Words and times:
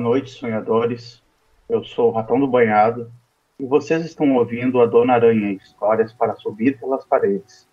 noite, 0.00 0.30
sonhadores. 0.30 1.22
Eu 1.68 1.84
sou 1.84 2.08
o 2.08 2.12
Ratão 2.12 2.40
do 2.40 2.48
Banhado 2.48 3.12
e 3.58 3.66
vocês 3.66 4.04
estão 4.04 4.34
ouvindo 4.34 4.80
a 4.80 4.86
Dona 4.86 5.12
Aranha 5.12 5.52
Histórias 5.52 6.12
para 6.12 6.34
Subir 6.36 6.80
pelas 6.80 7.04
Paredes. 7.04 7.68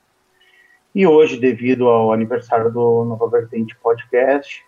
E 0.94 1.08
hoje, 1.08 1.40
devido 1.40 1.88
ao 1.88 2.12
aniversário 2.12 2.72
do 2.72 3.06
Nova 3.06 3.30
Vertente 3.30 3.76
Podcast, 3.78 4.64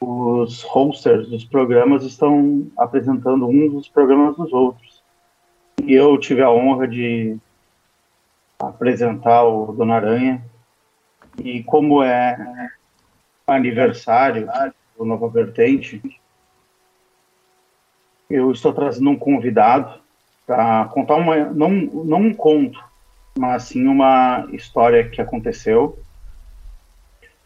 os 0.00 0.62
hosters 0.62 1.28
dos 1.28 1.44
programas 1.44 2.04
estão 2.04 2.70
apresentando 2.76 3.46
um 3.46 3.68
dos 3.68 3.88
programas 3.88 4.36
dos 4.36 4.52
outros. 4.52 5.02
E 5.82 5.92
eu 5.92 6.16
tive 6.18 6.42
a 6.42 6.50
honra 6.50 6.86
de 6.86 7.36
apresentar 8.58 9.44
o 9.44 9.72
Dona 9.72 9.96
Aranha. 9.96 10.44
E 11.38 11.62
como 11.64 12.02
é 12.02 12.70
aniversário 13.46 14.48
do 14.96 15.04
Nova 15.04 15.28
Vertente, 15.28 16.00
eu 18.32 18.50
estou 18.50 18.72
trazendo 18.72 19.10
um 19.10 19.16
convidado 19.16 20.00
para 20.46 20.86
contar 20.86 21.16
uma 21.16 21.36
não 21.50 21.70
não 21.70 22.18
um 22.20 22.34
conto, 22.34 22.82
mas 23.38 23.64
sim 23.64 23.86
uma 23.86 24.48
história 24.52 25.08
que 25.08 25.20
aconteceu, 25.20 25.98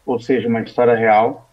ou 0.05 0.19
seja, 0.19 0.47
uma 0.47 0.61
história 0.61 0.95
real 0.95 1.49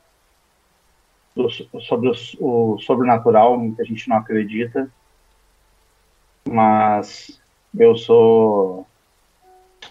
do, 1.34 1.51
sobre 1.80 2.09
o, 2.09 2.75
o 2.75 2.78
sobrenatural, 2.78 3.59
muita 3.59 3.84
gente 3.84 4.09
não 4.09 4.16
acredita, 4.16 4.89
mas 6.48 7.41
eu 7.77 7.97
sou, 7.97 8.87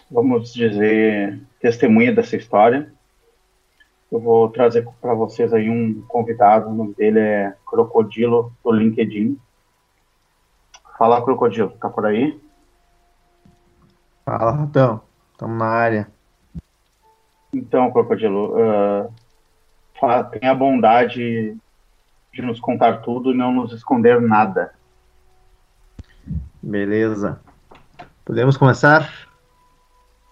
vamos 0.10 0.54
dizer, 0.54 1.40
testemunha 1.60 2.14
dessa 2.14 2.38
história. 2.38 2.92
Eu 4.14 4.20
vou 4.20 4.48
trazer 4.48 4.88
para 5.02 5.16
vocês 5.16 5.52
aí 5.52 5.72
um 5.72 6.04
convidado, 6.04 6.70
o 6.70 6.74
nome 6.76 6.94
dele 6.94 7.20
é 7.20 7.56
Crocodilo 7.66 8.54
do 8.64 8.72
LinkedIn. 8.72 9.40
Fala, 11.00 11.20
Crocodilo, 11.24 11.72
tá 11.82 11.90
por 11.90 12.06
aí? 12.06 12.40
Fala, 14.24 14.52
Ratão, 14.52 15.02
estamos 15.32 15.58
na 15.58 15.66
área. 15.66 16.08
Então, 17.52 17.92
Crocodilo, 17.92 18.54
uh, 18.56 19.14
tenha 20.30 20.52
a 20.52 20.56
bondade 20.56 21.58
de 22.32 22.42
nos 22.44 22.60
contar 22.60 23.02
tudo 23.02 23.32
e 23.32 23.36
não 23.36 23.52
nos 23.52 23.74
esconder 23.74 24.22
nada. 24.22 24.76
Beleza. 26.62 27.42
Podemos 28.24 28.58
começar? 28.58 29.12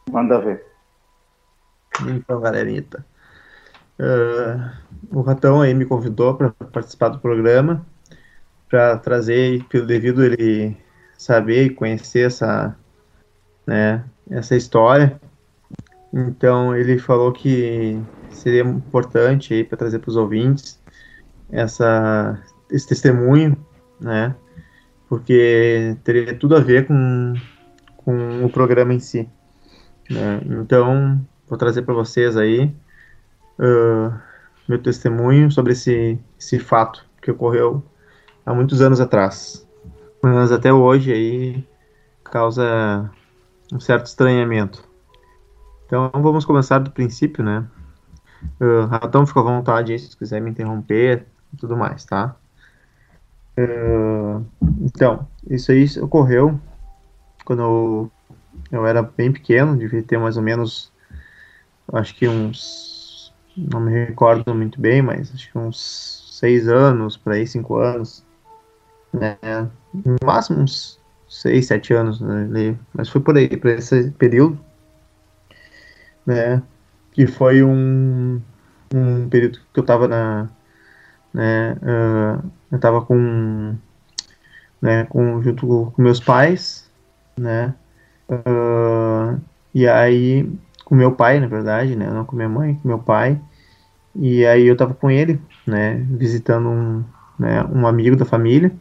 Manda 0.07 0.39
ver. 0.39 0.67
Então, 2.07 2.39
galerinha. 2.39 2.85
Uh, 4.01 4.71
o 5.11 5.21
Ratão 5.21 5.61
aí 5.61 5.75
me 5.75 5.85
convidou 5.85 6.33
para 6.33 6.49
participar 6.49 7.09
do 7.09 7.19
programa, 7.19 7.85
para 8.67 8.97
trazer, 8.97 9.63
pelo 9.65 9.85
devido 9.85 10.23
ele 10.23 10.75
saber 11.15 11.65
e 11.65 11.69
conhecer 11.69 12.25
essa, 12.25 12.75
né, 13.67 14.03
essa 14.27 14.55
história. 14.55 15.21
Então 16.11 16.75
ele 16.75 16.97
falou 16.97 17.31
que 17.31 18.01
seria 18.31 18.63
importante 18.63 19.53
aí 19.53 19.63
para 19.63 19.77
trazer 19.77 19.99
para 19.99 20.09
os 20.09 20.15
ouvintes 20.15 20.81
essa, 21.51 22.41
esse 22.71 22.87
testemunho, 22.87 23.55
né, 23.99 24.35
porque 25.07 25.95
teria 26.03 26.33
tudo 26.33 26.55
a 26.55 26.59
ver 26.59 26.87
com, 26.87 27.35
com 27.97 28.45
o 28.45 28.49
programa 28.49 28.95
em 28.95 28.99
si. 28.99 29.29
Né? 30.09 30.41
Então 30.45 31.21
vou 31.47 31.55
trazer 31.55 31.83
para 31.83 31.93
vocês 31.93 32.35
aí 32.35 32.73
uh, 33.59 34.13
meu 34.67 34.81
testemunho 34.81 35.51
sobre 35.51 35.73
esse, 35.73 36.19
esse 36.39 36.59
fato 36.59 37.05
que 37.21 37.31
ocorreu 37.31 37.83
há 38.45 38.53
muitos 38.53 38.81
anos 38.81 38.99
atrás. 38.99 39.67
Mas 40.21 40.51
até 40.51 40.71
hoje 40.71 41.11
aí 41.11 41.67
causa 42.23 43.09
um 43.73 43.79
certo 43.79 44.05
estranhamento. 44.05 44.83
Então 45.85 46.09
vamos 46.13 46.45
começar 46.45 46.79
do 46.79 46.91
princípio, 46.91 47.43
né? 47.43 47.67
Uh, 48.59 48.85
Ratão, 48.87 49.25
fica 49.25 49.39
à 49.39 49.43
vontade 49.43 49.91
aí 49.91 49.99
se 49.99 50.15
quiser 50.15 50.41
me 50.41 50.49
interromper 50.49 51.25
e 51.53 51.57
tudo 51.57 51.75
mais, 51.75 52.05
tá? 52.05 52.35
Uh, 53.57 54.45
então, 54.81 55.27
isso 55.49 55.71
aí 55.71 55.85
ocorreu 56.01 56.59
quando 57.43 57.61
eu, 57.61 58.11
eu 58.71 58.85
era 58.85 59.03
bem 59.03 59.31
pequeno, 59.31 59.77
devia 59.77 60.01
ter 60.01 60.17
mais 60.17 60.37
ou 60.37 60.43
menos, 60.43 60.91
acho 61.93 62.15
que 62.15 62.27
uns 62.27 62.90
não 63.57 63.79
me 63.79 63.91
recordo 63.91 64.53
muito 64.55 64.79
bem, 64.79 65.01
mas 65.01 65.31
acho 65.33 65.51
que 65.51 65.57
uns 65.57 66.37
seis 66.39 66.67
anos, 66.67 67.17
por 67.17 67.33
aí, 67.33 67.45
cinco 67.45 67.77
anos, 67.77 68.25
né? 69.13 69.37
No 69.93 70.15
máximo 70.23 70.61
uns 70.61 70.99
seis, 71.27 71.67
sete 71.67 71.93
anos, 71.93 72.19
né? 72.21 72.75
Mas 72.93 73.09
foi 73.09 73.21
por 73.21 73.37
aí, 73.37 73.55
por 73.55 73.69
esse 73.71 74.11
período, 74.11 74.59
né? 76.25 76.61
Que 77.11 77.27
foi 77.27 77.63
um, 77.63 78.41
um 78.93 79.29
período 79.29 79.59
que 79.73 79.79
eu 79.79 79.83
tava 79.83 80.07
na, 80.07 80.49
né? 81.33 81.73
Uh, 81.73 82.51
eu 82.71 82.79
tava 82.79 83.01
com, 83.01 83.75
né? 84.81 85.05
Com, 85.05 85.41
junto 85.43 85.91
com 85.95 86.01
meus 86.01 86.19
pais, 86.19 86.89
né? 87.37 87.75
Uh, 88.29 89.39
e 89.73 89.87
aí 89.87 90.49
com 90.91 90.95
meu 90.97 91.13
pai, 91.13 91.39
na 91.39 91.47
verdade, 91.47 91.95
né? 91.95 92.11
Não 92.11 92.25
com 92.25 92.35
minha 92.35 92.49
mãe, 92.49 92.75
com 92.75 92.85
meu 92.85 92.99
pai. 92.99 93.39
E 94.13 94.45
aí 94.45 94.67
eu 94.67 94.75
tava 94.75 94.93
com 94.93 95.09
ele, 95.09 95.41
né? 95.65 95.95
Visitando 95.95 96.67
um, 96.67 97.01
né, 97.39 97.63
um 97.73 97.87
amigo 97.87 98.17
da 98.17 98.25
família, 98.25 98.73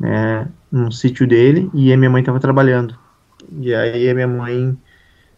né? 0.00 0.48
Num 0.72 0.90
sítio 0.90 1.24
dele, 1.24 1.70
e 1.72 1.92
a 1.92 1.96
minha 1.96 2.10
mãe 2.10 2.24
tava 2.24 2.40
trabalhando. 2.40 2.98
E 3.48 3.72
aí 3.72 4.10
a 4.10 4.14
minha 4.14 4.26
mãe 4.26 4.76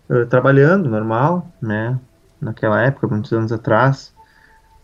uh, 0.09 0.25
trabalhando, 0.25 0.89
normal, 0.89 1.53
né? 1.61 2.01
Naquela 2.41 2.81
época, 2.81 3.07
muitos 3.09 3.35
anos 3.35 3.53
atrás, 3.53 4.15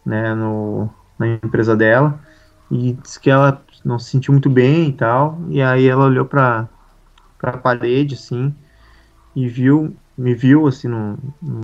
né? 0.05 0.35
No, 0.35 0.91
na 1.19 1.27
empresa 1.27 1.75
dela. 1.75 2.21
E 2.71 2.93
disse 3.03 3.19
que 3.19 3.31
ela 3.31 3.63
não 3.83 3.99
se 3.99 4.11
sentiu 4.11 4.35
muito 4.35 4.51
bem 4.51 4.91
e 4.91 4.93
tal. 4.93 5.41
E 5.49 5.63
aí 5.63 5.89
ela 5.89 6.05
olhou 6.05 6.27
pra, 6.27 6.69
pra 7.39 7.57
parede, 7.57 8.15
assim, 8.15 8.55
e 9.35 9.49
viu 9.49 9.97
me 10.17 10.35
viu 10.35 10.67
assim 10.67 10.89
no, 10.89 11.19
no 11.41 11.61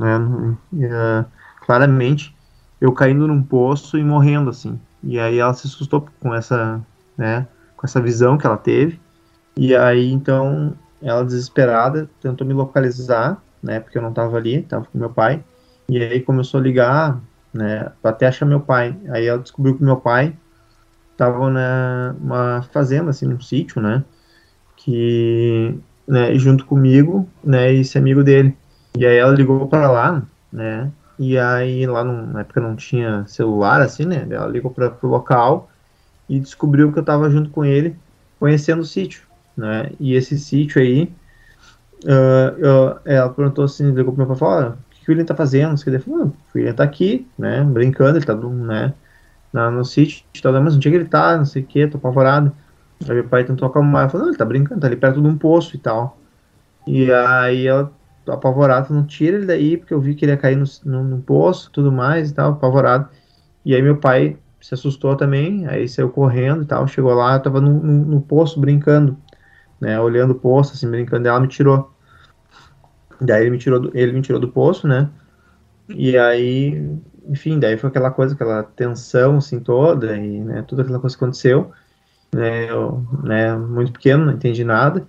né, 0.00 0.18
no, 0.18 0.52
uh, 0.52 1.24
claramente 1.60 2.34
eu 2.80 2.92
caindo 2.92 3.26
num 3.26 3.42
poço 3.42 3.96
e 3.96 4.04
morrendo 4.04 4.50
assim. 4.50 4.78
E 5.02 5.18
aí 5.18 5.38
ela 5.38 5.54
se 5.54 5.66
assustou 5.66 6.06
com 6.20 6.34
essa 6.34 6.80
né 7.16 7.46
com 7.76 7.86
essa 7.86 8.00
visão 8.00 8.36
que 8.36 8.46
ela 8.46 8.56
teve. 8.56 9.00
E 9.56 9.74
aí 9.74 10.10
então 10.10 10.74
ela 11.02 11.24
desesperada 11.24 12.08
tentou 12.20 12.46
me 12.46 12.54
localizar 12.54 13.42
né 13.62 13.80
porque 13.80 13.98
eu 13.98 14.02
não 14.02 14.10
estava 14.10 14.36
ali 14.36 14.56
estava 14.56 14.84
com 14.84 14.98
meu 14.98 15.10
pai. 15.10 15.42
E 15.88 15.98
aí 16.02 16.20
começou 16.20 16.60
a 16.60 16.62
ligar 16.62 17.20
né 17.52 17.90
até 18.02 18.26
achar 18.26 18.46
meu 18.46 18.60
pai. 18.60 18.96
Aí 19.08 19.26
ela 19.26 19.38
descobriu 19.38 19.76
que 19.76 19.84
meu 19.84 19.96
pai 19.96 20.36
estava 21.12 21.48
numa 21.48 22.62
fazenda 22.72 23.10
assim 23.10 23.26
num 23.26 23.40
sítio 23.40 23.80
né 23.80 24.04
que 24.76 25.78
né, 26.06 26.34
junto 26.36 26.66
comigo, 26.66 27.28
né, 27.42 27.72
e 27.72 27.80
esse 27.80 27.96
amigo 27.98 28.22
dele. 28.22 28.56
E 28.96 29.06
aí 29.06 29.16
ela 29.16 29.32
ligou 29.32 29.66
para 29.66 29.90
lá, 29.90 30.22
né, 30.52 30.90
e 31.18 31.38
aí 31.38 31.86
lá 31.86 32.04
na 32.04 32.40
época 32.40 32.60
não 32.60 32.76
tinha 32.76 33.24
celular, 33.26 33.80
assim, 33.80 34.04
né, 34.04 34.26
ela 34.30 34.46
ligou 34.46 34.70
para 34.70 34.92
o 35.02 35.06
local 35.06 35.70
e 36.28 36.38
descobriu 36.38 36.92
que 36.92 36.98
eu 36.98 37.02
estava 37.02 37.30
junto 37.30 37.50
com 37.50 37.64
ele, 37.64 37.96
conhecendo 38.38 38.80
o 38.80 38.86
sítio, 38.86 39.22
né, 39.56 39.90
e 39.98 40.14
esse 40.14 40.38
sítio 40.38 40.80
aí, 40.80 41.12
uh, 42.04 43.00
ela 43.04 43.30
perguntou 43.30 43.64
assim, 43.64 43.90
ligou 43.92 44.12
para 44.12 44.24
meu 44.24 44.34
pai 44.34 44.36
falou, 44.36 44.70
o 44.70 44.76
que 44.90 45.10
o 45.10 45.12
William 45.12 45.24
tá 45.24 45.34
fazendo? 45.34 45.80
Ele 45.86 45.98
falou, 45.98 46.26
o 46.26 46.32
William 46.54 46.72
tá 46.72 46.84
aqui, 46.84 47.26
né, 47.38 47.62
brincando, 47.62 48.18
ele 48.18 48.24
tá, 48.24 48.34
né, 48.34 48.94
na, 49.52 49.70
no 49.70 49.84
sítio, 49.84 50.24
mas 50.62 50.74
onde 50.74 50.88
é 50.88 50.90
que 50.90 50.96
ele 50.96 51.04
tá, 51.04 51.36
não 51.36 51.44
sei 51.44 51.62
o 51.62 51.66
que, 51.66 51.86
tô 51.86 51.96
apavorado. 51.96 52.52
Aí 53.08 53.14
meu 53.14 53.28
pai 53.28 53.44
tentou 53.44 53.68
acalmar, 53.68 54.10
falou, 54.10 54.28
ele 54.28 54.36
tá 54.36 54.44
brincando, 54.44 54.80
tá 54.80 54.86
ali 54.86 54.96
perto 54.96 55.20
de 55.20 55.28
um 55.28 55.36
poço 55.36 55.76
e 55.76 55.78
tal. 55.78 56.18
E 56.86 57.12
aí 57.12 57.66
ela, 57.66 57.92
apavorada, 58.26 58.92
não 58.92 59.04
tira 59.04 59.36
ele 59.36 59.46
daí, 59.46 59.76
porque 59.76 59.92
eu 59.92 60.00
vi 60.00 60.14
que 60.14 60.24
ele 60.24 60.32
ia 60.32 60.38
cair 60.38 60.56
no, 60.56 60.64
no, 60.84 61.04
no 61.04 61.20
poço 61.20 61.70
tudo 61.70 61.92
mais 61.92 62.30
e 62.30 62.34
tal, 62.34 62.52
apavorado. 62.52 63.08
E 63.64 63.74
aí 63.74 63.82
meu 63.82 63.96
pai 63.96 64.36
se 64.60 64.72
assustou 64.72 65.16
também, 65.16 65.66
aí 65.66 65.86
saiu 65.88 66.08
correndo 66.08 66.62
e 66.62 66.66
tal, 66.66 66.86
chegou 66.88 67.12
lá, 67.12 67.34
eu 67.34 67.40
tava 67.40 67.60
no, 67.60 67.70
no, 67.82 68.04
no 68.06 68.20
poço 68.22 68.58
brincando, 68.58 69.16
né, 69.78 70.00
olhando 70.00 70.30
o 70.30 70.34
poço, 70.36 70.72
assim, 70.72 70.90
brincando, 70.90 71.26
e 71.26 71.28
ela 71.28 71.38
me 71.38 71.48
tirou. 71.48 71.92
Daí 73.20 73.42
ele 73.42 73.50
me 73.50 73.58
tirou 73.58 73.78
do, 73.78 73.90
ele 73.94 74.12
me 74.12 74.22
tirou 74.22 74.40
do 74.40 74.48
poço, 74.48 74.88
né, 74.88 75.10
e 75.86 76.16
aí, 76.16 76.98
enfim, 77.28 77.58
daí 77.58 77.76
foi 77.76 77.90
aquela 77.90 78.10
coisa, 78.10 78.34
aquela 78.34 78.62
tensão, 78.62 79.36
assim, 79.36 79.60
toda, 79.60 80.16
e, 80.16 80.40
né, 80.40 80.62
toda 80.62 80.80
aquela 80.80 80.98
coisa 80.98 81.14
que 81.14 81.22
aconteceu 81.22 81.70
né, 82.34 82.70
eu, 82.70 83.06
né, 83.22 83.56
muito 83.56 83.92
pequeno, 83.92 84.26
não 84.26 84.32
entendi 84.32 84.64
nada. 84.64 85.06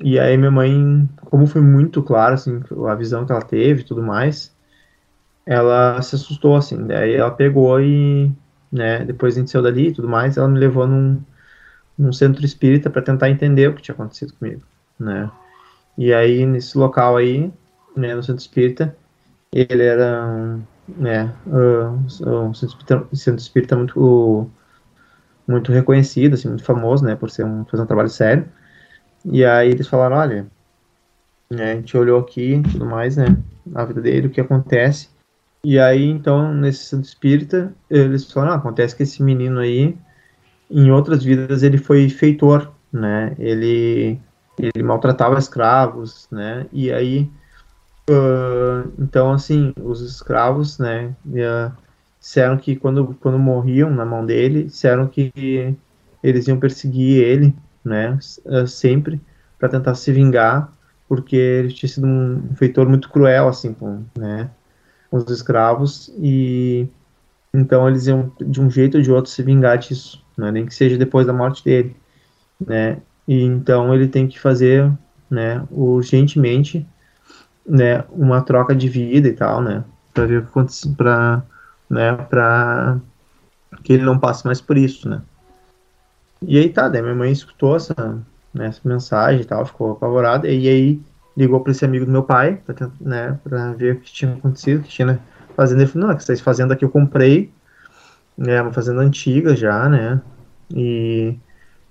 E 0.00 0.18
aí 0.18 0.36
minha 0.36 0.50
mãe, 0.50 1.08
como 1.24 1.46
foi 1.46 1.62
muito 1.62 2.02
claro, 2.02 2.34
assim, 2.34 2.60
a 2.88 2.94
visão 2.94 3.24
que 3.24 3.32
ela 3.32 3.42
teve 3.42 3.80
e 3.80 3.84
tudo 3.84 4.02
mais, 4.02 4.54
ela 5.46 6.00
se 6.02 6.14
assustou, 6.14 6.56
assim, 6.56 6.86
daí 6.86 7.14
ela 7.14 7.30
pegou 7.30 7.80
e, 7.80 8.30
né, 8.70 9.04
depois 9.04 9.36
a 9.36 9.40
gente 9.40 9.50
saiu 9.50 9.62
dali 9.62 9.88
e 9.88 9.92
tudo 9.92 10.08
mais, 10.08 10.36
ela 10.36 10.48
me 10.48 10.58
levou 10.58 10.86
num, 10.86 11.20
num 11.98 12.12
centro 12.12 12.44
espírita 12.44 12.90
para 12.90 13.02
tentar 13.02 13.30
entender 13.30 13.68
o 13.68 13.74
que 13.74 13.82
tinha 13.82 13.94
acontecido 13.94 14.34
comigo, 14.34 14.62
né. 14.98 15.30
E 15.96 16.12
aí, 16.12 16.46
nesse 16.46 16.76
local 16.78 17.16
aí, 17.16 17.52
né, 17.96 18.14
no 18.14 18.22
centro 18.22 18.40
espírita, 18.40 18.96
ele 19.52 19.82
era, 19.84 20.58
né, 20.88 21.32
uh, 21.46 21.88
um 22.48 22.54
centro 22.54 22.76
espírita, 22.76 23.16
centro 23.16 23.40
espírita 23.40 23.76
muito, 23.76 24.50
muito 25.46 25.72
reconhecido, 25.72 26.34
assim, 26.34 26.48
muito 26.48 26.64
famoso, 26.64 27.04
né, 27.04 27.14
por 27.16 27.30
ser 27.30 27.44
um, 27.44 27.64
fazer 27.64 27.82
um 27.82 27.86
trabalho 27.86 28.08
sério. 28.08 28.48
E 29.24 29.44
aí 29.44 29.70
eles 29.70 29.86
falaram, 29.86 30.16
olha, 30.16 30.46
né, 31.50 31.72
a 31.72 31.74
gente 31.76 31.96
olhou 31.96 32.20
aqui 32.20 32.62
tudo 32.72 32.86
mais, 32.86 33.16
né, 33.16 33.36
a 33.74 33.84
vida 33.84 34.00
dele, 34.00 34.26
o 34.26 34.30
que 34.30 34.40
acontece. 34.40 35.08
E 35.64 35.78
aí, 35.78 36.04
então, 36.04 36.52
nesse 36.52 36.84
centro 36.84 37.06
espírita, 37.06 37.72
eles 37.88 38.30
falaram, 38.30 38.54
ah, 38.54 38.56
acontece 38.56 38.96
que 38.96 39.04
esse 39.04 39.22
menino 39.22 39.60
aí, 39.60 39.96
em 40.70 40.90
outras 40.90 41.22
vidas, 41.22 41.62
ele 41.62 41.78
foi 41.78 42.08
feitor, 42.08 42.72
né, 42.92 43.34
ele, 43.38 44.20
ele 44.58 44.82
maltratava 44.82 45.38
escravos, 45.38 46.26
né, 46.30 46.66
e 46.72 46.92
aí, 46.92 47.30
uh, 48.10 48.90
então, 48.98 49.32
assim, 49.32 49.72
os 49.80 50.00
escravos, 50.00 50.78
né, 50.78 51.14
uh, 51.26 51.72
disseram 52.22 52.56
que 52.56 52.76
quando, 52.76 53.16
quando 53.20 53.36
morriam 53.36 53.90
na 53.90 54.06
mão 54.06 54.24
dele, 54.24 54.62
disseram 54.62 55.08
que 55.08 55.76
eles 56.22 56.46
iam 56.46 56.56
perseguir 56.56 57.20
ele, 57.20 57.52
né, 57.84 58.16
uh, 58.46 58.64
sempre, 58.64 59.20
para 59.58 59.68
tentar 59.68 59.96
se 59.96 60.12
vingar, 60.12 60.72
porque 61.08 61.34
ele 61.34 61.72
tinha 61.72 61.88
sido 61.88 62.06
um 62.06 62.54
feitor 62.54 62.88
muito 62.88 63.10
cruel, 63.10 63.48
assim, 63.48 63.74
com, 63.74 64.04
né, 64.16 64.48
com 65.10 65.16
os 65.16 65.28
escravos, 65.28 66.14
e 66.16 66.86
então 67.52 67.88
eles 67.88 68.06
iam, 68.06 68.32
de 68.40 68.60
um 68.60 68.70
jeito 68.70 68.98
ou 68.98 69.02
de 69.02 69.10
outro, 69.10 69.28
se 69.28 69.42
vingar 69.42 69.76
disso, 69.78 70.24
né, 70.38 70.52
nem 70.52 70.64
que 70.64 70.74
seja 70.74 70.96
depois 70.96 71.26
da 71.26 71.32
morte 71.32 71.64
dele, 71.64 71.96
né, 72.64 72.98
e 73.26 73.42
então 73.42 73.92
ele 73.92 74.06
tem 74.06 74.28
que 74.28 74.38
fazer, 74.38 74.88
né, 75.28 75.60
urgentemente, 75.72 76.86
né, 77.66 78.04
uma 78.10 78.42
troca 78.42 78.76
de 78.76 78.88
vida 78.88 79.26
e 79.26 79.32
tal, 79.32 79.60
né, 79.60 79.82
para 80.14 80.24
ver 80.24 80.38
o 80.38 80.42
que 80.42 80.48
acontece, 80.50 80.88
para, 80.94 81.42
né, 81.92 82.14
para 82.14 82.98
que 83.84 83.92
ele 83.92 84.02
não 84.02 84.18
passe 84.18 84.46
mais 84.46 84.62
por 84.62 84.78
isso, 84.78 85.08
né. 85.08 85.20
E 86.40 86.58
aí 86.58 86.70
tá, 86.70 86.88
daí 86.88 87.02
minha 87.02 87.14
mãe 87.14 87.30
escutou 87.30 87.76
essa, 87.76 87.94
né, 88.52 88.66
essa 88.66 88.80
mensagem 88.84 89.42
e 89.42 89.44
tal, 89.44 89.66
ficou 89.66 89.92
apavorada, 89.92 90.48
e 90.48 90.68
aí 90.68 91.00
ligou 91.36 91.60
para 91.60 91.72
esse 91.72 91.84
amigo 91.84 92.06
do 92.06 92.10
meu 92.10 92.22
pai, 92.22 92.60
pra, 92.64 92.90
né, 92.98 93.38
pra 93.44 93.72
ver 93.72 93.96
o 93.96 94.00
que 94.00 94.10
tinha 94.10 94.32
acontecido, 94.32 94.82
que 94.82 94.88
tinha 94.88 95.20
fazenda, 95.54 95.82
ele 95.82 95.90
falou, 95.90 96.08
não, 96.08 96.16
essa 96.16 96.34
fazenda 96.38 96.74
que 96.74 96.84
eu 96.84 96.88
comprei, 96.88 97.52
é 98.38 98.62
uma 98.62 98.72
fazenda 98.72 99.02
antiga 99.02 99.54
já, 99.54 99.86
né, 99.86 100.20
e 100.74 101.36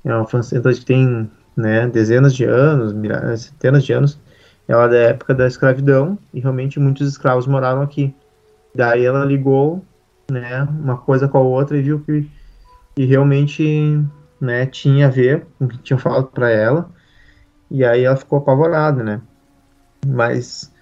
é 0.04 0.16
uma 0.16 0.26
fazenda 0.26 0.74
que 0.74 0.84
tem, 0.84 1.30
né, 1.56 1.88
dezenas 1.88 2.34
de 2.34 2.44
anos, 2.44 2.92
milhares, 2.92 3.42
centenas 3.42 3.84
de 3.84 3.94
anos, 3.94 4.20
ela 4.68 4.86
é 4.86 4.90
da 4.90 4.98
época 4.98 5.36
da 5.36 5.46
escravidão, 5.46 6.18
e 6.34 6.40
realmente 6.40 6.80
muitos 6.80 7.08
escravos 7.08 7.46
moraram 7.46 7.82
aqui. 7.82 8.16
Daí 8.74 9.06
ela 9.06 9.26
ligou, 9.26 9.84
né, 10.32 10.64
uma 10.64 10.98
coisa 10.98 11.28
com 11.28 11.38
a 11.38 11.42
outra 11.42 11.78
e 11.78 11.82
viu 11.82 12.00
que, 12.00 12.30
realmente 13.06 14.00
né, 14.40 14.66
tinha 14.66 15.08
a 15.08 15.10
ver 15.10 15.46
com 15.58 15.66
o 15.66 15.68
que 15.68 15.78
tinham 15.80 16.00
falado 16.00 16.28
para 16.28 16.50
ela, 16.50 16.90
e 17.70 17.86
aí 17.86 18.04
ela 18.04 18.18
ficou 18.18 18.40
apavorada, 18.40 19.04
né? 19.04 19.22
Mas 20.06 20.74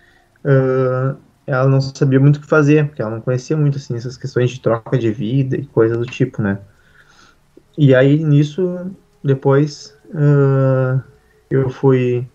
uh, 0.44 1.18
ela 1.46 1.68
não 1.68 1.82
sabia 1.82 2.20
muito 2.20 2.38
o 2.38 2.42
que 2.42 2.48
fazer, 2.48 2.88
porque 2.88 3.02
ela 3.02 3.12
não 3.12 3.22
conhecia 3.22 3.58
muito 3.58 3.78
assim 3.78 3.96
essas 3.96 4.18
questões 4.18 4.50
de 4.52 4.62
troca 4.62 4.98
de 4.98 5.12
vida 5.12 5.58
e 5.58 5.66
coisas 5.66 5.98
do 5.98 6.06
tipo, 6.06 6.42
né? 6.42 6.60
E 7.78 7.94
aí 7.94 8.24
nisso, 8.24 8.92
depois 9.24 9.96
uh, 10.08 11.02
eu 11.50 11.70
fui 11.70 12.28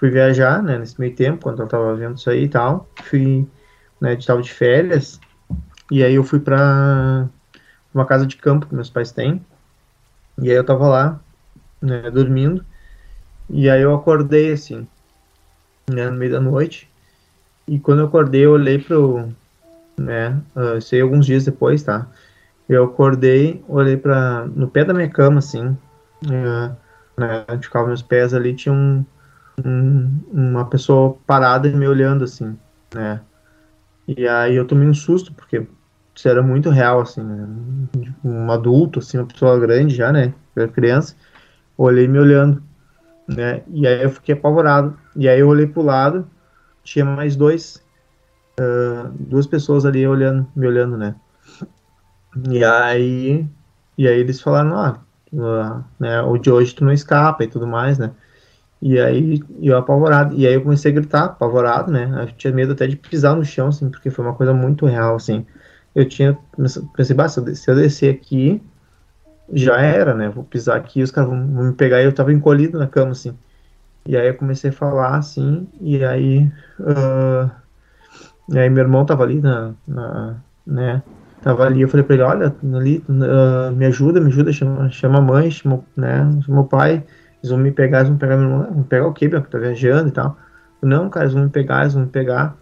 fui 0.00 0.10
viajar, 0.10 0.62
né, 0.62 0.78
nesse 0.78 0.98
meio 0.98 1.14
tempo, 1.14 1.42
quando 1.42 1.60
eu 1.60 1.68
tava 1.68 1.94
vendo 1.94 2.16
isso 2.16 2.30
aí 2.30 2.44
e 2.44 2.48
tal, 2.48 2.88
fui, 3.02 3.46
né, 4.00 4.14
estava 4.14 4.40
de 4.40 4.50
férias, 4.50 5.20
e 5.90 6.04
aí 6.04 6.14
eu 6.14 6.22
fui 6.22 6.38
para 6.38 7.28
uma 7.92 8.06
casa 8.06 8.26
de 8.26 8.36
campo 8.36 8.66
que 8.66 8.74
meus 8.74 8.88
pais 8.88 9.10
têm, 9.10 9.44
e 10.40 10.48
aí 10.48 10.56
eu 10.56 10.64
tava 10.64 10.88
lá, 10.88 11.20
né, 11.82 12.10
dormindo, 12.10 12.64
e 13.48 13.68
aí 13.68 13.82
eu 13.82 13.94
acordei 13.94 14.52
assim, 14.52 14.86
né, 15.90 16.08
no 16.08 16.16
meio 16.16 16.30
da 16.30 16.40
noite, 16.40 16.88
e 17.66 17.78
quando 17.78 18.00
eu 18.00 18.06
acordei 18.06 18.44
eu 18.44 18.52
olhei 18.52 18.78
pro, 18.78 19.28
né, 19.98 20.40
uh, 20.54 20.80
sei 20.80 21.00
alguns 21.00 21.26
dias 21.26 21.44
depois, 21.44 21.82
tá, 21.82 22.06
eu 22.68 22.84
acordei, 22.84 23.64
olhei 23.68 23.96
para 23.96 24.46
no 24.46 24.68
pé 24.68 24.84
da 24.84 24.94
minha 24.94 25.10
cama, 25.10 25.40
assim, 25.40 25.66
uh, 25.66 26.76
né, 27.18 27.44
onde 27.50 27.66
ficavam 27.66 27.88
meus 27.88 28.02
pés 28.02 28.32
ali, 28.32 28.54
tinha 28.54 28.72
um, 28.72 29.04
um, 29.64 30.20
uma 30.32 30.64
pessoa 30.66 31.18
parada 31.26 31.68
me 31.68 31.88
olhando, 31.88 32.22
assim, 32.22 32.56
né, 32.94 33.20
e 34.06 34.26
aí 34.28 34.54
eu 34.54 34.66
tomei 34.66 34.88
um 34.88 34.94
susto, 34.94 35.34
porque 35.34 35.66
isso 36.20 36.28
era 36.28 36.42
muito 36.42 36.68
real, 36.68 37.00
assim, 37.00 37.22
né? 37.22 37.48
um 38.22 38.52
adulto, 38.52 38.98
assim, 38.98 39.16
uma 39.16 39.26
pessoa 39.26 39.58
grande 39.58 39.94
já, 39.94 40.12
né, 40.12 40.34
era 40.54 40.68
criança, 40.68 41.16
olhei 41.78 42.06
me 42.06 42.18
olhando, 42.18 42.62
né, 43.26 43.62
e 43.68 43.86
aí 43.86 44.02
eu 44.02 44.10
fiquei 44.10 44.34
apavorado, 44.34 44.94
e 45.16 45.26
aí 45.26 45.40
eu 45.40 45.48
olhei 45.48 45.66
pro 45.66 45.80
lado, 45.80 46.28
tinha 46.84 47.06
mais 47.06 47.36
dois, 47.36 47.82
uh, 48.60 49.08
duas 49.18 49.46
pessoas 49.46 49.86
ali 49.86 50.06
olhando, 50.06 50.46
me 50.54 50.66
olhando, 50.66 50.98
né, 50.98 51.14
e 52.50 52.62
aí, 52.62 53.48
e 53.96 54.06
aí 54.06 54.20
eles 54.20 54.42
falaram, 54.42 54.76
ah, 54.76 54.98
uh, 55.32 55.82
né, 55.98 56.20
o 56.20 56.36
de 56.36 56.50
hoje 56.50 56.74
tu 56.74 56.84
não 56.84 56.92
escapa 56.92 57.44
e 57.44 57.48
tudo 57.48 57.66
mais, 57.66 57.98
né, 57.98 58.10
e 58.82 59.00
aí 59.00 59.42
eu 59.62 59.78
apavorado, 59.78 60.34
e 60.34 60.46
aí 60.46 60.52
eu 60.52 60.62
comecei 60.62 60.92
a 60.92 60.94
gritar, 60.94 61.24
apavorado, 61.24 61.90
né, 61.90 62.26
eu 62.28 62.32
tinha 62.32 62.52
medo 62.52 62.74
até 62.74 62.86
de 62.86 62.96
pisar 62.96 63.34
no 63.34 63.42
chão, 63.42 63.68
assim, 63.68 63.88
porque 63.88 64.10
foi 64.10 64.22
uma 64.22 64.34
coisa 64.34 64.52
muito 64.52 64.84
real, 64.84 65.16
assim, 65.16 65.46
eu 65.94 66.08
tinha 66.08 66.38
pensei, 66.96 67.16
basta, 67.16 67.54
se 67.54 67.70
eu 67.70 67.74
descer 67.74 68.14
aqui, 68.14 68.62
já 69.52 69.80
era, 69.80 70.14
né? 70.14 70.28
Vou 70.28 70.44
pisar 70.44 70.76
aqui, 70.76 71.02
os 71.02 71.10
caras 71.10 71.30
vão, 71.30 71.46
vão, 71.48 71.64
me 71.64 71.72
pegar 71.72 72.00
e 72.00 72.04
eu 72.04 72.12
tava 72.12 72.32
encolhido 72.32 72.78
na 72.78 72.86
cama, 72.86 73.12
assim. 73.12 73.36
E 74.06 74.16
aí 74.16 74.28
eu 74.28 74.34
comecei 74.34 74.70
a 74.70 74.72
falar, 74.72 75.16
assim, 75.16 75.68
e 75.80 76.04
aí. 76.04 76.50
Uh, 76.78 77.50
e 78.48 78.58
aí 78.58 78.70
meu 78.70 78.82
irmão 78.82 79.04
tava 79.04 79.24
ali 79.24 79.40
na, 79.40 79.74
na. 79.86 80.36
né? 80.66 81.02
Tava 81.42 81.64
ali, 81.64 81.80
eu 81.80 81.88
falei 81.88 82.04
pra 82.04 82.14
ele, 82.14 82.22
olha, 82.22 82.54
ali, 82.74 83.04
uh, 83.08 83.74
me 83.74 83.86
ajuda, 83.86 84.20
me 84.20 84.26
ajuda, 84.26 84.52
chama, 84.52 84.90
chama 84.90 85.18
a 85.18 85.22
mãe, 85.22 85.50
chama, 85.50 85.82
né, 85.96 86.38
chama 86.44 86.60
o 86.60 86.66
pai, 86.66 87.02
eles 87.38 87.50
vão 87.50 87.58
me 87.58 87.72
pegar, 87.72 88.00
eles 88.00 88.10
vão 88.10 88.18
pegar 88.18 88.36
meu 88.36 88.46
irmão, 88.46 88.74
vão 88.74 88.82
pegar 88.82 89.06
o 89.06 89.14
quê, 89.14 89.26
Bianca? 89.26 89.48
Tá 89.48 89.58
viajando 89.58 90.10
e 90.10 90.12
tal. 90.12 90.36
Não, 90.82 91.08
cara, 91.08 91.24
eles 91.24 91.34
vão 91.34 91.44
me 91.44 91.50
pegar, 91.50 91.80
eles 91.82 91.94
vão 91.94 92.02
me 92.02 92.10
pegar. 92.10 92.56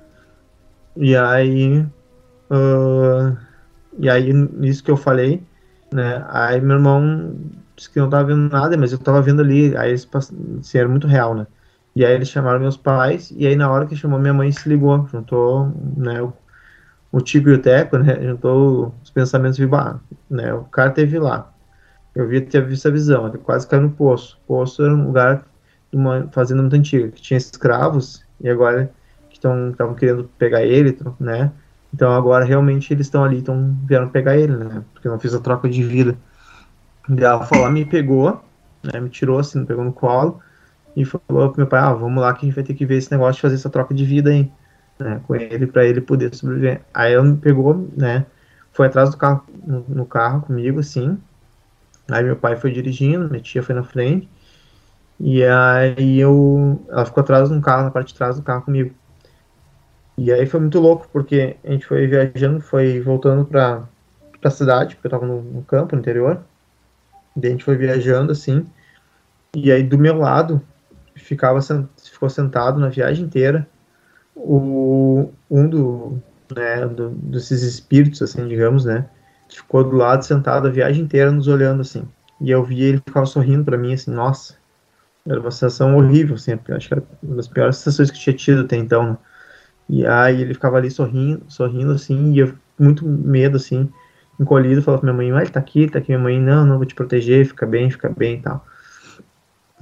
E 0.96 1.16
aí 1.16 1.84
Uh, 2.50 3.36
e 3.98 4.08
aí, 4.08 4.32
nisso 4.32 4.82
que 4.82 4.90
eu 4.90 4.96
falei, 4.96 5.42
né? 5.92 6.24
Aí 6.28 6.60
meu 6.60 6.76
irmão 6.76 7.34
disse 7.76 7.90
que 7.90 7.98
não 8.00 8.10
tava 8.10 8.24
vendo 8.24 8.50
nada, 8.50 8.76
mas 8.76 8.92
eu 8.92 8.98
tava 8.98 9.22
vendo 9.22 9.40
ali, 9.42 9.76
aí 9.76 9.90
eles, 9.90 10.08
assim, 10.12 10.78
era 10.78 10.88
muito 10.88 11.06
real, 11.06 11.34
né? 11.34 11.46
E 11.94 12.04
aí 12.04 12.14
eles 12.14 12.28
chamaram 12.28 12.60
meus 12.60 12.76
pais, 12.76 13.32
e 13.36 13.46
aí 13.46 13.56
na 13.56 13.70
hora 13.70 13.86
que 13.86 13.96
chamou 13.96 14.18
minha 14.18 14.34
mãe 14.34 14.52
se 14.52 14.68
ligou, 14.68 15.06
juntou, 15.08 15.72
né, 15.96 16.22
o, 16.22 16.32
o 17.12 17.20
Tico 17.20 17.48
e 17.48 17.54
o 17.54 17.58
Teco, 17.62 17.98
né, 17.98 18.20
juntou 18.22 18.94
os 19.02 19.10
pensamentos, 19.10 19.58
viu, 19.58 19.74
ah, 19.74 20.00
né, 20.30 20.52
o 20.54 20.64
cara 20.64 20.90
teve 20.90 21.18
lá. 21.18 21.52
Eu 22.14 22.28
vi, 22.28 22.40
ter 22.40 22.64
visto 22.66 22.88
a 22.88 22.90
visão, 22.90 23.28
ele 23.28 23.38
quase 23.38 23.66
caiu 23.66 23.82
no 23.82 23.90
poço. 23.90 24.38
O 24.44 24.46
poço 24.48 24.82
era 24.84 24.94
um 24.94 25.06
lugar 25.06 25.44
de 25.90 25.96
uma 25.96 26.28
fazenda 26.32 26.62
muito 26.62 26.76
antiga, 26.76 27.08
que 27.08 27.22
tinha 27.22 27.38
escravos, 27.38 28.24
e 28.40 28.48
agora 28.48 28.92
que 29.30 29.36
estavam 29.36 29.94
querendo 29.94 30.24
pegar 30.38 30.62
ele, 30.62 30.98
né, 31.20 31.52
então 31.92 32.12
agora 32.12 32.44
realmente 32.44 32.92
eles 32.92 33.06
estão 33.06 33.24
ali, 33.24 33.38
estão 33.38 33.76
vieram 33.84 34.08
pegar 34.08 34.36
ele, 34.36 34.56
né? 34.56 34.84
Porque 34.92 35.08
eu 35.08 35.12
não 35.12 35.18
fiz 35.18 35.34
a 35.34 35.40
troca 35.40 35.68
de 35.68 35.82
vida. 35.82 36.16
E 37.08 37.24
ela 37.24 37.44
falou, 37.44 37.70
me 37.70 37.84
pegou, 37.84 38.42
né? 38.82 39.00
Me 39.00 39.08
tirou 39.08 39.38
assim, 39.38 39.60
me 39.60 39.66
pegou 39.66 39.84
no 39.84 39.92
colo 39.92 40.40
e 40.96 41.04
falou 41.04 41.50
pro 41.50 41.58
meu 41.58 41.66
pai, 41.66 41.80
ah, 41.80 41.92
vamos 41.92 42.20
lá 42.22 42.32
que 42.34 42.44
a 42.44 42.48
gente 42.48 42.54
vai 42.54 42.64
ter 42.64 42.74
que 42.74 42.84
ver 42.84 42.96
esse 42.96 43.10
negócio 43.10 43.34
de 43.34 43.40
fazer 43.42 43.54
essa 43.54 43.70
troca 43.70 43.94
de 43.94 44.04
vida 44.04 44.30
aí, 44.30 44.50
né? 44.98 45.20
Com 45.26 45.34
ele 45.34 45.66
para 45.66 45.84
ele 45.86 46.00
poder 46.00 46.34
sobreviver. 46.34 46.82
Aí 46.92 47.14
ela 47.14 47.24
me 47.24 47.36
pegou, 47.36 47.88
né? 47.96 48.26
Foi 48.72 48.86
atrás 48.86 49.10
do 49.10 49.16
carro, 49.16 49.44
no, 49.66 49.84
no 49.88 50.06
carro 50.06 50.42
comigo, 50.42 50.80
assim. 50.80 51.18
Aí 52.10 52.22
meu 52.24 52.36
pai 52.36 52.56
foi 52.56 52.70
dirigindo, 52.72 53.28
minha 53.28 53.42
tia 53.42 53.62
foi 53.62 53.74
na 53.74 53.82
frente. 53.82 54.28
E 55.20 55.44
aí 55.44 56.18
eu, 56.18 56.80
ela 56.88 57.04
ficou 57.04 57.22
atrás 57.22 57.50
no 57.50 57.60
carro, 57.60 57.84
na 57.84 57.90
parte 57.90 58.08
de 58.08 58.14
trás 58.14 58.36
do 58.36 58.42
carro 58.42 58.62
comigo. 58.62 58.94
E 60.18 60.32
aí 60.32 60.44
foi 60.46 60.58
muito 60.58 60.80
louco, 60.80 61.08
porque 61.12 61.56
a 61.64 61.70
gente 61.70 61.86
foi 61.86 62.08
viajando, 62.08 62.60
foi 62.60 63.00
voltando 63.00 63.44
pra, 63.44 63.84
pra 64.40 64.50
cidade, 64.50 64.96
porque 64.96 65.06
eu 65.06 65.10
tava 65.12 65.24
no, 65.24 65.40
no 65.40 65.62
campo, 65.62 65.94
no 65.94 66.00
interior. 66.00 66.42
E 67.40 67.46
a 67.46 67.50
gente 67.50 67.62
foi 67.62 67.76
viajando, 67.76 68.32
assim. 68.32 68.66
E 69.54 69.70
aí 69.70 69.84
do 69.84 69.96
meu 69.96 70.18
lado, 70.18 70.60
ficava 71.14 71.60
ficou 72.02 72.28
sentado 72.28 72.80
na 72.80 72.88
viagem 72.88 73.26
inteira 73.26 73.64
o, 74.34 75.30
um 75.48 75.68
do, 75.68 76.20
né, 76.54 76.84
do, 76.86 77.10
desses 77.10 77.62
espíritos, 77.62 78.20
assim, 78.20 78.46
digamos, 78.48 78.84
né, 78.84 79.08
ficou 79.48 79.84
do 79.84 79.96
lado, 79.96 80.24
sentado 80.24 80.66
a 80.66 80.70
viagem 80.70 81.04
inteira, 81.04 81.30
nos 81.30 81.46
olhando 81.46 81.82
assim. 81.82 82.04
E 82.40 82.50
eu 82.50 82.64
vi 82.64 82.82
ele 82.82 82.98
ficava 82.98 83.24
sorrindo 83.24 83.64
para 83.64 83.78
mim, 83.78 83.94
assim, 83.94 84.10
nossa. 84.10 84.56
Era 85.24 85.38
uma 85.38 85.50
sensação 85.52 85.96
horrível, 85.96 86.34
assim, 86.34 86.58
acho 86.70 86.88
que 86.88 86.94
era 86.94 87.04
uma 87.22 87.36
das 87.36 87.46
piores 87.46 87.76
sensações 87.76 88.10
que 88.10 88.16
eu 88.16 88.20
tinha 88.22 88.36
tido 88.36 88.62
até 88.62 88.76
então, 88.76 89.10
né? 89.10 89.18
E 89.88 90.06
aí 90.06 90.42
ele 90.42 90.54
ficava 90.54 90.76
ali 90.76 90.90
sorrindo, 90.90 91.42
sorrindo 91.48 91.92
assim, 91.92 92.32
e 92.32 92.40
eu 92.40 92.54
muito 92.78 93.06
medo, 93.06 93.56
assim, 93.56 93.90
encolhido, 94.38 94.82
falava 94.82 95.02
pra 95.02 95.12
minha 95.12 95.30
mãe, 95.30 95.38
ah, 95.38 95.42
ele 95.42 95.50
tá 95.50 95.60
aqui, 95.60 95.88
tá 95.88 95.98
aqui, 95.98 96.08
minha 96.08 96.22
mãe, 96.22 96.40
não, 96.40 96.64
não, 96.64 96.76
vou 96.76 96.86
te 96.86 96.94
proteger, 96.94 97.46
fica 97.46 97.66
bem, 97.66 97.90
fica 97.90 98.08
bem 98.08 98.36
e 98.36 98.42
tal. 98.42 98.64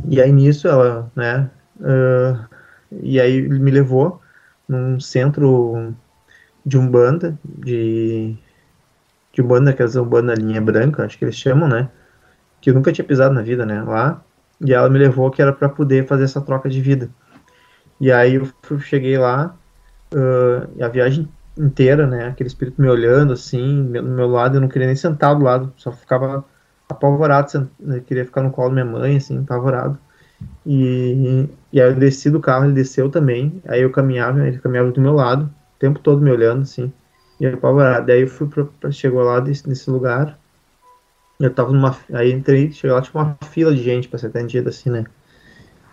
E 0.09 0.21
aí 0.21 0.33
nisso 0.33 0.69
ela, 0.69 1.11
né, 1.15 1.51
uh, 1.81 2.47
e 3.03 3.21
aí 3.21 3.33
ele 3.33 3.59
me 3.59 3.71
levou 3.71 4.21
num 4.69 5.01
centro 5.01 5.93
de 6.65 6.79
Umbanda, 6.79 7.39
de, 7.45 8.37
de 9.33 9.43
Umbanda, 9.43 9.71
aquelas 9.71 9.97
Umbanda 9.97 10.35
linha 10.35 10.61
branca, 10.61 11.05
acho 11.05 11.19
que 11.19 11.25
eles 11.25 11.37
chamam, 11.37 11.69
né, 11.69 11.91
que 12.61 12.71
eu 12.71 12.75
nunca 12.75 12.93
tinha 12.93 13.05
pisado 13.05 13.35
na 13.35 13.43
vida, 13.43 13.67
né, 13.67 13.83
lá, 13.83 14.23
e 14.61 14.73
ela 14.73 14.89
me 14.89 14.99
levou 14.99 15.31
que 15.31 15.43
era 15.43 15.53
para 15.53 15.69
poder 15.69 16.07
fazer 16.07 16.25
essa 16.25 16.41
troca 16.41 16.69
de 16.69 16.81
vida. 16.81 17.11
E 18.01 18.13
aí 18.13 18.35
eu 18.35 18.81
cheguei 18.81 19.19
lá, 19.19 19.55
uh, 20.15 20.85
a 20.85 20.89
viagem 20.89 21.29
inteira, 21.59 22.07
né, 22.07 22.29
aquele 22.29 22.49
espírito 22.49 22.81
me 22.81 22.89
olhando 22.89 23.33
assim, 23.33 23.83
no 23.83 24.03
meu 24.03 24.29
lado, 24.29 24.57
eu 24.57 24.61
não 24.61 24.69
queria 24.69 24.87
nem 24.87 24.97
sentar 24.97 25.35
do 25.35 25.43
lado, 25.43 25.73
só 25.77 25.91
ficava 25.91 26.45
apavorado, 26.89 27.71
né, 27.81 28.01
queria 28.07 28.25
ficar 28.25 28.43
no 28.43 28.51
colo 28.51 28.69
da 28.69 28.75
minha 28.75 28.85
mãe, 28.85 29.17
assim, 29.17 29.39
apavorado. 29.39 29.99
E, 30.67 31.49
e 31.73 31.81
aí 31.81 31.89
eu 31.89 31.97
desci 31.97 32.29
do 32.29 32.41
carro, 32.41 32.67
ele 32.67 32.75
desceu 32.75 33.09
também, 33.11 33.63
aí 33.67 33.81
eu 33.81 33.91
caminhava, 33.91 34.47
ele 34.47 34.59
caminhava 34.59 34.93
do 34.93 35.01
meu 35.01 35.15
lado, 35.15 35.45
o 35.45 35.79
tempo 35.79 35.99
todo 35.99 36.21
me 36.21 36.31
olhando, 36.31 36.63
assim, 36.63 36.93
e 37.41 37.47
apavorado. 37.47 38.07
Daí 38.07 38.23
eu 38.23 38.29
fui 38.29 38.47
pra, 38.47 38.65
pra 38.65 38.91
chegou 38.91 39.23
lá 39.23 39.41
desse, 39.41 39.67
nesse 39.69 39.91
lugar, 39.91 40.39
eu 41.41 41.53
tava 41.53 41.73
numa, 41.73 41.97
aí 42.13 42.33
entrei, 42.33 42.71
chegou 42.73 42.97
lá, 42.97 43.03
tipo 43.03 43.19
uma 43.19 43.37
fila 43.51 43.75
de 43.75 43.83
gente 43.83 44.09
pra 44.09 44.19
ser 44.19 44.27
atendida, 44.27 44.69
assim, 44.69 44.91
né. 44.91 45.05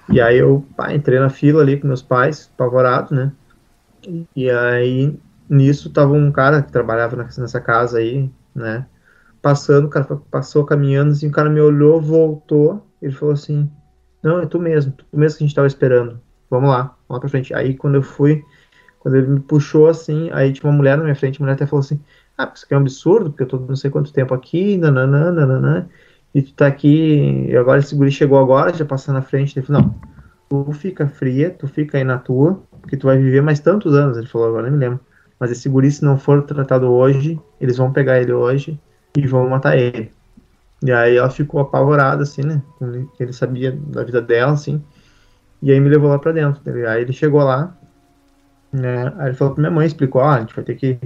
E 0.09 0.19
aí 0.19 0.37
eu, 0.37 0.65
pá, 0.75 0.93
entrei 0.93 1.19
na 1.19 1.29
fila 1.29 1.61
ali 1.61 1.79
com 1.79 1.87
meus 1.87 2.01
pais, 2.01 2.51
apavorado, 2.53 3.15
né, 3.15 3.31
e 4.35 4.49
aí 4.49 5.17
nisso 5.49 5.89
tava 5.91 6.13
um 6.13 6.31
cara 6.31 6.61
que 6.61 6.71
trabalhava 6.71 7.15
nessa 7.15 7.59
casa 7.59 7.99
aí, 7.99 8.29
né, 8.55 8.85
passando, 9.41 9.85
o 9.85 9.89
cara 9.89 10.05
passou 10.31 10.65
caminhando, 10.65 11.11
assim, 11.11 11.27
o 11.27 11.31
cara 11.31 11.49
me 11.49 11.59
olhou, 11.59 12.01
voltou, 12.01 12.85
ele 13.01 13.13
falou 13.13 13.33
assim, 13.33 13.69
não, 14.23 14.39
é 14.39 14.45
tu 14.45 14.59
mesmo, 14.59 14.93
tu 14.93 15.05
mesmo 15.11 15.37
que 15.37 15.43
a 15.43 15.47
gente 15.47 15.55
tava 15.55 15.67
esperando, 15.67 16.19
vamos 16.49 16.69
lá, 16.69 16.95
vamos 17.07 17.09
lá 17.09 17.19
pra 17.19 17.29
frente. 17.29 17.53
Aí 17.53 17.75
quando 17.75 17.95
eu 17.95 18.01
fui, 18.01 18.43
quando 18.99 19.15
ele 19.15 19.27
me 19.27 19.39
puxou 19.41 19.87
assim, 19.87 20.29
aí 20.31 20.53
tinha 20.53 20.69
uma 20.69 20.77
mulher 20.77 20.97
na 20.97 21.03
minha 21.03 21.15
frente, 21.15 21.37
a 21.37 21.41
mulher 21.41 21.53
até 21.53 21.65
falou 21.65 21.81
assim, 21.81 21.99
ah, 22.37 22.49
isso 22.53 22.65
aqui 22.65 22.73
é 22.73 22.77
um 22.77 22.81
absurdo, 22.81 23.29
porque 23.29 23.43
eu 23.43 23.47
tô 23.47 23.59
não 23.59 23.75
sei 23.75 23.91
quanto 23.91 24.13
tempo 24.13 24.33
aqui, 24.33 24.77
nananã, 24.77 25.31
nananã, 25.31 25.87
e 26.33 26.41
tu 26.41 26.53
tá 26.53 26.65
aqui, 26.65 27.47
e 27.49 27.55
agora 27.57 27.79
esse 27.79 27.93
guri 27.95 28.11
chegou 28.11 28.39
agora, 28.39 28.73
já 28.73 28.85
passando 28.85 29.15
na 29.15 29.21
frente, 29.21 29.59
ele 29.59 29.65
falou, 29.65 29.83
não, 29.83 29.95
tu 30.53 30.71
fica 30.71 31.07
fria, 31.07 31.49
tu 31.49 31.67
fica 31.67 31.97
aí 31.97 32.03
na 32.03 32.19
tua, 32.19 32.61
porque 32.79 32.95
tu 32.95 33.07
vai 33.07 33.17
viver 33.17 33.41
mais 33.41 33.59
tantos 33.59 33.95
anos, 33.95 34.17
ele 34.17 34.27
falou, 34.27 34.49
agora 34.49 34.63
nem 34.63 34.73
me 34.73 34.77
lembro, 34.77 34.99
mas 35.39 35.49
esse 35.49 35.67
guri 35.67 35.89
se 35.89 36.05
não 36.05 36.15
for 36.15 36.43
tratado 36.43 36.91
hoje, 36.91 37.39
eles 37.59 37.77
vão 37.77 37.91
pegar 37.91 38.21
ele 38.21 38.31
hoje, 38.31 38.79
e 39.17 39.25
vão 39.25 39.49
matar 39.49 39.75
ele. 39.77 40.11
E 40.83 40.91
aí 40.91 41.17
ela 41.17 41.29
ficou 41.29 41.59
apavorada, 41.59 42.21
assim, 42.21 42.43
né? 42.43 42.61
Ele 43.19 43.33
sabia 43.33 43.71
da 43.71 44.03
vida 44.03 44.21
dela, 44.21 44.51
assim. 44.51 44.83
E 45.61 45.71
aí 45.71 45.79
me 45.79 45.89
levou 45.89 46.09
lá 46.09 46.19
pra 46.19 46.31
dentro. 46.31 46.61
Aí 46.87 47.01
ele 47.01 47.13
chegou 47.13 47.41
lá, 47.41 47.75
né? 48.71 49.13
Aí 49.17 49.27
ele 49.27 49.35
falou 49.35 49.53
pra 49.53 49.61
minha 49.61 49.71
mãe, 49.71 49.87
explicou, 49.87 50.21
ah, 50.21 50.35
a 50.35 50.39
gente 50.41 50.53
vai 50.53 50.63
ter 50.65 50.75
que 50.75 50.99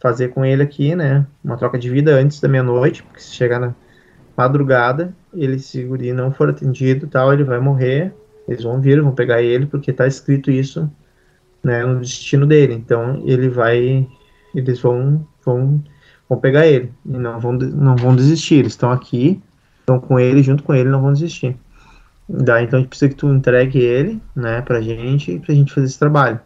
fazer 0.00 0.28
com 0.28 0.44
ele 0.44 0.62
aqui, 0.62 0.94
né? 0.94 1.26
Uma 1.42 1.56
troca 1.56 1.78
de 1.78 1.90
vida 1.90 2.14
antes 2.14 2.40
da 2.40 2.48
meia-noite, 2.48 3.02
porque 3.02 3.20
se 3.20 3.34
chegar 3.34 3.58
na 3.58 3.74
madrugada, 4.36 5.12
ele 5.34 5.58
se 5.58 5.82
guri 5.82 6.12
não 6.12 6.32
for 6.32 6.48
atendido 6.48 7.06
tal, 7.06 7.32
ele 7.32 7.44
vai 7.44 7.58
morrer. 7.58 8.14
Eles 8.50 8.64
vão 8.64 8.80
vir, 8.80 9.00
vão 9.00 9.14
pegar 9.14 9.40
ele, 9.40 9.64
porque 9.64 9.92
tá 9.92 10.06
escrito 10.06 10.50
isso, 10.50 10.90
né, 11.64 11.84
no 11.84 12.00
destino 12.00 12.46
dele. 12.46 12.74
Então 12.74 13.22
ele 13.24 13.48
vai, 13.48 14.06
eles 14.54 14.80
vão, 14.80 15.26
vão 15.44 15.82
vão 16.30 16.38
pegar 16.38 16.64
ele 16.64 16.92
e 17.04 17.18
não 17.18 17.40
vão, 17.40 17.52
não 17.52 17.96
vão 17.96 18.14
desistir. 18.14 18.56
Eles 18.56 18.72
estão 18.72 18.92
aqui, 18.92 19.42
estão 19.80 19.98
com 19.98 20.18
ele, 20.18 20.42
junto 20.44 20.62
com 20.62 20.72
ele, 20.72 20.88
não 20.88 21.02
vão 21.02 21.12
desistir. 21.12 21.56
Daí, 22.28 22.64
então 22.64 22.78
a 22.78 22.80
gente 22.80 22.88
precisa 22.88 23.08
que 23.08 23.16
tu 23.16 23.26
entregue 23.28 23.80
ele, 23.80 24.22
né, 24.36 24.62
pra 24.62 24.80
gente, 24.80 25.40
pra 25.40 25.52
gente 25.52 25.74
fazer 25.74 25.88
esse 25.88 25.98
trabalho. 25.98 26.38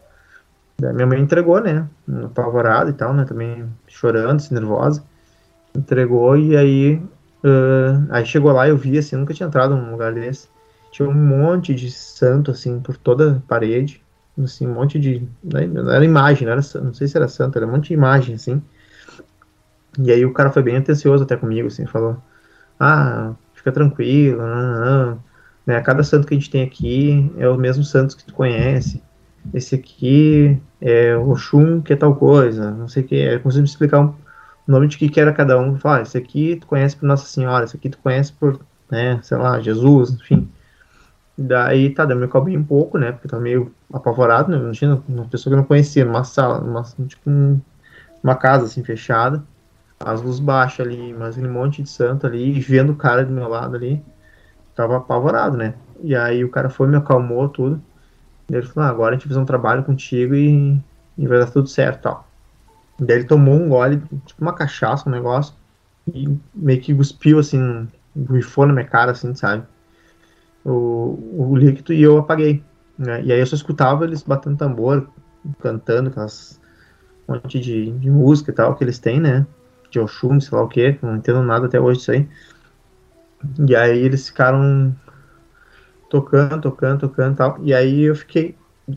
Daí, 0.79 0.91
minha 0.91 1.05
mãe 1.05 1.21
entregou, 1.21 1.61
né, 1.61 1.87
apavorada 2.23 2.89
e 2.89 2.93
tal, 2.93 3.13
né, 3.13 3.23
também 3.23 3.65
chorando, 3.87 4.37
assim, 4.37 4.55
nervosa. 4.55 5.03
Entregou 5.75 6.35
e 6.35 6.57
aí, 6.57 6.95
uh, 7.43 8.07
aí 8.09 8.25
chegou 8.25 8.51
lá, 8.51 8.67
eu 8.67 8.75
vi, 8.75 8.97
assim, 8.97 9.15
nunca 9.15 9.35
tinha 9.35 9.45
entrado 9.45 9.75
num 9.75 9.91
lugar 9.91 10.11
desse. 10.11 10.47
Tinha 10.95 11.09
um 11.09 11.13
monte 11.13 11.75
de 11.75 11.91
santo, 11.91 12.51
assim, 12.51 12.79
por 12.79 12.95
toda 12.95 13.33
a 13.33 13.39
parede, 13.41 14.01
assim, 14.41 14.65
um 14.65 14.73
monte 14.73 14.97
de, 14.97 15.27
né, 15.43 15.67
não 15.67 15.91
era 15.91 16.05
imagem, 16.05 16.45
não, 16.47 16.53
era, 16.53 16.61
não 16.81 16.93
sei 16.93 17.05
se 17.05 17.17
era 17.17 17.27
santo, 17.27 17.57
era 17.57 17.67
um 17.67 17.71
monte 17.71 17.89
de 17.89 17.95
imagem, 17.95 18.35
assim, 18.35 18.61
e 19.99 20.09
aí 20.09 20.25
o 20.25 20.31
cara 20.31 20.53
foi 20.53 20.63
bem 20.63 20.77
atencioso 20.77 21.25
até 21.25 21.35
comigo, 21.35 21.67
assim, 21.67 21.85
falou, 21.85 22.15
ah, 22.79 23.33
fica 23.53 23.73
tranquilo, 23.73 24.37
não, 24.41 24.85
não, 24.85 25.23
né, 25.65 25.81
cada 25.81 26.01
santo 26.01 26.25
que 26.25 26.33
a 26.33 26.37
gente 26.37 26.49
tem 26.49 26.63
aqui 26.63 27.29
é 27.37 27.49
o 27.49 27.57
mesmo 27.57 27.83
santo 27.83 28.15
que 28.15 28.23
tu 28.23 28.33
conhece, 28.33 29.03
esse 29.53 29.75
aqui 29.75 30.57
é 30.79 31.13
o 31.17 31.31
Oxum, 31.31 31.81
que 31.81 31.91
é 31.91 31.97
tal 31.97 32.15
coisa, 32.15 32.71
não 32.71 32.87
sei 32.87 33.03
o 33.03 33.05
que, 33.05 33.39
conseguiu 33.39 33.63
me 33.63 33.67
explicar 33.67 33.99
um, 33.99 34.15
o 34.65 34.71
nome 34.71 34.87
de 34.87 34.97
que, 34.97 35.09
que 35.09 35.19
era 35.19 35.33
cada 35.33 35.59
um, 35.59 35.77
falar, 35.77 35.97
ah, 35.97 36.01
esse 36.03 36.17
aqui 36.17 36.55
tu 36.55 36.67
conhece 36.67 36.95
por 36.95 37.05
Nossa 37.05 37.25
Senhora, 37.25 37.65
esse 37.65 37.75
aqui 37.75 37.89
tu 37.89 37.97
conhece 37.97 38.31
por, 38.31 38.61
né, 38.89 39.19
sei 39.23 39.37
lá, 39.37 39.59
Jesus, 39.59 40.11
enfim. 40.11 40.49
Daí, 41.37 41.93
tá, 41.93 42.05
daí 42.05 42.15
eu 42.15 42.19
me 42.19 42.25
acalmei 42.25 42.57
um 42.57 42.63
pouco, 42.63 42.97
né, 42.97 43.11
porque 43.11 43.27
eu 43.27 43.31
tava 43.31 43.43
meio 43.43 43.73
apavorado, 43.91 44.49
né, 44.49 44.57
imagina, 44.57 45.01
uma 45.07 45.25
pessoa 45.25 45.51
que 45.51 45.55
eu 45.55 45.57
não 45.57 45.65
conhecia, 45.65 46.05
numa 46.05 46.23
sala, 46.23 46.61
numa, 46.61 46.81
tipo, 47.07 47.29
uma 48.23 48.35
casa, 48.35 48.65
assim, 48.65 48.83
fechada, 48.83 49.43
as 49.99 50.21
luzes 50.21 50.39
baixas 50.39 50.85
ali, 50.85 51.13
mas 51.13 51.37
um 51.37 51.51
monte 51.51 51.83
de 51.83 51.89
santo 51.89 52.25
ali, 52.25 52.59
vendo 52.59 52.93
o 52.93 52.95
cara 52.95 53.25
do 53.25 53.33
meu 53.33 53.49
lado 53.49 53.75
ali, 53.75 54.01
tava 54.75 54.97
apavorado, 54.97 55.57
né? 55.57 55.73
E 56.01 56.15
aí 56.15 56.43
o 56.43 56.49
cara 56.49 56.69
foi, 56.69 56.87
me 56.87 56.97
acalmou 56.97 57.47
tudo. 57.49 57.81
E 58.49 58.55
ele 58.55 58.65
falou, 58.65 58.87
ah, 58.87 58.91
agora 58.91 59.15
a 59.15 59.17
gente 59.17 59.27
fazer 59.27 59.39
um 59.39 59.45
trabalho 59.45 59.83
contigo 59.83 60.35
e, 60.35 60.79
e 61.17 61.27
vai 61.27 61.39
dar 61.39 61.49
tudo 61.49 61.67
certo 61.67 62.03
tal. 62.03 62.27
Daí 62.99 63.17
ele 63.17 63.25
tomou 63.25 63.55
um 63.55 63.69
gole, 63.69 64.01
tipo 64.25 64.41
uma 64.41 64.53
cachaça, 64.53 65.09
um 65.09 65.11
negócio, 65.11 65.53
e 66.13 66.37
meio 66.53 66.81
que 66.81 66.93
cuspiu 66.93 67.39
assim, 67.39 67.87
bufou 68.13 68.65
na 68.65 68.73
minha 68.73 68.85
cara, 68.85 69.11
assim, 69.11 69.33
sabe? 69.33 69.63
O, 70.65 71.51
o 71.51 71.55
líquido 71.55 71.93
e 71.93 72.01
eu 72.01 72.17
apaguei. 72.17 72.63
Né? 72.97 73.23
E 73.23 73.31
aí 73.31 73.39
eu 73.39 73.45
só 73.45 73.55
escutava 73.55 74.03
eles 74.03 74.23
batendo 74.23 74.57
tambor, 74.57 75.07
cantando 75.59 76.09
aquelas 76.09 76.59
um 77.27 77.33
monte 77.33 77.59
de, 77.59 77.91
de 77.91 78.09
música 78.09 78.51
e 78.51 78.53
tal 78.53 78.75
que 78.75 78.83
eles 78.83 78.99
têm, 78.99 79.19
né? 79.19 79.45
de 79.95 79.99
Oxum, 79.99 80.39
sei 80.39 80.57
lá 80.57 80.63
o 80.63 80.67
que, 80.67 80.97
não 81.01 81.15
entendo 81.15 81.41
nada 81.41 81.67
até 81.67 81.79
hoje 81.79 81.99
disso 81.99 82.11
aí. 82.11 82.27
E 83.67 83.75
aí 83.75 83.99
eles 83.99 84.27
ficaram 84.27 84.95
tocando, 86.09 86.61
tocando, 86.61 86.99
tocando 86.99 87.33
e 87.33 87.37
tal. 87.37 87.59
E 87.61 87.73
aí 87.73 88.01
eu 88.01 88.15
fiquei 88.15 88.55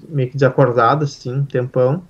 meio 0.08 0.28
que 0.28 0.34
desacordado, 0.34 1.04
assim, 1.04 1.34
um 1.34 1.44
tempão. 1.44 2.02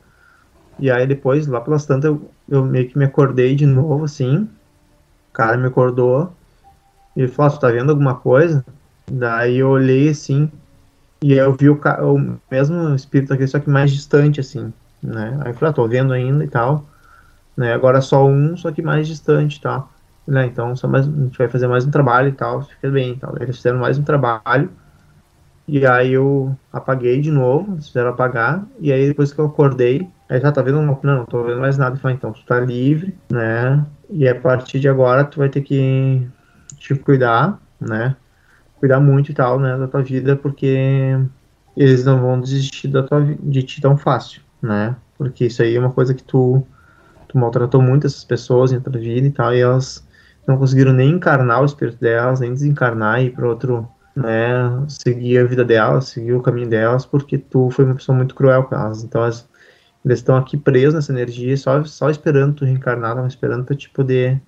E 0.78 0.90
aí 0.90 1.06
depois, 1.06 1.46
lá 1.46 1.60
pelas 1.60 1.84
tantas, 1.84 2.10
eu, 2.10 2.30
eu 2.48 2.64
meio 2.64 2.88
que 2.88 2.96
me 2.96 3.04
acordei 3.04 3.54
de 3.54 3.66
novo, 3.66 4.04
assim. 4.04 4.48
O 5.30 5.32
cara 5.32 5.56
me 5.56 5.66
acordou. 5.66 6.32
E 7.16 7.22
ele 7.22 7.28
falou, 7.28 7.50
ah, 7.50 7.54
tu 7.54 7.60
tá 7.60 7.68
vendo 7.68 7.90
alguma 7.90 8.14
coisa? 8.14 8.64
Daí 9.10 9.58
eu 9.58 9.68
olhei, 9.68 10.10
assim, 10.10 10.50
e 11.22 11.32
aí 11.32 11.38
eu 11.38 11.52
vi 11.54 11.68
o, 11.68 11.80
o 11.80 12.38
mesmo 12.50 12.94
espírito 12.94 13.32
aqui, 13.32 13.46
só 13.46 13.58
que 13.58 13.70
mais 13.70 13.90
distante, 13.92 14.40
assim, 14.40 14.72
né? 15.02 15.38
Aí 15.42 15.50
eu 15.50 15.54
falei, 15.54 15.70
ah, 15.70 15.74
tô 15.74 15.88
vendo 15.88 16.12
ainda 16.12 16.44
e 16.44 16.48
tal 16.48 16.84
né? 17.58 17.74
Agora 17.74 18.00
só 18.00 18.24
um, 18.24 18.56
só 18.56 18.70
que 18.70 18.80
mais 18.80 19.08
distante, 19.08 19.60
tá? 19.60 19.84
Né? 20.24 20.46
Então 20.46 20.76
só 20.76 20.86
mais, 20.86 21.08
a 21.08 21.10
gente 21.10 21.36
vai 21.36 21.48
fazer 21.48 21.66
mais 21.66 21.84
um 21.84 21.90
trabalho 21.90 22.28
e 22.28 22.32
tal, 22.32 22.62
fica 22.62 22.88
bem, 22.88 23.16
tal. 23.16 23.34
Eles 23.40 23.56
fizeram 23.56 23.80
mais 23.80 23.98
um 23.98 24.04
trabalho 24.04 24.70
e 25.66 25.84
aí 25.84 26.12
eu 26.12 26.56
apaguei 26.72 27.20
de 27.20 27.32
novo, 27.32 27.72
eles 27.72 27.88
fizeram 27.88 28.10
apagar 28.10 28.64
e 28.78 28.92
aí 28.92 29.08
depois 29.08 29.32
que 29.32 29.40
eu 29.40 29.46
acordei, 29.46 30.08
aí 30.28 30.40
já 30.40 30.52
tá 30.52 30.62
vendo 30.62 30.78
uma, 30.78 30.98
não, 31.02 31.16
não 31.16 31.24
tô 31.26 31.42
vendo 31.42 31.60
mais 31.60 31.76
nada, 31.76 31.96
falei, 31.96 32.16
então 32.16 32.32
tu 32.32 32.44
tá 32.46 32.60
livre, 32.60 33.18
né? 33.28 33.84
E 34.08 34.28
a 34.28 34.34
partir 34.34 34.78
de 34.78 34.88
agora 34.88 35.24
tu 35.24 35.38
vai 35.38 35.48
ter 35.48 35.62
que 35.62 36.26
te 36.78 36.94
cuidar, 36.94 37.58
né? 37.80 38.14
Cuidar 38.80 39.00
muito 39.00 39.30
e 39.30 39.34
tal, 39.34 39.58
né, 39.60 39.76
da 39.76 39.88
tua 39.88 40.02
vida, 40.02 40.36
porque 40.36 41.16
eles 41.76 42.04
não 42.04 42.20
vão 42.20 42.40
desistir 42.40 42.88
da 42.88 43.02
tua, 43.02 43.24
de 43.24 43.62
ti 43.62 43.80
tão 43.80 43.96
fácil, 43.96 44.42
né? 44.62 44.96
Porque 45.16 45.46
isso 45.46 45.62
aí 45.62 45.76
é 45.76 45.80
uma 45.80 45.92
coisa 45.92 46.14
que 46.14 46.22
tu 46.22 46.64
tu 47.28 47.38
maltratou 47.38 47.82
muito 47.82 48.06
essas 48.06 48.24
pessoas 48.24 48.72
em 48.72 48.80
tua 48.80 48.92
vida 48.92 49.26
e 49.26 49.30
tal, 49.30 49.54
e 49.54 49.60
elas 49.60 50.06
não 50.46 50.56
conseguiram 50.56 50.92
nem 50.94 51.10
encarnar 51.10 51.60
o 51.62 51.66
espírito 51.66 51.98
delas, 52.00 52.40
nem 52.40 52.52
desencarnar 52.54 53.20
e 53.22 53.26
ir 53.26 53.30
para 53.32 53.46
outro, 53.46 53.86
né, 54.16 54.84
seguir 54.88 55.38
a 55.38 55.44
vida 55.44 55.64
delas, 55.64 56.06
seguir 56.08 56.32
o 56.32 56.42
caminho 56.42 56.68
delas, 56.70 57.04
porque 57.04 57.36
tu 57.38 57.70
foi 57.70 57.84
uma 57.84 57.94
pessoa 57.96 58.16
muito 58.16 58.34
cruel 58.34 58.64
com 58.64 58.74
elas. 58.74 59.04
Então, 59.04 59.22
elas, 59.22 59.46
Eles 60.04 60.18
estão 60.20 60.36
aqui 60.36 60.56
presos 60.56 60.94
nessa 60.94 61.12
energia, 61.12 61.56
só, 61.56 61.84
só 61.84 62.08
esperando 62.10 62.54
tu 62.54 62.64
reencarnar, 62.64 63.10
estavam 63.10 63.28
esperando 63.28 63.64
para 63.64 63.76
te 63.76 63.90
poder 63.90 64.40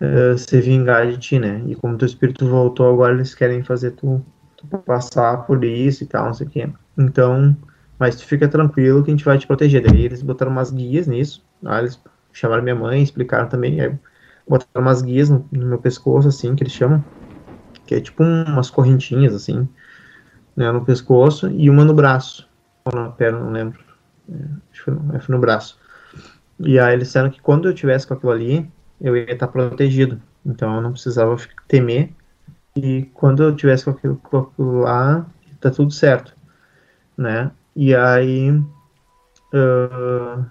uh, 0.00 0.38
se 0.38 0.60
vingar 0.60 1.06
de 1.06 1.18
ti, 1.18 1.38
né? 1.38 1.62
E 1.66 1.74
como 1.74 1.98
teu 1.98 2.06
espírito 2.06 2.48
voltou, 2.48 2.92
agora 2.92 3.14
eles 3.14 3.34
querem 3.34 3.62
fazer 3.62 3.92
tu, 3.92 4.24
tu 4.56 4.66
passar 4.84 5.46
por 5.46 5.64
isso 5.64 6.04
e 6.04 6.06
tal, 6.06 6.26
não 6.26 6.34
sei 6.34 6.46
o 6.46 6.50
quê. 6.50 6.68
Então, 6.98 7.56
mas 7.98 8.16
tu 8.16 8.24
fica 8.26 8.48
tranquilo 8.48 9.02
que 9.02 9.10
a 9.10 9.14
gente 9.14 9.24
vai 9.24 9.38
te 9.38 9.46
proteger. 9.46 9.82
Daí 9.82 10.04
eles 10.04 10.22
botaram 10.22 10.52
umas 10.52 10.70
guias 10.70 11.06
nisso, 11.06 11.44
aí 11.64 11.80
eles 11.82 12.00
chamaram 12.32 12.62
minha 12.62 12.74
mãe, 12.74 13.02
explicaram 13.02 13.48
também, 13.48 13.80
aí 13.80 13.94
botaram 14.48 14.86
umas 14.86 15.02
guias 15.02 15.30
no, 15.30 15.46
no 15.50 15.66
meu 15.66 15.78
pescoço, 15.78 16.28
assim, 16.28 16.54
que 16.54 16.62
eles 16.62 16.72
chamam, 16.72 17.04
que 17.86 17.94
é 17.94 18.00
tipo 18.00 18.22
umas 18.22 18.70
correntinhas, 18.70 19.34
assim, 19.34 19.68
né, 20.56 20.70
no 20.72 20.84
pescoço, 20.84 21.48
e 21.50 21.68
uma 21.70 21.84
no 21.84 21.94
braço, 21.94 22.48
ou 22.84 22.94
na 22.94 23.10
perna, 23.10 23.40
não 23.40 23.50
lembro, 23.52 23.78
é, 24.28 24.34
acho 24.70 24.84
que 24.84 24.90
foi, 24.90 25.20
foi 25.20 25.34
no 25.34 25.40
braço. 25.40 25.78
E 26.60 26.78
aí 26.78 26.94
eles 26.94 27.08
disseram 27.08 27.30
que 27.30 27.40
quando 27.40 27.68
eu 27.68 27.74
tivesse 27.74 28.06
com 28.06 28.14
aquilo 28.14 28.32
ali, 28.32 28.70
eu 29.00 29.16
ia 29.16 29.32
estar 29.32 29.48
protegido, 29.48 30.20
então 30.44 30.76
eu 30.76 30.80
não 30.80 30.92
precisava 30.92 31.36
temer, 31.68 32.12
e 32.74 33.02
quando 33.14 33.42
eu 33.42 33.56
tivesse 33.56 33.84
com 33.84 33.90
aquilo, 33.90 34.16
com 34.16 34.38
aquilo 34.38 34.80
lá, 34.80 35.26
tá 35.60 35.70
tudo 35.70 35.90
certo, 35.90 36.34
né, 37.16 37.50
e 37.74 37.94
aí, 37.94 38.50
uh, 38.50 40.44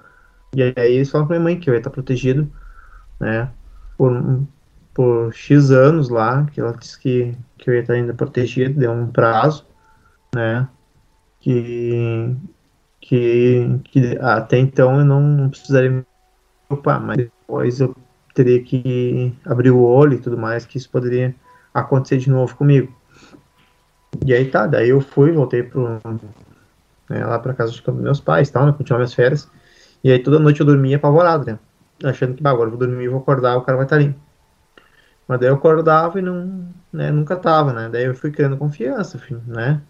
e 0.56 0.62
aí 0.64 0.94
eles 0.94 1.10
falaram 1.10 1.28
pra 1.28 1.38
minha 1.38 1.44
mãe 1.44 1.60
que 1.60 1.70
eu 1.70 1.74
ia 1.74 1.80
estar 1.80 1.90
protegido, 1.90 2.52
né, 3.20 3.50
por, 3.98 4.42
por 4.94 5.34
X 5.34 5.72
anos 5.72 6.10
lá, 6.10 6.46
que 6.46 6.60
ela 6.60 6.74
disse 6.74 7.00
que, 7.00 7.38
que 7.58 7.70
eu 7.70 7.74
ia 7.74 7.82
estar 7.82 7.94
ainda 7.94 8.14
protegido, 8.14 8.80
deu 8.80 8.92
um 8.92 9.08
prazo, 9.08 9.66
né, 10.34 10.68
que, 11.40 12.36
que, 13.00 13.80
que 13.86 14.18
até 14.20 14.58
então 14.58 15.00
eu 15.00 15.06
não 15.06 15.50
precisaria 15.50 15.92
me 15.92 16.06
preocupar, 16.68 17.00
mas 17.00 17.18
depois 17.18 17.80
eu 17.80 17.96
teria 18.36 18.62
que 18.62 19.34
abrir 19.46 19.72
o 19.72 19.82
olho 19.82 20.14
e 20.14 20.20
tudo 20.20 20.38
mais, 20.38 20.66
que 20.66 20.78
isso 20.78 20.90
poderia 20.90 21.34
acontecer 21.74 22.18
de 22.18 22.30
novo 22.30 22.56
comigo. 22.56 22.94
E 24.26 24.34
aí 24.34 24.46
tá, 24.52 24.68
daí 24.68 24.90
eu 24.90 25.02
fui, 25.02 25.32
voltei 25.32 25.64
pro, 25.64 26.00
né, 27.10 27.26
lá 27.26 27.40
pra 27.40 27.54
casa 27.54 27.72
dos 27.72 27.82
meus 27.96 28.20
pais, 28.20 28.50
tal, 28.50 28.66
né, 28.66 28.74
continuar 28.74 29.00
minhas 29.00 29.14
férias, 29.14 29.50
e 30.04 30.12
aí 30.12 30.20
toda 30.20 30.40
noite 30.40 30.60
eu 30.60 30.66
dormia 30.66 30.98
apavorado, 30.98 31.46
né, 31.46 31.60
achando 32.04 32.34
que, 32.36 32.44
bah, 32.44 32.52
agora 32.52 32.68
eu 32.68 32.78
vou 32.78 32.80
dormir, 32.80 33.08
vou 33.08 33.20
acordar, 33.20 33.58
o 33.58 33.62
cara 33.62 33.78
vai 33.78 33.86
estar 33.86 33.98
tá 33.98 34.02
ali. 34.02 34.16
Mas 35.28 35.40
daí 35.40 35.50
eu 35.50 35.56
acordava 35.56 36.20
e 36.20 36.22
não, 36.22 36.70
né, 36.94 37.12
nunca 37.12 37.36
tava, 37.36 37.74
né, 37.74 37.90
daí 37.90 38.06
eu 38.06 38.16
fui 38.16 38.32
criando 38.32 38.58
confiança, 38.58 39.18
enfim, 39.18 39.42
né, 39.48 39.82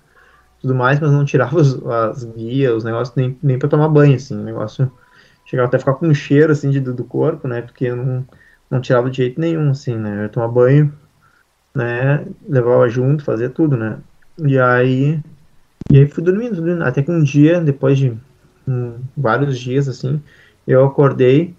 tudo 0.62 0.74
mais, 0.74 1.00
mas 1.00 1.12
não 1.12 1.26
tirava 1.26 1.58
os, 1.60 1.84
as 1.86 2.24
guias, 2.24 2.74
os 2.74 2.84
negócios, 2.84 3.16
nem, 3.16 3.38
nem 3.42 3.60
pra 3.60 3.70
tomar 3.70 3.90
banho, 3.90 4.16
assim, 4.16 4.36
o 4.40 4.44
negócio 4.44 4.92
chegava 5.46 5.68
até 5.68 5.78
a 5.78 5.80
ficar 5.80 5.94
com 5.96 6.08
um 6.08 6.14
cheiro, 6.14 6.52
assim, 6.52 6.70
de, 6.70 6.80
do 6.80 7.04
corpo, 7.04 7.48
né, 7.48 7.62
porque 7.62 7.86
eu 7.86 7.96
não, 7.96 8.28
não 8.70 8.82
tirava 8.82 9.10
de 9.10 9.18
jeito 9.18 9.40
nenhum, 9.40 9.72
assim, 9.72 9.96
né, 9.96 10.18
eu 10.18 10.22
ia 10.24 10.30
tomar 10.30 10.48
banho, 10.48 10.94
né, 11.76 12.26
levava 12.48 12.88
junto, 12.90 13.24
fazia 13.24 13.50
tudo, 13.50 13.78
né, 13.78 14.00
e 14.40 14.60
aí, 14.60 15.20
e 15.92 15.98
aí 15.98 16.08
fui 16.08 16.24
dormindo, 16.24 16.56
dormindo, 16.56 16.84
até 16.84 17.02
que 17.02 17.12
um 17.12 17.24
dia, 17.24 17.62
depois 17.62 17.98
de 17.98 18.18
um, 18.68 19.00
vários 19.16 19.60
dias, 19.60 19.88
assim, 19.88 20.22
eu 20.68 20.86
acordei 20.86 21.56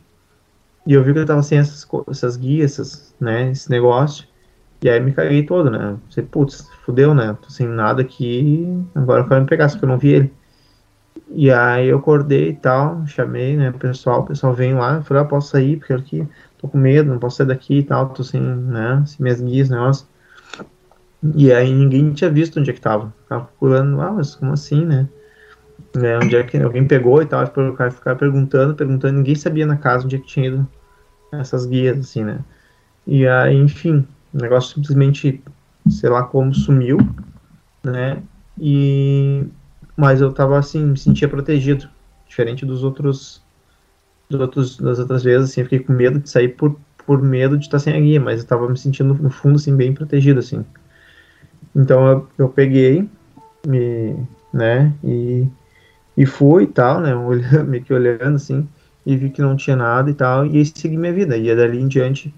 e 0.87 0.93
eu 0.93 1.02
vi 1.02 1.12
que 1.12 1.19
eu 1.19 1.26
tava 1.26 1.43
sem 1.43 1.59
essas, 1.59 1.87
essas 2.09 2.37
guias, 2.37 2.73
essas, 2.73 3.14
né, 3.21 3.50
esse 3.50 3.71
negócio. 3.71 4.26
E 4.83 4.88
aí 4.88 5.00
me 5.00 5.12
caguei 5.12 5.45
todo, 5.45 5.71
né? 5.71 5.99
Você, 6.09 6.23
putz, 6.23 6.69
fudeu, 6.85 7.14
né? 7.14 7.37
Tô 7.43 7.50
sem 7.50 7.66
nada 7.66 8.02
aqui, 8.02 8.66
agora 8.95 9.23
eu 9.23 9.28
quero 9.28 9.40
me 9.40 9.47
pegar, 9.49 9.69
só 9.69 9.78
que 9.78 9.85
eu 9.85 9.88
não 9.88 9.99
vi 9.99 10.11
ele. 10.11 10.35
E 11.28 11.50
aí 11.50 11.89
eu 11.89 11.99
acordei 11.99 12.50
e 12.50 12.54
tal, 12.54 13.04
chamei, 13.06 13.56
né, 13.56 13.71
o 13.71 13.75
pessoal, 13.75 14.21
o 14.21 14.26
pessoal 14.26 14.54
veio 14.54 14.78
lá, 14.78 15.02
falei, 15.02 15.23
ah, 15.23 15.26
posso 15.26 15.50
sair, 15.50 15.76
porque 15.76 15.93
aqui 15.93 16.28
tô 16.56 16.69
com 16.69 16.78
medo, 16.78 17.10
não 17.10 17.19
posso 17.19 17.39
sair 17.39 17.47
daqui 17.47 17.78
e 17.78 17.82
tal, 17.82 18.10
tô 18.10 18.23
sem, 18.23 18.41
né, 18.41 19.02
minhas 19.19 19.41
guias, 19.41 19.69
negócio. 19.69 20.06
E 21.34 21.52
aí 21.52 21.73
ninguém 21.73 22.12
tinha 22.12 22.30
visto 22.30 22.60
onde 22.60 22.71
é 22.71 22.73
que 22.73 22.80
tava. 22.80 23.12
Ficava 23.23 23.45
procurando, 23.45 24.00
ah, 24.00 24.12
mas 24.12 24.34
como 24.34 24.52
assim, 24.52 24.84
né? 24.84 25.08
É, 25.97 26.17
onde 26.19 26.36
é 26.36 26.43
que 26.43 26.56
alguém 26.58 26.86
pegou 26.86 27.23
e 27.23 27.26
tal, 27.26 27.45
o 27.45 27.73
cara 27.73 27.91
ficava 27.91 28.19
perguntando, 28.19 28.75
perguntando, 28.75 29.19
ninguém 29.19 29.34
sabia 29.34 29.67
na 29.67 29.76
casa 29.76 30.04
onde 30.04 30.17
é 30.17 30.19
que 30.19 30.26
tinha 30.26 30.47
ido 30.47 30.69
essas 31.32 31.67
guias, 31.67 31.99
assim, 31.99 32.23
né? 32.25 32.39
E 33.06 33.26
aí, 33.26 33.56
enfim, 33.56 34.06
o 34.32 34.39
negócio 34.39 34.75
simplesmente, 34.75 35.43
sei 35.89 36.10
lá 36.10 36.23
como, 36.23 36.54
sumiu, 36.54 36.99
né? 37.84 38.23
E... 38.58 39.45
Mas 39.97 40.21
eu 40.21 40.32
tava, 40.32 40.59
assim, 40.59 40.85
me 40.85 40.99
sentia 40.99 41.28
protegido, 41.28 41.89
diferente 42.28 42.67
dos 42.67 42.85
outros, 42.85 43.43
dos 44.28 44.41
outros 44.41 44.76
das 44.76 44.99
outras 44.99 45.25
vezes, 45.25 45.50
assim, 45.50 45.61
eu 45.61 45.65
fiquei 45.67 45.78
com 45.80 45.93
medo 45.93 46.19
de 46.19 46.28
sair 46.28 46.49
por, 46.49 46.78
por 47.06 47.23
medo 47.23 47.56
de 47.56 47.65
estar 47.65 47.78
sem 47.78 47.95
a 47.95 48.00
guia, 48.00 48.21
mas 48.21 48.41
eu 48.41 48.47
tava 48.47 48.69
me 48.69 48.76
sentindo, 48.76 49.15
no 49.15 49.30
fundo, 49.30 49.56
assim, 49.56 49.75
bem 49.75 49.95
protegido, 49.95 50.41
assim. 50.41 50.65
Então, 51.75 52.06
eu, 52.06 52.28
eu 52.39 52.49
peguei, 52.49 53.09
me, 53.67 54.17
né, 54.52 54.93
e, 55.02 55.47
e 56.17 56.26
fui 56.26 56.65
e 56.65 56.67
tal, 56.67 57.00
né, 57.00 57.15
olhando, 57.17 57.65
meio 57.65 57.82
que 57.82 57.93
olhando, 57.93 58.37
assim, 58.37 58.69
e 59.04 59.17
vi 59.17 59.30
que 59.30 59.41
não 59.41 59.56
tinha 59.56 59.76
nada 59.76 60.11
e 60.11 60.15
tal, 60.15 60.47
e 60.47 60.59
aí 60.59 60.67
segui 60.67 60.97
minha 60.99 61.13
vida. 61.13 61.37
E 61.37 61.54
dali 61.54 61.80
em 61.80 61.89
diante 61.89 62.35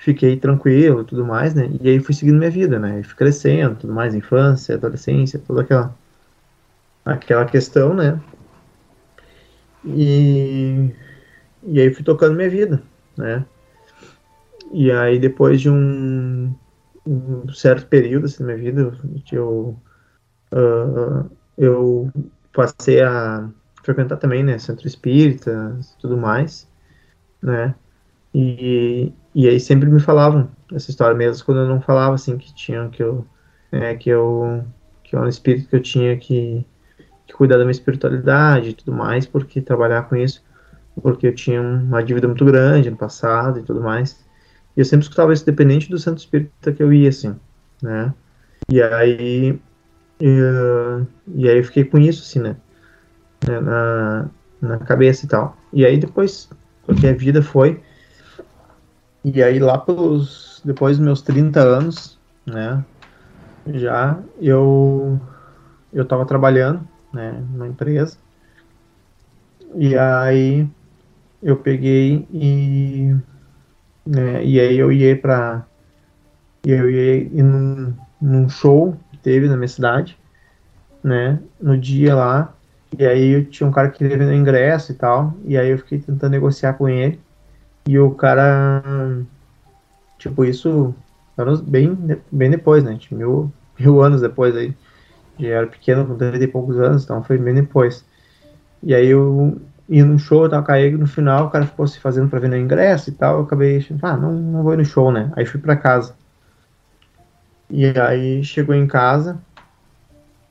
fiquei 0.00 0.36
tranquilo 0.36 1.04
tudo 1.04 1.24
mais, 1.24 1.54
né? 1.54 1.70
E 1.80 1.88
aí 1.88 2.00
fui 2.00 2.14
seguindo 2.14 2.38
minha 2.38 2.50
vida, 2.50 2.78
né? 2.78 3.00
E 3.00 3.02
fui 3.04 3.14
crescendo, 3.14 3.76
tudo 3.76 3.92
mais, 3.92 4.14
infância, 4.14 4.74
adolescência, 4.74 5.38
toda 5.38 5.60
aquela 5.60 5.94
aquela 7.04 7.44
questão, 7.44 7.94
né? 7.94 8.20
E 9.84 10.90
e 11.62 11.80
aí 11.80 11.92
fui 11.92 12.04
tocando 12.04 12.36
minha 12.36 12.50
vida, 12.50 12.82
né? 13.16 13.44
E 14.72 14.90
aí 14.90 15.18
depois 15.18 15.60
de 15.60 15.68
um, 15.68 16.54
um 17.06 17.48
certo 17.52 17.86
período 17.86 18.26
assim, 18.26 18.42
na 18.42 18.54
minha 18.54 18.72
vida, 18.72 18.92
eu 19.32 19.76
uh, 20.52 21.30
eu 21.56 22.10
passei 22.52 23.02
a 23.02 23.48
frequentar 23.82 24.16
também, 24.16 24.42
né, 24.42 24.58
centro 24.58 24.86
espírita 24.86 25.78
tudo 26.00 26.16
mais, 26.16 26.68
né, 27.42 27.74
e, 28.34 29.12
e 29.34 29.48
aí 29.48 29.58
sempre 29.58 29.88
me 29.88 30.00
falavam 30.00 30.50
essa 30.72 30.90
história, 30.90 31.16
mesmo 31.16 31.44
quando 31.44 31.60
eu 31.62 31.68
não 31.68 31.80
falava, 31.80 32.14
assim, 32.14 32.38
que 32.38 32.54
tinham, 32.54 32.90
que 32.90 33.02
eu, 33.02 33.26
né, 33.72 33.96
que 33.96 34.10
eu, 34.10 34.64
que 35.02 35.16
era 35.16 35.24
um 35.24 35.28
espírito 35.28 35.68
que 35.68 35.76
eu 35.76 35.82
tinha 35.82 36.16
que 36.16 36.64
cuidar 37.32 37.56
da 37.56 37.64
minha 37.64 37.72
espiritualidade 37.72 38.70
e 38.70 38.74
tudo 38.74 38.92
mais, 38.92 39.26
porque 39.26 39.60
trabalhar 39.60 40.02
com 40.02 40.16
isso, 40.16 40.42
porque 41.02 41.26
eu 41.28 41.34
tinha 41.34 41.60
uma 41.60 42.02
dívida 42.02 42.26
muito 42.26 42.44
grande 42.44 42.90
no 42.90 42.96
passado 42.96 43.60
e 43.60 43.62
tudo 43.62 43.80
mais, 43.80 44.24
e 44.76 44.80
eu 44.80 44.84
sempre 44.84 45.04
escutava 45.04 45.32
isso, 45.32 45.46
dependente 45.46 45.90
do 45.90 45.98
centro 45.98 46.20
espírita 46.20 46.72
que 46.72 46.82
eu 46.82 46.92
ia, 46.92 47.08
assim, 47.08 47.34
né, 47.82 48.14
e 48.70 48.82
aí, 48.82 49.60
e, 50.20 50.38
e 51.34 51.48
aí 51.48 51.58
eu 51.58 51.64
fiquei 51.64 51.84
com 51.84 51.98
isso, 51.98 52.22
assim, 52.22 52.40
né, 52.40 52.56
na, 53.46 54.30
na 54.60 54.78
cabeça 54.78 55.24
e 55.24 55.28
tal. 55.28 55.56
E 55.72 55.84
aí 55.84 55.98
depois, 55.98 56.48
porque 56.82 57.06
a 57.06 57.14
vida 57.14 57.42
foi. 57.42 57.82
E 59.24 59.42
aí 59.42 59.58
lá 59.58 59.78
pelos. 59.78 60.60
Depois 60.64 60.98
dos 60.98 61.04
meus 61.04 61.22
30 61.22 61.60
anos, 61.60 62.18
né? 62.46 62.84
Já 63.66 64.18
eu. 64.40 65.18
Eu 65.92 66.04
tava 66.04 66.24
trabalhando, 66.24 66.86
né? 67.12 67.42
Numa 67.52 67.68
empresa. 67.68 68.16
E 69.74 69.96
aí 69.96 70.68
eu 71.42 71.56
peguei 71.56 72.26
e. 72.32 73.14
Né, 74.06 74.44
e 74.44 74.58
aí 74.60 74.78
eu 74.78 74.90
ia 74.90 75.16
pra. 75.16 75.64
Eu 76.64 76.90
ia 76.90 77.42
num, 77.42 77.94
num 78.20 78.48
show 78.48 78.96
que 79.10 79.18
teve 79.18 79.48
na 79.48 79.56
minha 79.56 79.68
cidade, 79.68 80.18
né? 81.02 81.40
No 81.60 81.76
dia 81.78 82.14
lá, 82.14 82.54
e 82.98 83.06
aí 83.06 83.44
tinha 83.44 83.68
um 83.68 83.72
cara 83.72 83.88
que 83.88 83.98
queria 83.98 84.18
vender 84.18 84.34
ingresso 84.34 84.92
e 84.92 84.94
tal. 84.94 85.34
E 85.44 85.56
aí 85.56 85.70
eu 85.70 85.78
fiquei 85.78 85.98
tentando 85.98 86.32
negociar 86.32 86.74
com 86.74 86.88
ele. 86.88 87.20
E 87.86 87.98
o 87.98 88.10
cara. 88.12 88.82
Tipo, 90.18 90.44
isso 90.44 90.94
anos 91.36 91.60
bem, 91.60 91.96
bem 92.30 92.50
depois, 92.50 92.84
né? 92.84 92.96
Tipo, 92.98 93.14
mil, 93.14 93.52
mil 93.78 94.02
anos 94.02 94.20
depois 94.20 94.54
aí. 94.56 94.74
Era 95.46 95.66
pequeno, 95.66 96.06
com 96.06 96.16
30 96.16 96.42
e 96.42 96.46
poucos 96.46 96.78
anos, 96.78 97.04
então 97.04 97.22
foi 97.22 97.38
bem 97.38 97.54
depois. 97.54 98.04
E 98.82 98.94
aí 98.94 99.08
eu 99.08 99.60
ia 99.88 100.04
no 100.04 100.18
show, 100.18 100.48
tava 100.48 100.64
caindo 100.64 100.98
no 100.98 101.06
final, 101.06 101.46
o 101.46 101.50
cara 101.50 101.66
ficou 101.66 101.86
se 101.86 101.98
fazendo 101.98 102.28
pra 102.28 102.38
vender 102.38 102.58
ingresso 102.58 103.10
e 103.10 103.12
tal. 103.12 103.38
Eu 103.38 103.44
acabei, 103.44 103.84
ah, 104.02 104.16
não, 104.16 104.32
não 104.32 104.62
vou 104.62 104.74
ir 104.74 104.78
no 104.78 104.84
show, 104.84 105.10
né? 105.10 105.32
Aí 105.36 105.44
fui 105.44 105.60
pra 105.60 105.76
casa. 105.76 106.14
E 107.68 107.86
aí 107.86 108.42
chegou 108.42 108.74
em 108.74 108.86
casa, 108.86 109.40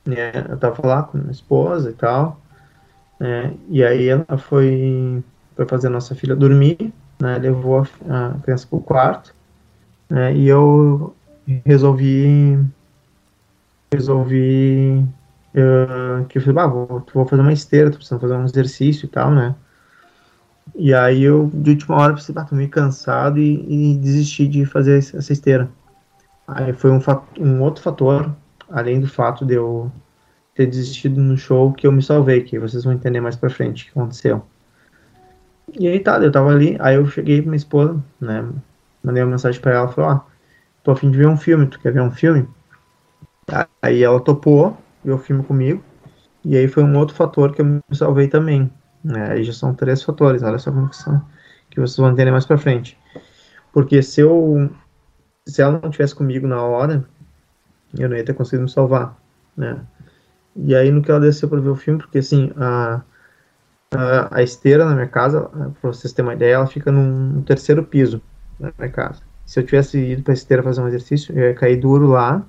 né? 0.06 0.32
Eu 0.48 0.56
tava 0.56 0.86
lá 0.86 1.02
com 1.02 1.18
minha 1.18 1.30
esposa 1.30 1.90
e 1.90 1.94
tal, 1.94 2.40
né? 3.18 3.54
E 3.68 3.82
aí 3.84 4.08
ela 4.08 4.38
foi, 4.38 5.22
foi 5.56 5.66
fazer 5.66 5.88
a 5.88 5.90
nossa 5.90 6.14
filha 6.14 6.36
dormir, 6.36 6.92
né? 7.20 7.38
Levou 7.38 7.86
a, 8.08 8.28
a 8.28 8.34
criança 8.42 8.66
pro 8.68 8.80
quarto, 8.80 9.34
né? 10.08 10.34
E 10.34 10.48
eu 10.48 11.14
resolvi 11.64 12.58
resolvi 13.92 15.04
uh, 15.54 16.24
que 16.26 16.38
eu 16.38 16.42
falei, 16.42 16.62
ah, 16.62 16.66
vou, 16.66 17.06
vou 17.12 17.26
fazer 17.26 17.42
uma 17.42 17.52
esteira, 17.52 17.90
tô 17.90 17.96
precisando 17.96 18.20
fazer 18.20 18.34
um 18.34 18.44
exercício 18.44 19.06
e 19.06 19.08
tal, 19.08 19.30
né? 19.32 19.54
E 20.76 20.94
aí 20.94 21.22
eu, 21.22 21.50
de 21.52 21.70
última 21.70 21.96
hora, 21.96 22.14
pensei, 22.14 22.34
ah, 22.38 22.44
tô 22.44 22.54
meio 22.54 22.68
cansado 22.68 23.38
e, 23.38 23.92
e 23.92 23.96
desisti 23.96 24.46
de 24.46 24.64
fazer 24.64 24.98
essa 24.98 25.32
esteira. 25.32 25.68
Aí 26.46 26.72
foi 26.72 26.90
um, 26.90 27.00
um 27.40 27.62
outro 27.62 27.82
fator, 27.82 28.34
além 28.68 29.00
do 29.00 29.08
fato 29.08 29.44
de 29.44 29.54
eu 29.54 29.90
ter 30.54 30.66
desistido 30.66 31.20
no 31.20 31.36
show, 31.36 31.72
que 31.72 31.86
eu 31.86 31.92
me 31.92 32.02
salvei, 32.02 32.42
que 32.42 32.58
vocês 32.58 32.84
vão 32.84 32.92
entender 32.92 33.20
mais 33.20 33.36
pra 33.36 33.50
frente 33.50 33.82
o 33.82 33.84
que 33.86 33.98
aconteceu. 33.98 34.44
E 35.78 35.86
aí 35.86 36.00
tá, 36.00 36.18
eu 36.18 36.32
tava 36.32 36.50
ali, 36.50 36.76
aí 36.80 36.96
eu 36.96 37.06
cheguei 37.06 37.40
pra 37.40 37.50
minha 37.50 37.56
esposa, 37.56 38.02
né, 38.20 38.44
mandei 39.02 39.22
uma 39.22 39.30
mensagem 39.30 39.60
pra 39.60 39.72
ela, 39.72 39.88
falou, 39.88 40.10
ah, 40.10 40.26
tô 40.82 40.90
afim 40.90 41.10
de 41.10 41.18
ver 41.18 41.28
um 41.28 41.36
filme, 41.36 41.66
tu 41.66 41.78
quer 41.78 41.92
ver 41.92 42.02
um 42.02 42.10
filme? 42.10 42.48
Aí 43.82 44.02
ela 44.02 44.20
topou, 44.20 44.76
ver 45.04 45.12
o 45.12 45.18
filme 45.18 45.42
comigo, 45.42 45.82
e 46.44 46.56
aí 46.56 46.68
foi 46.68 46.82
um 46.82 46.96
outro 46.96 47.14
fator 47.14 47.54
que 47.54 47.60
eu 47.60 47.64
me 47.64 47.80
salvei 47.92 48.28
também, 48.28 48.70
né, 49.02 49.32
aí 49.32 49.44
já 49.44 49.52
são 49.52 49.74
três 49.74 50.02
fatores, 50.02 50.42
olha 50.42 50.58
só 50.58 50.70
como 50.70 50.88
que 50.88 50.96
são, 50.96 51.20
que 51.68 51.80
vocês 51.80 51.96
vão 51.96 52.10
entender 52.10 52.30
mais 52.30 52.46
pra 52.46 52.58
frente. 52.58 52.98
Porque 53.72 54.02
se 54.02 54.20
eu, 54.20 54.70
se 55.46 55.62
ela 55.62 55.80
não 55.82 55.90
tivesse 55.90 56.14
comigo 56.14 56.46
na 56.46 56.62
hora, 56.62 57.04
eu 57.98 58.08
não 58.08 58.16
ia 58.16 58.24
ter 58.24 58.34
conseguido 58.34 58.64
me 58.64 58.70
salvar, 58.70 59.16
né, 59.56 59.80
e 60.56 60.74
aí 60.74 60.90
no 60.90 61.02
que 61.02 61.10
ela 61.10 61.20
desceu 61.20 61.48
para 61.48 61.60
ver 61.60 61.68
o 61.70 61.76
filme, 61.76 62.00
porque 62.00 62.18
assim, 62.18 62.52
a, 62.56 63.02
a, 63.94 64.36
a, 64.38 64.42
esteira 64.42 64.84
na 64.84 64.94
minha 64.94 65.08
casa, 65.08 65.42
para 65.80 65.92
vocês 65.92 66.12
terem 66.12 66.28
uma 66.28 66.34
ideia, 66.34 66.54
ela 66.54 66.66
fica 66.66 66.92
num, 66.92 67.42
terceiro 67.42 67.84
piso 67.84 68.20
na 68.58 68.72
minha 68.78 68.90
casa. 68.90 69.22
Se 69.46 69.58
eu 69.58 69.66
tivesse 69.66 69.98
ido 69.98 70.22
para 70.22 70.32
a 70.32 70.34
esteira 70.34 70.62
fazer 70.62 70.80
um 70.80 70.88
exercício, 70.88 71.36
eu 71.36 71.48
ia 71.48 71.54
cair 71.54 71.76
duro 71.76 72.06
lá 72.06 72.44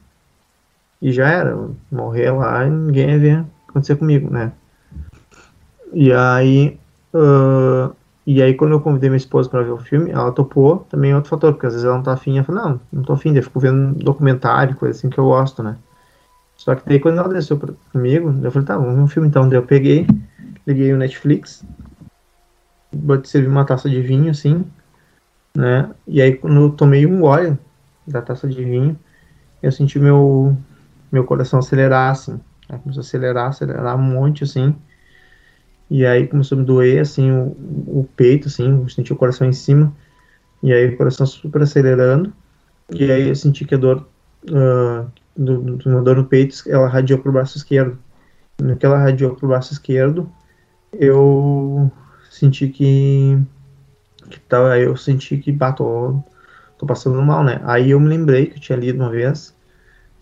e 1.02 1.12
já 1.12 1.28
era, 1.28 1.58
morrer 1.92 2.32
lá 2.32 2.66
e 2.66 2.70
ninguém 2.70 3.12
ia 3.12 3.20
ver 3.20 3.46
acontecer 3.68 3.96
comigo, 3.96 4.30
né? 4.30 4.52
E 5.94 6.12
aí, 6.14 6.80
uh, 7.14 7.94
e 8.26 8.42
aí 8.42 8.54
quando 8.54 8.72
eu 8.72 8.82
convidei 8.82 9.10
minha 9.10 9.18
esposa 9.18 9.50
para 9.50 9.64
ver 9.64 9.72
o 9.72 9.78
filme, 9.78 10.12
ela 10.12 10.32
topou, 10.32 10.86
também 10.90 11.12
é 11.12 11.16
outro 11.16 11.30
fator, 11.30 11.54
porque 11.54 11.66
às 11.66 11.74
vezes 11.74 11.86
ela 11.86 11.96
não 11.96 12.04
tá 12.04 12.14
afim, 12.14 12.38
eu 12.38 12.44
falei, 12.44 12.64
não, 12.64 12.82
não 12.94 13.04
tô 13.04 13.14
afim, 13.14 13.36
eu 13.36 13.44
fico 13.44 13.60
vendo 13.60 13.96
documentário, 13.96 14.76
coisa 14.76 14.98
assim 14.98 15.10
que 15.10 15.18
eu 15.18 15.26
gosto, 15.26 15.64
né? 15.64 15.78
Só 16.56 16.76
que 16.76 16.88
daí 16.88 17.00
quando 17.00 17.18
ela 17.18 17.28
desceu 17.28 17.58
pra, 17.58 17.74
comigo, 17.92 18.34
eu 18.44 18.52
falei, 18.52 18.68
tá, 18.68 18.78
vamos 18.78 18.96
ver 18.96 19.02
um 19.02 19.08
filme 19.08 19.28
então. 19.28 19.50
Daí 19.50 19.58
eu 19.58 19.64
peguei, 19.64 20.06
liguei 20.68 20.94
o 20.94 20.98
Netflix, 20.98 21.66
servi 23.24 23.48
uma 23.48 23.66
taça 23.66 23.90
de 23.90 24.00
vinho, 24.00 24.30
assim, 24.30 24.64
né? 25.58 25.90
E 26.08 26.22
aí 26.22 26.36
quando 26.36 26.62
eu 26.62 26.70
tomei 26.70 27.08
um 27.08 27.22
gole 27.22 27.58
da 28.06 28.22
taça 28.22 28.48
de 28.48 28.64
vinho, 28.64 28.96
eu 29.64 29.72
senti 29.72 29.98
meu, 29.98 30.56
meu 31.12 31.24
coração 31.26 31.60
acelerar, 31.60 32.12
assim. 32.12 32.40
Começou 32.84 33.02
a 33.02 33.06
acelerar, 33.06 33.50
acelerar 33.50 33.98
um 33.98 34.02
monte, 34.02 34.44
assim. 34.44 34.76
E 35.90 36.06
aí 36.06 36.26
começou 36.28 36.58
a 36.58 36.62
me 36.62 36.66
doer, 36.66 37.02
assim, 37.02 37.30
o, 37.32 37.48
o 38.00 38.10
peito, 38.16 38.48
assim, 38.48 38.82
eu 38.82 38.88
senti 38.88 39.12
o 39.12 39.16
coração 39.18 39.46
em 39.46 39.52
cima. 39.52 39.94
E 40.64 40.72
aí 40.72 40.88
o 40.88 40.98
coração 40.98 41.26
super 41.26 41.62
acelerando. 41.62 42.32
E 42.94 43.12
aí 43.12 43.28
eu 43.28 43.36
senti 43.36 43.66
que 43.66 43.76
a 43.76 43.78
dor 43.78 44.08
uh, 44.50 45.12
do, 45.36 45.80
uma 45.86 46.02
dor 46.02 46.18
no 46.18 46.26
peito, 46.26 46.64
ela 46.68 46.88
radiou 46.88 47.20
pro 47.20 47.32
braço 47.32 47.58
esquerdo. 47.58 47.98
No 48.62 48.76
que 48.78 48.86
ela 48.86 48.98
radiou 48.98 49.36
pro 49.36 49.48
braço 49.48 49.74
esquerdo, 49.74 50.32
eu 50.94 51.92
senti 52.30 52.68
que, 52.68 53.38
que 54.30 54.40
tava, 54.42 54.78
eu 54.80 54.96
senti 54.96 55.38
que 55.38 55.52
batou, 55.52 56.24
tô 56.78 56.86
passando 56.86 57.22
mal, 57.22 57.44
né? 57.44 57.60
Aí 57.64 57.92
eu 57.92 58.00
me 58.00 58.08
lembrei 58.08 58.46
que 58.46 58.58
eu 58.58 58.62
tinha 58.62 58.78
lido 58.78 59.00
uma 59.00 59.10
vez, 59.10 59.56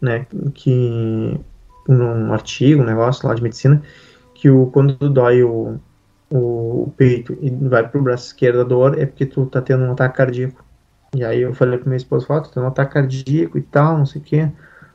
né, 0.02 0.26
que 0.54 1.40
num 1.88 2.34
artigo, 2.34 2.82
um 2.82 2.86
negócio 2.86 3.28
lá 3.28 3.34
de 3.34 3.42
medicina, 3.44 3.82
que 4.34 4.50
o 4.50 4.68
quando 4.68 4.98
dói 5.10 5.44
o, 5.44 5.80
o 6.32 6.92
peito 6.98 7.38
e 7.42 7.50
vai 7.50 7.88
pro 7.88 8.02
braço 8.02 8.28
esquerdo 8.28 8.62
a 8.62 8.64
dor 8.64 9.00
é 9.00 9.06
porque 9.06 9.26
tu 9.26 9.46
tá 9.48 9.62
tendo 9.62 9.84
um 9.86 9.92
ataque 9.92 10.18
cardíaco. 10.18 10.64
E 11.16 11.24
aí 11.24 11.42
eu 11.42 11.54
falei 11.54 11.78
pra 11.80 11.88
minha 11.88 11.98
esposa, 11.98 12.26
oh, 12.30 12.42
tu 12.42 12.52
tem 12.52 12.62
um 12.62 12.68
ataque 12.68 12.94
cardíaco 12.94 13.58
e 13.58 13.62
tal, 13.62 13.98
não 13.98 14.06
sei 14.06 14.22
o 14.22 14.24
que 14.24 14.52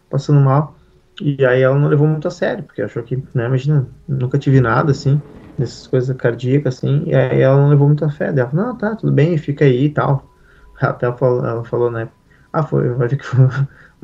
passando 0.08 0.40
mal. 0.40 0.76
E 1.20 1.44
aí 1.44 1.62
ela 1.62 1.78
não 1.78 1.88
levou 1.88 2.06
muito 2.08 2.26
a 2.28 2.30
sério, 2.30 2.64
porque 2.64 2.82
achou 2.82 3.02
que, 3.02 3.16
né, 3.34 3.46
imagina, 3.46 3.88
nunca 4.08 4.38
tive 4.38 4.60
nada 4.60 4.90
assim, 4.92 5.22
dessas 5.58 5.86
coisas 5.86 6.16
cardíacas 6.16 6.76
assim, 6.78 7.04
e 7.06 7.14
aí 7.14 7.40
ela 7.40 7.56
não 7.56 7.68
levou 7.68 7.86
muita 7.88 8.08
fé. 8.10 8.26
Ela 8.28 8.48
falou, 8.48 8.66
não, 8.66 8.76
tá, 8.78 8.96
tudo 8.96 9.12
bem, 9.12 9.36
fica 9.38 9.64
aí 9.64 9.86
e 9.86 9.90
tal. 9.90 10.28
Até 10.80 11.06
ela 11.06 11.16
falou, 11.16 11.44
ela 11.46 11.64
falou 11.64 11.90
né, 11.90 12.08
ah, 12.52 12.62
foi, 12.62 12.88
vai 12.90 13.08
ver 13.08 13.16
que 13.18 13.24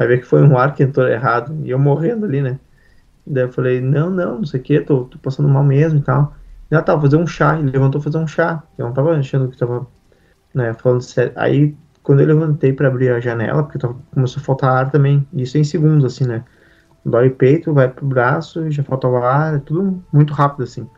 vai 0.00 0.06
ver 0.06 0.20
que 0.20 0.26
foi 0.26 0.42
um 0.42 0.56
ar 0.56 0.74
que 0.74 0.82
entrou 0.82 1.06
errado, 1.06 1.54
e 1.62 1.68
eu 1.68 1.78
morrendo 1.78 2.24
ali, 2.24 2.40
né. 2.40 2.58
Daí 3.26 3.44
eu 3.44 3.52
falei, 3.52 3.82
não, 3.82 4.08
não, 4.08 4.38
não 4.38 4.44
sei 4.46 4.58
o 4.58 4.62
que, 4.62 4.80
tô, 4.80 5.04
tô 5.04 5.18
passando 5.18 5.46
mal 5.46 5.62
mesmo 5.62 5.98
e 5.98 6.02
tal. 6.02 6.34
E 6.70 6.74
ela 6.74 6.82
tava 6.82 7.02
fazer 7.02 7.18
um 7.18 7.26
chá, 7.26 7.58
ele 7.58 7.70
levantou 7.70 8.00
fazer 8.00 8.16
um 8.16 8.26
chá. 8.26 8.62
Eu 8.78 8.86
não 8.86 8.94
tava 8.94 9.12
achando 9.12 9.50
que 9.50 9.58
tava, 9.58 9.86
né, 10.54 10.72
falando 10.72 11.02
sério. 11.02 11.32
Aí 11.36 11.76
quando 12.02 12.20
eu 12.20 12.26
levantei 12.26 12.72
para 12.72 12.88
abrir 12.88 13.10
a 13.10 13.20
janela, 13.20 13.62
porque 13.62 13.78
tava, 13.78 13.94
começou 14.14 14.40
a 14.40 14.44
faltar 14.44 14.72
ar 14.74 14.90
também, 14.90 15.26
isso 15.34 15.58
em 15.58 15.64
segundos, 15.64 16.02
assim, 16.06 16.26
né? 16.26 16.44
Dói 17.04 17.28
o 17.28 17.34
peito, 17.34 17.74
vai 17.74 17.86
pro 17.86 18.06
braço, 18.06 18.70
já 18.70 18.82
falta 18.82 19.06
o 19.06 19.16
ar, 19.18 19.56
é 19.56 19.58
tudo 19.58 20.02
muito 20.10 20.32
rápido, 20.32 20.64
assim. 20.64 20.88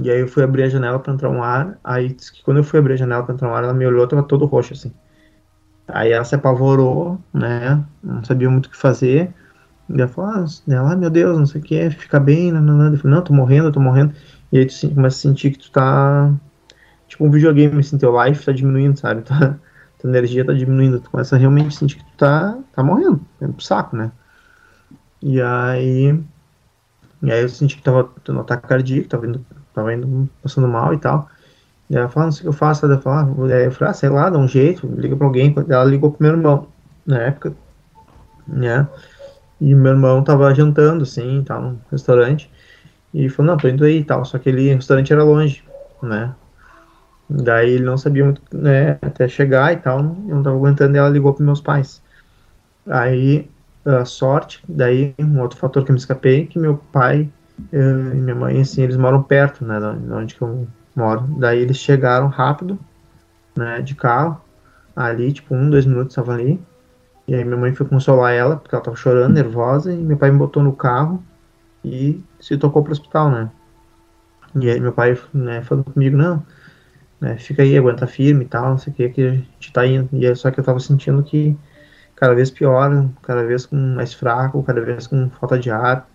E 0.00 0.08
aí 0.08 0.20
eu 0.20 0.28
fui 0.28 0.44
abrir 0.44 0.62
a 0.62 0.68
janela 0.68 1.00
para 1.00 1.12
entrar 1.12 1.30
um 1.30 1.42
ar, 1.42 1.80
aí 1.82 2.14
que 2.14 2.44
quando 2.44 2.58
eu 2.58 2.64
fui 2.64 2.78
abrir 2.78 2.92
a 2.92 2.96
janela 2.96 3.24
para 3.24 3.34
entrar 3.34 3.48
um 3.48 3.54
ar, 3.54 3.64
ela 3.64 3.74
me 3.74 3.84
olhou, 3.84 4.06
tava 4.06 4.22
todo 4.22 4.46
roxo, 4.46 4.72
assim. 4.72 4.94
Aí 5.88 6.12
ela 6.12 6.24
se 6.24 6.34
apavorou, 6.34 7.20
né? 7.32 7.84
Não 8.02 8.24
sabia 8.24 8.50
muito 8.50 8.66
o 8.66 8.70
que 8.70 8.76
fazer. 8.76 9.32
E 9.88 10.00
ela 10.00 10.08
falou, 10.08 10.30
ah, 10.30 10.44
ela, 10.68 10.96
meu 10.96 11.10
Deus, 11.10 11.38
não 11.38 11.46
sei 11.46 11.60
o 11.60 11.64
que, 11.64 11.90
fica 11.90 12.18
bem, 12.18 12.50
não, 12.52 12.60
não, 12.60 12.76
não. 12.76 12.92
Eu 12.92 12.98
falei, 12.98 13.16
não, 13.16 13.22
tô 13.22 13.32
morrendo, 13.32 13.72
tô 13.72 13.80
morrendo. 13.80 14.14
E 14.52 14.58
aí 14.58 14.66
tu 14.66 14.90
começa 14.94 15.16
a 15.16 15.20
sentir 15.20 15.52
que 15.52 15.58
tu 15.58 15.70
tá 15.70 16.32
tipo 17.08 17.24
um 17.24 17.30
videogame, 17.30 17.78
assim, 17.78 17.98
teu 17.98 18.12
life 18.24 18.44
tá 18.44 18.52
diminuindo, 18.52 18.98
sabe? 18.98 19.22
Tua, 19.26 19.60
tua 19.98 20.10
energia 20.10 20.44
tá 20.44 20.52
diminuindo. 20.52 21.00
Tu 21.00 21.10
começa 21.10 21.36
a 21.36 21.38
realmente 21.38 21.76
sentir 21.76 21.96
que 21.98 22.04
tu 22.04 22.16
tá, 22.18 22.58
tá 22.72 22.82
morrendo, 22.82 23.20
indo 23.40 23.52
pro 23.52 23.64
saco, 23.64 23.96
né? 23.96 24.10
E 25.22 25.40
aí. 25.40 26.18
E 27.22 27.32
aí 27.32 27.42
eu 27.42 27.48
senti 27.48 27.76
que 27.76 27.82
tava 27.82 28.10
tendo 28.24 28.38
um 28.38 28.42
ataque 28.42 28.68
cardíaco, 28.68 29.08
tava 29.08 29.26
indo, 29.26 29.44
tava 29.74 29.94
indo 29.94 30.28
passando 30.42 30.68
mal 30.68 30.92
e 30.92 30.98
tal. 30.98 31.28
Ela 31.90 32.08
falou, 32.08 32.26
não 32.26 32.32
sei 32.32 32.40
o 32.40 32.42
que 32.42 32.48
eu 32.48 32.52
faço, 32.52 32.84
ela 32.84 32.98
falou, 32.98 33.44
aí 33.44 33.64
eu 33.64 33.70
falei, 33.70 33.90
ah, 33.90 33.94
sei 33.94 34.08
lá, 34.08 34.28
dá 34.28 34.38
um 34.38 34.48
jeito, 34.48 34.86
liga 34.86 35.16
pra 35.16 35.26
alguém. 35.26 35.54
Ela 35.68 35.84
ligou 35.84 36.10
pro 36.10 36.22
meu 36.22 36.32
irmão, 36.32 36.68
na 37.06 37.22
época, 37.22 37.52
né? 38.46 38.88
E 39.60 39.74
meu 39.74 39.92
irmão 39.92 40.22
tava 40.22 40.52
jantando, 40.54 41.04
assim, 41.04 41.42
tal, 41.44 41.62
num 41.62 41.78
restaurante. 41.90 42.50
E 43.14 43.28
falou, 43.28 43.52
não, 43.52 43.58
tô 43.58 43.68
indo 43.68 43.84
aí 43.84 43.98
e 43.98 44.04
tal. 44.04 44.24
Só 44.24 44.38
que 44.38 44.48
ele, 44.48 44.72
o 44.72 44.76
restaurante 44.76 45.12
era 45.12 45.22
longe, 45.22 45.62
né? 46.02 46.34
Daí 47.28 47.72
ele 47.72 47.84
não 47.84 47.96
sabia 47.96 48.24
muito, 48.24 48.40
né, 48.52 48.98
até 49.02 49.26
chegar 49.26 49.72
e 49.72 49.76
tal, 49.76 49.98
eu 49.98 50.36
não 50.36 50.42
tava 50.42 50.56
aguentando 50.56 50.94
e 50.94 50.98
ela 50.98 51.08
ligou 51.08 51.34
para 51.34 51.44
meus 51.44 51.60
pais. 51.60 52.00
Aí, 52.86 53.50
a 53.84 54.04
sorte, 54.04 54.62
daí 54.68 55.12
um 55.18 55.40
outro 55.40 55.58
fator 55.58 55.84
que 55.84 55.90
eu 55.90 55.94
me 55.94 55.98
escapei, 55.98 56.46
que 56.46 56.58
meu 56.58 56.76
pai 56.92 57.28
uh, 57.72 58.14
e 58.14 58.20
minha 58.20 58.34
mãe, 58.34 58.60
assim, 58.60 58.82
eles 58.82 58.96
moram 58.96 59.22
perto, 59.22 59.64
né, 59.64 59.78
de 59.80 60.12
onde 60.12 60.34
que 60.36 60.42
eu 60.42 60.68
moro. 60.96 61.22
Daí 61.38 61.60
eles 61.60 61.76
chegaram 61.76 62.28
rápido, 62.28 62.78
né, 63.54 63.80
de 63.82 63.94
carro, 63.94 64.40
ali, 64.94 65.32
tipo, 65.32 65.54
um, 65.54 65.68
dois 65.70 65.84
minutos 65.84 66.12
estavam 66.12 66.34
ali. 66.34 66.60
E 67.28 67.34
aí 67.34 67.44
minha 67.44 67.56
mãe 67.56 67.74
foi 67.74 67.86
consolar 67.86 68.32
ela, 68.32 68.56
porque 68.56 68.74
ela 68.74 68.84
tava 68.84 68.96
chorando, 68.96 69.34
nervosa, 69.34 69.92
e 69.92 69.96
meu 69.96 70.16
pai 70.16 70.30
me 70.30 70.38
botou 70.38 70.62
no 70.62 70.72
carro 70.72 71.22
e 71.84 72.22
se 72.40 72.56
tocou 72.56 72.82
pro 72.82 72.92
hospital, 72.92 73.30
né. 73.30 73.50
E 74.54 74.70
aí 74.70 74.80
meu 74.80 74.92
pai, 74.92 75.18
né, 75.34 75.62
falou 75.62 75.84
comigo, 75.84 76.16
não, 76.16 76.42
né, 77.20 77.36
fica 77.36 77.62
aí, 77.62 77.76
aguenta 77.76 78.06
firme 78.06 78.44
e 78.44 78.48
tal, 78.48 78.70
não 78.70 78.78
sei 78.78 78.92
o 78.92 78.96
que, 78.96 79.08
que 79.10 79.26
a 79.26 79.32
gente 79.32 79.72
tá 79.72 79.86
indo. 79.86 80.08
E 80.12 80.24
é 80.24 80.34
só 80.34 80.50
que 80.50 80.60
eu 80.60 80.64
tava 80.64 80.80
sentindo 80.80 81.22
que 81.22 81.56
cada 82.14 82.34
vez 82.34 82.50
pior, 82.50 83.08
cada 83.22 83.44
vez 83.44 83.66
com 83.66 83.76
mais 83.76 84.14
fraco, 84.14 84.62
cada 84.62 84.80
vez 84.80 85.06
com 85.06 85.28
falta 85.30 85.58
de 85.58 85.70
ar, 85.70 86.08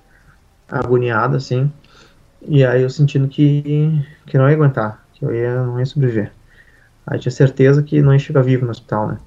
agoniado, 0.69 1.35
assim. 1.35 1.71
E 2.47 2.65
aí 2.65 2.81
eu 2.81 2.89
sentindo 2.89 3.27
que, 3.27 4.03
que 4.25 4.37
não 4.37 4.49
ia 4.49 4.55
aguentar, 4.55 5.05
que 5.13 5.23
eu 5.23 5.33
ia, 5.33 5.63
não 5.63 5.79
ia 5.79 5.85
sobreviver. 5.85 6.31
Aí 7.05 7.19
tinha 7.19 7.31
certeza 7.31 7.83
que 7.83 8.01
não 8.01 8.13
ia 8.13 8.19
chegar 8.19 8.41
vivo 8.41 8.65
no 8.65 8.71
hospital, 8.71 9.07
né. 9.07 9.17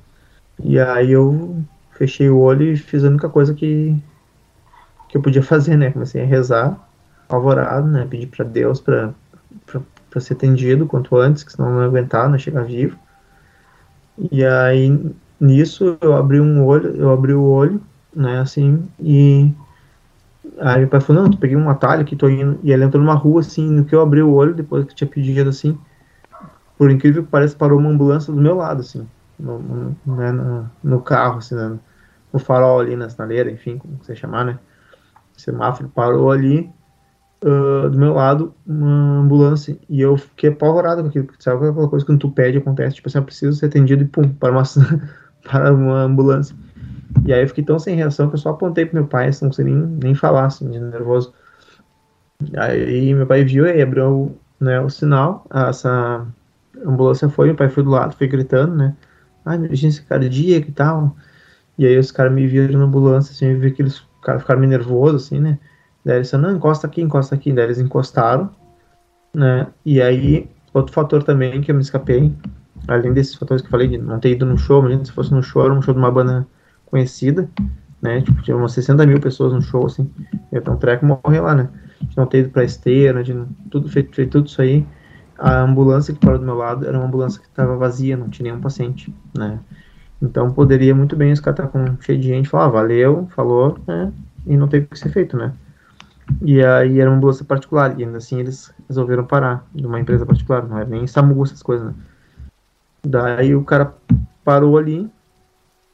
E 0.63 0.79
aí 0.79 1.11
eu 1.13 1.63
fechei 1.93 2.29
o 2.29 2.39
olho 2.39 2.73
e 2.73 2.77
fiz 2.77 3.05
a 3.05 3.09
única 3.09 3.29
coisa 3.29 3.55
que, 3.55 3.97
que 5.09 5.17
eu 5.17 5.23
podia 5.23 5.43
fazer, 5.43 5.77
né, 5.77 5.91
comecei 5.91 6.23
a 6.23 6.27
rezar, 6.27 6.79
alvorado, 7.29 7.87
né, 7.89 8.07
pedir 8.09 8.27
para 8.29 8.45
Deus 8.45 8.81
para 8.81 9.13
ser 10.21 10.35
atendido 10.35 10.87
quanto 10.87 11.17
antes, 11.17 11.43
que 11.43 11.53
senão 11.53 11.71
não 11.71 11.81
ia 11.81 11.87
aguentar, 11.87 12.27
não 12.27 12.35
ia 12.35 12.39
chegar 12.39 12.65
vivo. 12.65 12.99
E 14.31 14.45
aí 14.45 15.15
nisso 15.41 15.99
eu 16.01 16.15
abri 16.15 16.41
um 16.41 16.65
olho, 16.65 16.95
eu 16.97 17.13
abri 17.13 17.35
o 17.35 17.43
olho, 17.43 17.81
né, 18.15 18.39
assim, 18.39 18.89
e 19.01 19.51
aí 20.59 20.81
meu 20.81 20.89
pai 20.89 21.01
falou, 21.01 21.23
não, 21.23 21.31
tu 21.31 21.39
peguei 21.39 21.57
um 21.57 21.69
atalho 21.69 22.03
aqui, 22.03 22.17
tô 22.17 22.29
indo, 22.29 22.59
e 22.63 22.73
ele 22.73 22.85
entrou 22.85 23.03
numa 23.03 23.15
rua, 23.15 23.41
assim, 23.41 23.69
no 23.69 23.85
que 23.85 23.95
eu 23.95 24.01
abri 24.01 24.23
o 24.23 24.33
olho, 24.33 24.55
depois 24.55 24.85
que 24.85 24.95
tinha 24.95 25.09
pedido, 25.09 25.49
assim, 25.51 25.79
por 26.79 26.91
incrível 26.91 27.25
que 27.25 27.31
pareça, 27.31 27.57
parou 27.57 27.79
uma 27.79 27.91
ambulância 27.91 28.33
do 28.33 28.41
meu 28.41 28.57
lado, 28.57 28.81
assim, 28.81 29.07
no, 29.39 29.59
no, 29.59 30.17
né, 30.17 30.33
no, 30.33 30.71
no 30.83 31.01
carro, 31.01 31.39
assim, 31.39 31.55
né, 31.55 31.79
no 32.33 32.39
farol 32.39 32.81
ali, 32.81 32.97
na 32.97 33.09
sinaleira, 33.09 33.51
enfim, 33.51 33.79
como 33.79 33.99
você 34.03 34.15
chamar, 34.15 34.45
né, 34.45 34.59
semáforo 35.37 35.89
parou 35.89 36.31
ali, 36.31 36.73
uh, 37.45 37.91
do 37.91 37.99
meu 37.99 38.15
lado, 38.15 38.55
uma 38.67 39.19
ambulância. 39.21 39.77
E 39.89 40.01
eu 40.01 40.17
fiquei 40.17 40.51
apavorado 40.51 41.03
com 41.03 41.09
aquilo, 41.09 41.27
porque 41.27 41.43
sabe 41.43 41.69
aquela 41.69 41.89
coisa 41.89 42.05
que 42.05 42.11
quando 42.11 42.21
tu 42.21 42.31
pede 42.31 42.59
acontece, 42.59 42.97
tipo 42.97 43.09
assim, 43.09 43.19
eu 43.19 43.25
preciso 43.25 43.59
ser 43.59 43.67
atendido 43.67 44.03
e 44.03 44.07
pum, 44.07 44.29
para 44.29 44.51
uma, 44.51 44.63
para 45.45 45.73
uma 45.73 46.03
ambulância. 46.03 46.57
E 47.25 47.33
aí 47.33 47.43
eu 47.43 47.49
fiquei 47.49 47.65
tão 47.65 47.79
sem 47.79 47.97
reação 47.97 48.29
que 48.29 48.35
eu 48.35 48.39
só 48.39 48.51
apontei 48.51 48.85
pro 48.85 48.97
meu 48.97 49.07
pai, 49.07 49.29
assim, 49.29 49.45
não 49.45 49.51
consegui 49.51 49.71
nem, 49.71 49.87
nem 50.03 50.15
falar, 50.15 50.47
assim, 50.47 50.71
de 50.71 50.79
nervoso. 50.79 51.33
Aí 52.57 53.15
meu 53.15 53.27
pai 53.27 53.45
viu 53.45 53.67
e 53.67 53.81
abriu 53.81 54.37
né, 54.61 54.81
o 54.81 54.91
sinal, 54.91 55.47
essa 55.53 56.27
ambulância 56.85 57.29
foi, 57.29 57.47
meu 57.47 57.55
pai 57.55 57.69
foi 57.69 57.83
do 57.83 57.91
lado, 57.91 58.15
foi 58.17 58.27
gritando, 58.27 58.75
né, 58.75 58.95
ah, 59.45 59.55
emergência 59.55 60.05
cardíaca 60.09 60.69
e 60.69 60.73
tal. 60.73 61.17
E 61.79 61.87
aí 61.87 61.99
os 61.99 62.11
caras 62.13 62.33
me 62.33 62.47
viram 62.47 62.79
na 62.79 62.85
ambulância, 62.85 63.33
assim, 63.33 63.47
eu 63.47 63.59
vi 63.59 63.71
que 63.71 63.83
eles 63.83 64.03
cara, 64.23 64.39
ficaram 64.39 64.61
meio 64.61 64.71
nervosos, 64.71 65.27
assim, 65.27 65.41
né, 65.41 65.59
daí 66.05 66.17
eles 66.17 66.33
não, 66.33 66.55
encosta 66.55 66.87
aqui, 66.87 67.01
encosta 67.01 67.35
aqui, 67.35 67.53
daí 67.53 67.65
eles 67.65 67.79
encostaram, 67.79 68.51
né, 69.35 69.67
e 69.85 70.03
aí, 70.03 70.51
outro 70.73 70.93
fator 70.93 71.23
também 71.23 71.61
que 71.61 71.71
eu 71.71 71.75
me 71.75 71.83
escapei, 71.83 72.33
além 72.87 73.13
desses 73.13 73.35
fatores 73.35 73.63
que 73.63 73.69
eu 73.69 73.71
falei, 73.71 73.89
de 73.89 73.99
não 73.99 74.19
ter 74.21 74.31
ido 74.33 74.45
no 74.45 74.59
show, 74.59 74.81
imagina 74.81 75.05
se 75.05 75.13
fosse 75.13 75.33
no 75.33 75.43
show, 75.43 75.65
era 75.65 75.73
um 75.73 75.81
show 75.83 75.95
de 75.95 76.01
uma 76.01 76.11
banda 76.11 76.47
conhecida, 76.87 77.49
né? 78.01 78.21
Tipo, 78.21 78.43
tinha 78.43 78.57
umas 78.57 78.73
60 78.73 79.07
mil 79.07 79.21
pessoas 79.21 79.53
no 79.53 79.63
show, 79.63 79.87
assim. 79.87 80.11
Então 80.53 80.75
o 80.75 80.77
treco 80.77 81.07
morrer 81.07 81.41
lá, 81.41 81.55
né? 81.55 81.69
De 82.01 82.17
não 82.17 82.27
ter 82.27 82.41
ido 82.41 82.51
pra 82.51 82.65
esteira, 82.65 83.23
de 83.23 83.35
tudo 83.71 83.89
feito, 83.89 84.15
feito 84.15 84.33
tudo 84.33 84.47
isso 84.47 84.61
aí. 84.61 84.87
A 85.39 85.61
ambulância 85.61 86.15
que 86.15 86.21
parou 86.21 86.39
do 86.39 86.45
meu 86.45 86.55
lado 86.55 86.87
era 86.87 86.97
uma 86.97 87.07
ambulância 87.07 87.41
que 87.41 87.47
estava 87.47 87.77
vazia, 87.77 88.17
não 88.17 88.29
tinha 88.29 88.51
nenhum 88.51 88.61
paciente, 88.61 89.15
né? 89.37 89.59
Então 90.23 90.51
poderia 90.51 90.95
muito 90.95 91.17
bem 91.17 91.33
os 91.33 91.41
caras 91.41 91.59
estar 91.59 91.79
tá 91.81 91.87
com 91.87 92.03
cheio 92.03 92.19
de 92.19 92.29
gente, 92.29 92.49
falar, 92.49 92.67
ah, 92.67 92.69
valeu, 92.69 93.29
falou, 93.35 93.79
né? 93.87 94.13
E 94.47 94.57
não 94.57 94.69
teve 94.69 94.87
o 94.87 94.89
que 94.89 94.99
ser 94.99 95.11
feito, 95.11 95.37
né? 95.37 95.53
E 96.41 96.65
aí 96.65 97.01
era 97.01 97.11
uma 97.11 97.17
ambulância 97.17 97.45
particular, 97.45 97.99
e 97.99 98.05
ainda 98.05 98.19
assim 98.19 98.41
eles 98.41 98.73
resolveram 98.89 99.25
parar 99.25 99.67
de 99.75 99.87
uma 99.87 100.01
empresa 100.01 100.25
particular, 100.25 100.67
não 100.67 100.79
era 100.79 100.89
nem 100.89 101.07
SAMU 101.07 101.43
essas 101.43 101.63
coisas, 101.63 101.89
né? 101.89 101.95
Daí 103.07 103.55
o 103.55 103.63
cara 103.63 103.95
parou 104.43 104.79
ali, 104.79 105.11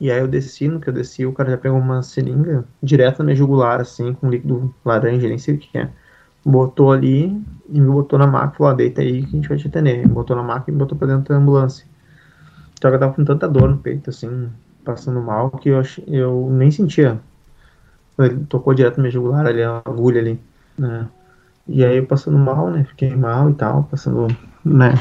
e 0.00 0.10
aí 0.10 0.18
eu 0.18 0.26
desci, 0.26 0.66
no 0.66 0.80
que 0.80 0.88
eu 0.88 0.92
desci, 0.94 1.26
o 1.26 1.32
cara 1.32 1.50
já 1.50 1.58
pegou 1.58 1.78
uma 1.78 2.02
seringa 2.02 2.64
direto 2.82 3.18
na 3.18 3.26
minha 3.26 3.36
jugular, 3.36 3.80
assim, 3.80 4.14
com 4.14 4.30
líquido 4.30 4.74
laranja, 4.84 5.28
nem 5.28 5.36
sei 5.38 5.56
o 5.56 5.58
que 5.58 5.76
é. 5.76 5.90
Botou 6.44 6.90
ali 6.90 7.26
e 7.68 7.80
me 7.80 7.86
botou 7.86 8.18
na 8.18 8.26
maca, 8.26 8.56
falou, 8.56 8.72
ah, 8.72 8.76
deita 8.76 9.02
aí 9.02 9.22
que 9.22 9.28
a 9.28 9.30
gente 9.32 9.48
vai 9.48 9.58
te 9.58 9.68
atender. 9.68 9.98
Me 9.98 10.06
botou 10.06 10.34
na 10.34 10.42
maca 10.42 10.70
e 10.70 10.72
me 10.72 10.78
botou 10.78 10.96
pra 10.96 11.06
dentro 11.06 11.34
da 11.34 11.36
ambulância. 11.36 11.86
Só 12.80 12.88
que 12.88 12.96
eu 12.96 12.98
tava 13.00 13.12
com 13.12 13.24
tanta 13.24 13.46
dor 13.46 13.68
no 13.68 13.76
peito, 13.76 14.08
assim, 14.08 14.48
passando 14.84 15.20
mal, 15.20 15.50
que 15.50 15.68
eu, 15.68 15.82
eu 16.06 16.48
nem 16.50 16.70
sentia. 16.70 17.20
Ele 18.18 18.44
tocou 18.46 18.72
direto 18.72 18.96
na 18.96 19.02
minha 19.02 19.12
jugular 19.12 19.46
ali, 19.46 19.62
a 19.62 19.82
agulha 19.84 20.20
ali, 20.20 20.40
né. 20.78 21.08
E 21.68 21.84
aí 21.84 21.98
eu 21.98 22.06
passando 22.06 22.38
mal, 22.38 22.70
né, 22.70 22.84
fiquei 22.84 23.14
mal 23.14 23.50
e 23.50 23.54
tal, 23.54 23.84
passando, 23.84 24.28
né, 24.64 24.92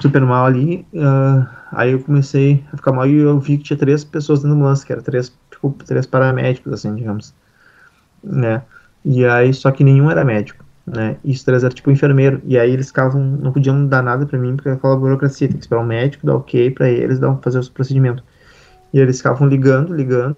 super 0.00 0.20
mal 0.22 0.44
ali. 0.44 0.86
Uh, 0.92 1.57
aí 1.72 1.92
eu 1.92 2.00
comecei 2.00 2.64
a 2.72 2.76
ficar 2.76 2.92
mal 2.92 3.06
e 3.06 3.16
eu 3.16 3.38
vi 3.38 3.58
que 3.58 3.64
tinha 3.64 3.78
três 3.78 4.04
pessoas 4.04 4.40
dentro 4.40 4.56
do 4.56 4.60
ambulância, 4.60 4.86
que 4.86 4.92
eram 4.92 5.02
três, 5.02 5.32
tipo, 5.50 5.70
três 5.84 6.06
paramédicos, 6.06 6.72
assim, 6.72 6.94
digamos. 6.94 7.34
Né? 8.22 8.62
E 9.04 9.24
aí, 9.24 9.52
só 9.54 9.70
que 9.70 9.84
nenhum 9.84 10.10
era 10.10 10.24
médico, 10.24 10.64
né? 10.86 11.16
E 11.24 11.32
os 11.32 11.42
três 11.44 11.62
eram 11.64 11.74
tipo 11.74 11.90
enfermeiro. 11.90 12.40
E 12.44 12.58
aí 12.58 12.70
eles 12.70 12.88
ficavam, 12.88 13.22
não 13.22 13.52
podiam 13.52 13.86
dar 13.86 14.02
nada 14.02 14.26
pra 14.26 14.38
mim, 14.38 14.56
porque 14.56 14.68
aquela 14.68 14.96
burocracia, 14.96 15.48
tem 15.48 15.56
que 15.56 15.62
esperar 15.62 15.80
o 15.80 15.86
médico 15.86 16.26
dar 16.26 16.36
ok 16.36 16.70
pra 16.70 16.88
eles 16.88 17.18
dar, 17.18 17.36
fazer 17.36 17.58
os 17.58 17.68
procedimentos. 17.68 18.24
E 18.92 18.98
eles 18.98 19.18
ficavam 19.18 19.46
ligando, 19.48 19.94
ligando, 19.94 20.36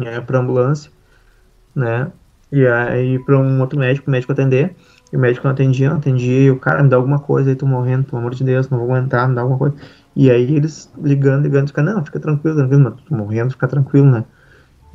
né, 0.00 0.20
pra 0.20 0.38
ambulância, 0.38 0.90
né? 1.74 2.10
E 2.50 2.66
aí 2.66 3.18
pra 3.20 3.38
um 3.38 3.60
outro 3.60 3.78
médico, 3.78 4.08
o 4.08 4.10
médico 4.10 4.32
atender. 4.32 4.74
E 5.12 5.16
o 5.16 5.18
médico 5.18 5.46
não 5.46 5.52
atendia, 5.52 5.90
não 5.90 5.98
atendia, 5.98 6.40
e 6.40 6.50
o 6.50 6.58
cara 6.58 6.82
me 6.82 6.88
dá 6.88 6.96
alguma 6.96 7.18
coisa, 7.18 7.50
aí 7.50 7.56
tô 7.56 7.66
morrendo, 7.66 8.04
pelo 8.04 8.18
amor 8.18 8.34
de 8.34 8.42
Deus, 8.42 8.70
não 8.70 8.78
vou 8.78 8.90
aguentar, 8.90 9.28
me 9.28 9.34
dá 9.34 9.42
alguma 9.42 9.58
coisa. 9.58 9.76
E 10.14 10.30
aí 10.30 10.54
eles 10.54 10.92
ligando, 10.98 11.42
ligando, 11.42 11.68
ficando, 11.68 11.94
não, 11.94 12.04
fica 12.04 12.20
tranquilo, 12.20 12.56
tranquilo, 12.56 12.82
mas 12.82 12.94
tô 13.02 13.14
morrendo, 13.14 13.50
fica 13.50 13.66
tranquilo, 13.66 14.10
né? 14.10 14.24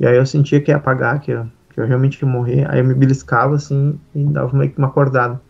E 0.00 0.06
aí 0.06 0.16
eu 0.16 0.24
sentia 0.26 0.60
que 0.60 0.70
ia 0.70 0.76
apagar, 0.76 1.20
que 1.20 1.32
eu, 1.32 1.46
que 1.70 1.80
eu 1.80 1.86
realmente 1.86 2.22
ia 2.22 2.28
morrer, 2.28 2.70
aí 2.70 2.78
eu 2.80 2.84
me 2.84 2.94
beliscava 2.94 3.56
assim 3.56 3.98
e 4.14 4.24
dava 4.24 4.56
meio 4.56 4.70
que 4.70 4.78
uma 4.78 4.88
acordada. 4.88 5.40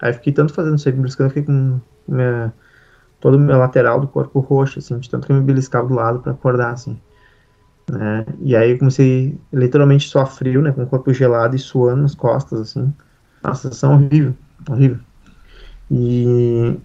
Aí 0.00 0.12
fiquei 0.12 0.32
tanto 0.32 0.52
fazendo 0.52 0.76
isso 0.76 0.88
aí, 0.88 0.94
beliscando, 0.94 1.30
fiquei 1.30 1.44
com 1.44 1.80
minha, 2.08 2.52
todo 3.20 3.36
o 3.36 3.40
meu 3.40 3.56
lateral 3.58 4.00
do 4.00 4.08
corpo 4.08 4.40
roxo, 4.40 4.80
assim, 4.80 4.98
de 4.98 5.08
tanto 5.08 5.26
que 5.26 5.32
eu 5.32 5.36
me 5.36 5.42
beliscava 5.42 5.86
do 5.86 5.94
lado 5.94 6.20
para 6.20 6.32
acordar, 6.32 6.72
assim. 6.72 6.98
Né? 7.90 8.26
E 8.40 8.56
aí 8.56 8.72
eu 8.72 8.78
comecei 8.78 9.38
literalmente 9.52 10.08
só 10.08 10.26
frio, 10.26 10.62
né, 10.62 10.72
com 10.72 10.82
o 10.82 10.86
corpo 10.86 11.12
gelado 11.12 11.54
e 11.54 11.58
suando 11.58 12.02
nas 12.02 12.14
costas, 12.14 12.60
assim 12.60 12.92
uma 13.42 13.54
sensação 13.54 13.94
horrível, 13.94 14.34
horrível. 14.68 14.98
E, 15.90 16.76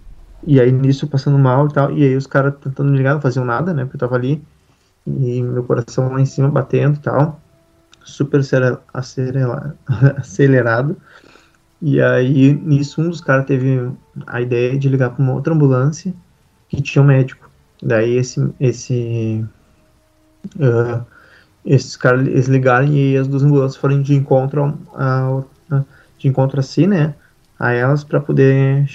e 0.46 0.60
aí 0.60 0.70
nisso 0.72 1.06
passando 1.08 1.38
mal 1.38 1.66
e 1.66 1.72
tal, 1.72 1.92
e 1.92 2.04
aí 2.04 2.16
os 2.16 2.26
caras 2.26 2.54
tentando 2.60 2.90
me 2.90 2.96
ligar, 2.96 3.14
não 3.14 3.20
faziam 3.20 3.44
nada, 3.44 3.72
né, 3.72 3.84
porque 3.84 3.96
eu 3.96 4.00
tava 4.00 4.16
ali, 4.16 4.42
e 5.06 5.42
meu 5.42 5.64
coração 5.64 6.12
lá 6.12 6.20
em 6.20 6.26
cima 6.26 6.48
batendo 6.48 6.96
e 6.96 7.00
tal, 7.00 7.40
super 8.04 8.40
acelerado. 10.16 10.96
E 11.80 12.00
aí 12.00 12.52
nisso 12.54 13.00
um 13.00 13.08
dos 13.08 13.20
caras 13.20 13.46
teve 13.46 13.90
a 14.26 14.40
ideia 14.40 14.76
de 14.76 14.88
ligar 14.88 15.10
para 15.10 15.22
uma 15.22 15.34
outra 15.34 15.54
ambulância 15.54 16.12
que 16.68 16.82
tinha 16.82 17.02
um 17.02 17.06
médico. 17.06 17.48
Daí 17.82 18.16
esse 18.16 18.52
esse 18.58 19.44
uh, 20.56 21.06
esses 21.64 21.96
caras 21.96 22.26
eles 22.26 22.48
ligaram 22.48 22.88
e 22.88 23.16
as 23.16 23.28
duas 23.28 23.44
ambulâncias 23.44 23.80
foram 23.80 24.02
de 24.02 24.14
encontro 24.14 24.76
a, 24.94 25.42
a, 25.70 25.84
de 26.18 26.28
encontro 26.28 26.58
assim, 26.58 26.86
né? 26.86 27.14
A 27.58 27.72
elas 27.72 28.04
para 28.04 28.20
poder 28.20 28.86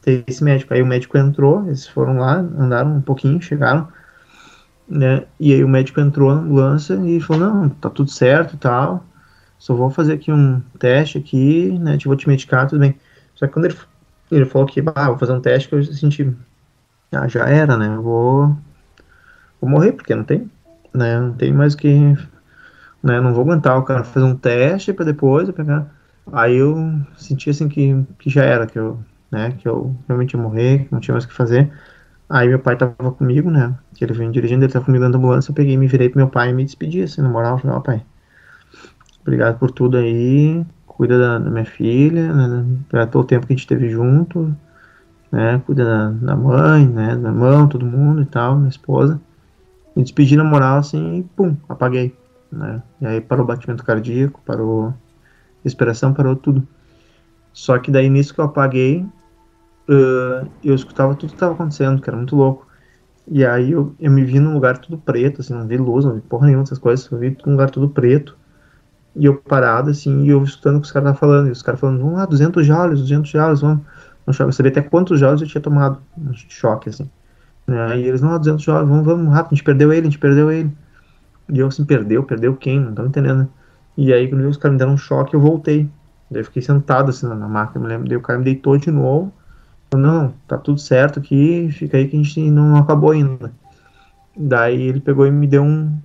ter 0.00 0.24
esse 0.26 0.42
médico. 0.42 0.72
Aí 0.72 0.82
o 0.82 0.86
médico 0.86 1.18
entrou, 1.18 1.66
eles 1.66 1.86
foram 1.86 2.16
lá, 2.18 2.36
andaram 2.38 2.96
um 2.96 3.00
pouquinho, 3.02 3.40
chegaram, 3.42 3.88
né? 4.88 5.24
E 5.38 5.52
aí 5.52 5.62
o 5.62 5.68
médico 5.68 6.00
entrou 6.00 6.34
na 6.34 6.40
ambulância 6.40 6.94
e 7.04 7.20
falou: 7.20 7.42
Não, 7.42 7.68
tá 7.68 7.90
tudo 7.90 8.10
certo 8.10 8.56
tal. 8.56 9.04
Só 9.58 9.74
vou 9.74 9.90
fazer 9.90 10.14
aqui 10.14 10.30
um 10.32 10.60
teste 10.78 11.18
aqui, 11.18 11.78
né? 11.78 11.98
Vou 12.04 12.16
te 12.16 12.28
medicar, 12.28 12.68
tudo 12.68 12.80
bem. 12.80 12.96
Só 13.34 13.46
que 13.46 13.52
quando 13.52 13.66
ele, 13.66 13.76
ele 14.30 14.44
falou 14.46 14.66
que, 14.66 14.82
ah, 14.94 15.08
vou 15.08 15.18
fazer 15.18 15.32
um 15.32 15.40
teste, 15.40 15.68
que 15.68 15.74
eu 15.74 15.84
senti, 15.84 16.34
ah, 17.12 17.28
já 17.28 17.46
era, 17.48 17.76
né? 17.76 17.88
Eu 17.96 18.02
vou, 18.02 18.56
vou 19.60 19.70
morrer, 19.70 19.92
porque 19.92 20.14
não 20.14 20.24
tem, 20.24 20.50
né? 20.94 21.20
Não 21.20 21.32
tem 21.32 21.52
mais 21.52 21.74
que, 21.74 21.90
né? 23.02 23.20
Não 23.20 23.32
vou 23.34 23.44
aguentar 23.44 23.78
o 23.78 23.82
cara 23.84 24.04
fazer 24.04 24.26
um 24.26 24.36
teste 24.36 24.92
para 24.92 25.04
depois 25.06 25.48
eu 25.48 25.54
pegar 25.54 25.86
Aí 26.32 26.56
eu 26.56 26.76
senti 27.16 27.50
assim 27.50 27.68
que, 27.68 28.04
que 28.18 28.28
já 28.28 28.44
era, 28.44 28.66
que 28.66 28.78
eu, 28.78 28.98
né, 29.30 29.52
que 29.52 29.68
eu 29.68 29.94
realmente 30.08 30.34
ia 30.34 30.42
morrer, 30.42 30.84
que 30.84 30.92
não 30.92 31.00
tinha 31.00 31.12
mais 31.14 31.24
o 31.24 31.28
que 31.28 31.34
fazer. 31.34 31.70
Aí 32.28 32.48
meu 32.48 32.58
pai 32.58 32.76
tava 32.76 33.12
comigo, 33.12 33.50
né, 33.50 33.74
que 33.94 34.04
ele 34.04 34.12
veio 34.12 34.32
dirigindo, 34.32 34.64
ele 34.64 34.72
tava 34.72 34.84
comigo 34.84 35.04
dentro 35.04 35.18
da 35.18 35.24
ambulância, 35.24 35.50
eu 35.50 35.54
peguei, 35.54 35.76
me 35.76 35.86
virei 35.86 36.08
pro 36.08 36.18
meu 36.18 36.28
pai 36.28 36.50
e 36.50 36.52
me 36.52 36.64
despedi, 36.64 37.02
assim, 37.02 37.22
na 37.22 37.28
moral, 37.28 37.58
falei, 37.58 37.76
ó 37.76 37.80
pai, 37.80 38.02
obrigado 39.22 39.58
por 39.58 39.70
tudo 39.70 39.96
aí, 39.96 40.66
cuida 40.84 41.18
da, 41.18 41.38
da 41.38 41.50
minha 41.50 41.64
filha, 41.64 42.32
né, 42.32 42.66
pelo 42.88 43.06
todo 43.06 43.22
o 43.22 43.26
tempo 43.26 43.46
que 43.46 43.52
a 43.52 43.56
gente 43.56 43.68
teve 43.68 43.88
junto, 43.88 44.52
né, 45.30 45.62
cuida 45.64 45.84
da, 45.84 46.10
da 46.10 46.36
mãe, 46.36 46.88
né, 46.88 47.14
do 47.14 47.28
irmão, 47.28 47.68
todo 47.68 47.86
mundo 47.86 48.22
e 48.22 48.26
tal, 48.26 48.56
minha 48.56 48.68
esposa. 48.68 49.20
Me 49.94 50.02
despedi 50.02 50.36
na 50.36 50.44
moral, 50.44 50.78
assim, 50.78 51.18
e 51.18 51.22
pum, 51.22 51.56
apaguei, 51.68 52.12
né, 52.50 52.82
e 53.00 53.06
aí 53.06 53.20
parou 53.20 53.44
o 53.44 53.46
batimento 53.46 53.84
cardíaco, 53.84 54.40
parou 54.44 54.92
respiração 55.66 56.14
parou 56.14 56.36
tudo. 56.36 56.66
Só 57.52 57.78
que 57.78 57.90
daí 57.90 58.08
nisso 58.08 58.34
que 58.34 58.40
eu 58.40 58.44
apaguei, 58.44 59.04
uh, 59.88 60.46
eu 60.62 60.74
escutava 60.74 61.14
tudo 61.14 61.30
que 61.30 61.36
estava 61.36 61.54
acontecendo, 61.54 62.00
que 62.00 62.08
era 62.08 62.16
muito 62.16 62.36
louco. 62.36 62.66
E 63.28 63.44
aí 63.44 63.72
eu, 63.72 63.94
eu 63.98 64.10
me 64.10 64.24
vi 64.24 64.38
num 64.38 64.54
lugar 64.54 64.78
tudo 64.78 64.98
preto, 64.98 65.40
assim, 65.40 65.52
não 65.52 65.66
vi 65.66 65.76
luz, 65.76 66.04
não 66.04 66.14
vi 66.14 66.20
porra 66.20 66.46
nenhuma 66.46 66.62
dessas 66.62 66.78
coisas, 66.78 67.10
eu 67.10 67.18
vi 67.18 67.36
num 67.44 67.52
lugar 67.52 67.70
tudo 67.70 67.88
preto. 67.88 68.36
E 69.16 69.24
eu 69.24 69.36
parado, 69.36 69.90
assim, 69.90 70.24
e 70.24 70.28
eu 70.28 70.42
escutando 70.44 70.76
o 70.76 70.80
que 70.80 70.86
os 70.86 70.92
caras 70.92 71.10
estavam 71.10 71.18
falando. 71.18 71.48
E 71.48 71.50
os 71.50 71.62
caras 71.62 71.80
falando, 71.80 72.00
vamos 72.00 72.14
lá, 72.14 72.26
200 72.26 72.66
joules, 72.66 73.00
200 73.00 73.30
joules, 73.30 73.60
vamos. 73.62 73.80
Não 74.26 74.34
choque. 74.34 74.48
Eu 74.48 74.52
sabia 74.52 74.72
até 74.72 74.82
quantos 74.82 75.18
joules 75.18 75.40
eu 75.40 75.48
tinha 75.48 75.62
tomado. 75.62 75.98
Um 76.18 76.34
choque, 76.34 76.90
assim. 76.90 77.10
Né? 77.66 78.00
E 78.00 78.06
eles, 78.06 78.20
não, 78.20 78.38
200 78.38 78.62
joules, 78.62 78.88
vamos, 78.88 79.04
vamos, 79.06 79.32
rápido, 79.32 79.54
a 79.54 79.56
gente 79.56 79.64
perdeu 79.64 79.92
ele, 79.92 80.02
a 80.02 80.10
gente 80.10 80.18
perdeu 80.18 80.50
ele. 80.52 80.70
E 81.48 81.58
eu, 81.58 81.66
assim, 81.68 81.84
perdeu, 81.84 82.22
perdeu 82.24 82.54
quem? 82.54 82.78
Não 82.78 82.94
tô 82.94 83.06
entendendo, 83.06 83.38
né? 83.38 83.48
E 83.96 84.12
aí, 84.12 84.28
quando 84.28 84.46
os 84.46 84.56
caras 84.56 84.74
me 84.74 84.78
deram 84.78 84.92
um 84.92 84.98
choque, 84.98 85.34
eu 85.34 85.40
voltei. 85.40 85.88
Daí 86.30 86.40
eu 86.40 86.44
fiquei 86.44 86.62
sentado 86.62 87.10
assim 87.10 87.26
na 87.26 87.48
máquina, 87.48 87.82
me 87.82 87.88
lembro. 87.88 88.08
Daí 88.08 88.16
o 88.16 88.20
cara 88.20 88.38
me 88.38 88.44
deitou 88.44 88.76
de 88.76 88.90
novo. 88.90 89.32
Falei, 89.90 90.06
não, 90.06 90.34
tá 90.46 90.58
tudo 90.58 90.80
certo 90.80 91.20
aqui, 91.20 91.68
fica 91.70 91.96
aí 91.96 92.08
que 92.08 92.16
a 92.16 92.22
gente 92.22 92.50
não 92.50 92.76
acabou 92.76 93.12
ainda. 93.12 93.52
Daí 94.36 94.82
ele 94.82 95.00
pegou 95.00 95.26
e 95.26 95.30
me 95.30 95.46
deu 95.46 95.62
um. 95.62 95.96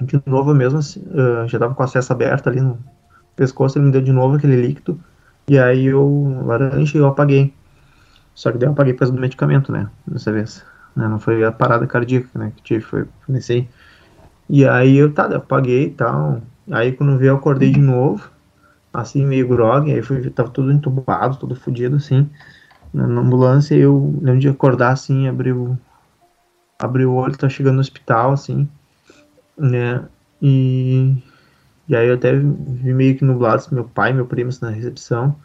De 0.00 0.20
novo 0.26 0.52
mesmo, 0.54 0.80
assim, 0.80 1.00
uh, 1.00 1.46
já 1.46 1.58
tava 1.58 1.74
com 1.74 1.82
o 1.82 1.84
acesso 1.84 2.12
aberto 2.12 2.48
ali 2.48 2.60
no 2.60 2.78
pescoço, 3.36 3.78
ele 3.78 3.86
me 3.86 3.92
deu 3.92 4.02
de 4.02 4.12
novo 4.12 4.36
aquele 4.36 4.60
líquido. 4.60 5.00
E 5.48 5.58
aí 5.58 5.86
eu, 5.86 6.42
laranja, 6.44 6.98
eu 6.98 7.06
apaguei. 7.06 7.54
Só 8.34 8.50
que 8.50 8.58
daí 8.58 8.68
eu 8.68 8.72
apaguei 8.72 8.92
por 8.92 9.00
causa 9.00 9.12
do 9.12 9.20
medicamento, 9.20 9.70
né? 9.70 9.88
Dessa 10.06 10.32
vez. 10.32 10.64
Né? 10.96 11.08
Não 11.08 11.18
foi 11.18 11.44
a 11.44 11.52
parada 11.52 11.86
cardíaca, 11.86 12.38
né? 12.38 12.52
Que 12.56 12.62
tive, 12.62 12.80
foi 12.80 13.06
nesse 13.28 13.52
aí. 13.52 13.68
E 14.48 14.66
aí 14.66 14.96
eu, 14.96 15.12
tá, 15.12 15.28
eu 15.30 15.38
apaguei 15.38 15.86
e 15.86 15.90
tal. 15.90 16.42
Aí 16.70 16.92
quando 16.92 17.18
veio 17.18 17.30
eu 17.30 17.36
acordei 17.36 17.70
de 17.70 17.80
novo, 17.80 18.30
assim, 18.92 19.26
meio 19.26 19.46
grog, 19.48 19.90
aí 19.92 20.02
fui, 20.02 20.30
tava 20.30 20.50
tudo 20.50 20.72
entubado, 20.72 21.36
todo 21.36 21.56
fodido, 21.56 21.96
assim, 21.96 22.28
na, 22.92 23.06
na 23.06 23.20
ambulância, 23.20 23.74
eu 23.74 24.18
lembro 24.22 24.40
de 24.40 24.48
acordar, 24.48 24.92
assim, 24.92 25.28
abrir 25.28 25.52
o, 25.52 25.78
abrir 26.80 27.06
o 27.06 27.14
olho, 27.14 27.36
tá 27.36 27.48
chegando 27.48 27.74
no 27.76 27.80
hospital, 27.80 28.32
assim, 28.32 28.68
né, 29.58 30.02
e, 30.40 31.14
e 31.88 31.96
aí 31.96 32.08
eu 32.08 32.14
até 32.14 32.34
vi 32.34 32.94
meio 32.94 33.16
que 33.16 33.24
nublado, 33.24 33.56
assim, 33.56 33.74
meu 33.74 33.84
pai, 33.84 34.12
meu 34.12 34.26
primo, 34.26 34.50
assim, 34.50 34.64
na 34.64 34.70
recepção, 34.70 35.36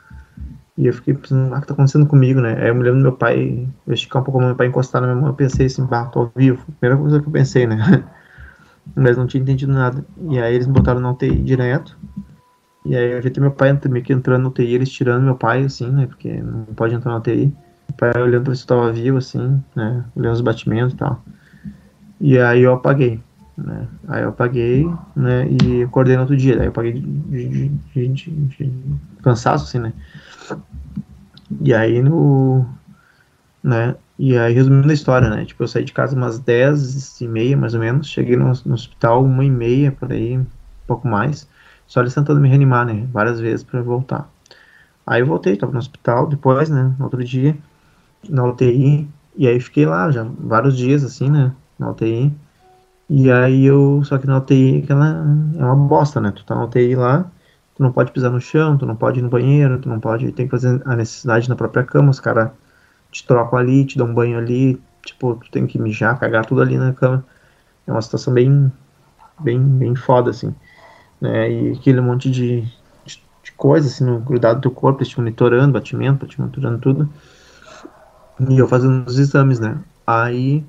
e 0.80 0.88
eu 0.88 0.94
fiquei 0.94 1.14
pensando, 1.14 1.54
ah, 1.54 1.58
o 1.58 1.62
que 1.62 1.68
tá 1.68 1.74
acontecendo 1.74 2.06
comigo, 2.06 2.40
né? 2.40 2.56
Aí 2.58 2.70
eu 2.70 2.76
me 2.76 2.84
lembro 2.84 3.00
do 3.00 3.04
meu 3.04 3.12
pai, 3.12 3.68
eu 3.86 3.94
esticar 3.94 4.22
um 4.22 4.26
pouco 4.26 4.40
meu 4.40 4.56
pai 4.56 4.68
encostar 4.68 5.02
na 5.02 5.08
minha 5.08 5.20
mão, 5.20 5.30
eu 5.30 5.34
pensei 5.34 5.66
assim, 5.66 5.86
bah, 5.86 6.06
tô 6.06 6.32
vivo. 6.34 6.66
Primeira 6.80 6.98
coisa 6.98 7.20
que 7.20 7.28
eu 7.28 7.32
pensei, 7.34 7.68
né? 7.68 7.78
Mas 8.95 9.17
não 9.17 9.28
tinha 9.28 9.41
entendido 9.41 9.71
nada. 9.71 10.06
E 10.30 10.39
aí 10.39 10.56
eles 10.56 10.67
me 10.67 10.73
botaram 10.73 10.99
na 10.99 11.12
UTI 11.12 11.41
direto. 11.41 11.97
E 12.86 12.95
aí 12.95 13.12
eu 13.12 13.21
vi 13.21 13.32
meu 13.39 13.52
pai 13.52 13.78
meio 13.89 14.04
que 14.04 14.13
entrando 14.13 14.43
na 14.43 14.49
UTI, 14.49 14.73
eles 14.73 14.89
tirando 14.89 15.23
meu 15.23 15.36
pai, 15.36 15.63
assim, 15.63 15.89
né? 15.89 16.08
Porque 16.08 16.41
não 16.41 16.65
pode 16.75 16.95
entrar 16.95 17.12
na 17.12 17.17
UTI. 17.17 17.54
O 17.89 17.93
pai 17.93 18.12
olhando 18.21 18.43
pra 18.43 18.52
ver 18.52 18.58
se 18.58 18.63
eu 18.63 18.67
tava 18.67 18.91
vivo, 18.91 19.17
assim, 19.17 19.62
né? 19.75 20.06
Olhando 20.15 20.34
os 20.34 20.41
batimentos 20.41 20.93
e 20.93 20.97
tal. 20.97 21.23
E 22.19 22.38
aí 22.39 22.62
eu 22.62 22.73
apaguei. 22.73 23.21
Né? 23.58 23.88
Aí 24.08 24.23
eu 24.23 24.30
apaguei, 24.30 24.89
né? 25.15 25.47
E 25.49 25.84
acordei 25.84 26.15
no 26.15 26.21
outro 26.21 26.38
dia. 26.38 26.56
Aí 26.60 26.65
eu 26.65 26.69
apaguei 26.69 26.93
de, 26.93 27.02
de, 27.02 27.69
de, 28.08 28.32
de 28.32 28.73
cansaço, 29.21 29.65
assim, 29.65 29.80
né? 29.80 29.93
E 31.62 31.73
aí 31.73 32.02
no. 32.02 32.65
Né? 33.63 33.95
E 34.20 34.38
aí, 34.38 34.54
resumindo 34.54 34.92
a 34.92 34.94
história, 34.94 35.30
né? 35.30 35.46
Tipo, 35.46 35.64
eu 35.64 35.68
saí 35.70 35.86
de 35.86 35.94
casa 35.94 36.14
umas 36.14 36.40
10 36.40 37.22
e 37.22 37.28
meia, 37.28 37.56
mais 37.56 37.74
ou 37.74 37.80
menos. 37.80 38.08
Cheguei 38.10 38.36
no, 38.36 38.52
no 38.66 38.74
hospital 38.74 39.24
uma 39.24 39.46
e 39.46 39.50
meia, 39.50 39.94
por 39.94 40.12
aí, 40.12 40.38
um 40.38 40.46
pouco 40.86 41.08
mais. 41.08 41.48
Só 41.88 42.02
eles 42.02 42.14
tentando 42.14 42.42
me 42.42 42.50
reanimar, 42.50 42.86
né? 42.86 43.08
Várias 43.14 43.40
vezes 43.40 43.64
para 43.64 43.82
voltar. 43.82 44.30
Aí 45.08 45.22
eu 45.22 45.26
voltei, 45.26 45.56
tava 45.56 45.72
no 45.72 45.80
hospital 45.80 46.28
depois, 46.28 46.70
né? 46.70 46.94
No 47.00 47.06
outro 47.06 47.24
dia, 47.24 47.58
na 48.30 48.46
UTI. 48.46 49.08
E 49.38 49.48
aí 49.48 49.60
fiquei 49.62 49.86
lá 49.86 50.12
já 50.12 50.24
vários 50.24 50.78
dias, 50.78 51.04
assim, 51.04 51.30
né? 51.30 51.54
Na 51.80 51.92
UTI. 51.92 52.34
E 53.10 53.32
aí 53.32 53.66
eu. 53.66 54.04
Só 54.04 54.18
que 54.18 54.28
na 54.28 54.38
UTI, 54.40 54.82
aquela 54.84 55.08
é 55.58 55.64
uma 55.64 55.76
bosta, 55.76 56.20
né? 56.20 56.32
Tu 56.32 56.44
tá 56.46 56.56
na 56.56 56.66
UTI 56.66 56.96
lá 56.96 57.32
tu 57.80 57.84
não 57.84 57.94
pode 57.94 58.12
pisar 58.12 58.30
no 58.30 58.42
chão, 58.42 58.78
tu 58.78 58.86
não 58.86 58.96
pode 58.96 59.20
ir 59.20 59.22
no 59.22 59.30
banheiro, 59.30 59.80
tu 59.80 59.88
não 59.88 60.02
pode, 60.02 60.30
tem 60.34 60.46
que 60.46 60.52
fazer 60.52 60.82
a 60.86 60.98
necessidade 60.98 61.48
na 61.48 61.56
própria 61.56 61.82
cama, 61.82 62.10
os 62.10 62.20
caras 62.20 62.52
te 63.12 63.26
trocam 63.26 63.58
ali, 63.58 63.86
te 63.86 63.98
dão 63.98 64.08
um 64.08 64.13
banho 64.13 64.38
ali, 64.38 64.82
tipo, 65.06 65.36
tu 65.36 65.52
tem 65.52 65.65
que 65.65 65.80
mijar, 65.80 66.19
cagar 66.19 66.45
tudo 66.45 66.62
ali 66.62 66.78
na 66.78 66.93
cama. 66.93 67.26
É 67.88 67.91
uma 67.91 68.02
situação 68.02 68.34
bem, 68.34 68.72
bem, 69.39 69.60
bem 69.60 69.95
foda, 69.95 70.30
assim, 70.30 70.54
né, 71.19 71.52
e 71.52 71.72
aquele 71.74 72.02
monte 72.02 72.30
de, 72.30 72.62
de, 73.06 73.24
de 73.43 73.52
coisa, 73.54 73.88
assim, 73.88 74.04
no, 74.04 74.19
grudado 74.19 74.60
do 74.60 74.62
teu 74.63 74.72
corpo, 74.72 75.04
te 75.04 75.17
monitorando, 75.17 75.74
batimento, 75.74 76.28
te 76.28 76.39
monitorando 76.39 76.80
tudo, 76.80 77.10
e 78.48 78.58
eu 78.58 78.67
fazendo 78.67 79.08
os 79.08 79.17
exames, 79.17 79.60
né, 79.60 79.80
aí, 80.06 80.63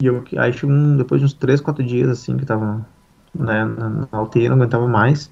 eu, 0.00 0.24
aí 0.38 0.52
chegou 0.52 0.74
um, 0.74 0.96
depois 0.96 1.20
de 1.20 1.26
uns 1.26 1.34
3, 1.34 1.60
4 1.60 1.84
dias, 1.84 2.08
assim, 2.08 2.36
que 2.38 2.46
tava, 2.46 2.86
né, 3.34 3.64
na, 3.66 4.08
na 4.10 4.22
UTI, 4.22 4.48
não 4.48 4.56
aguentava 4.56 4.88
mais, 4.88 5.30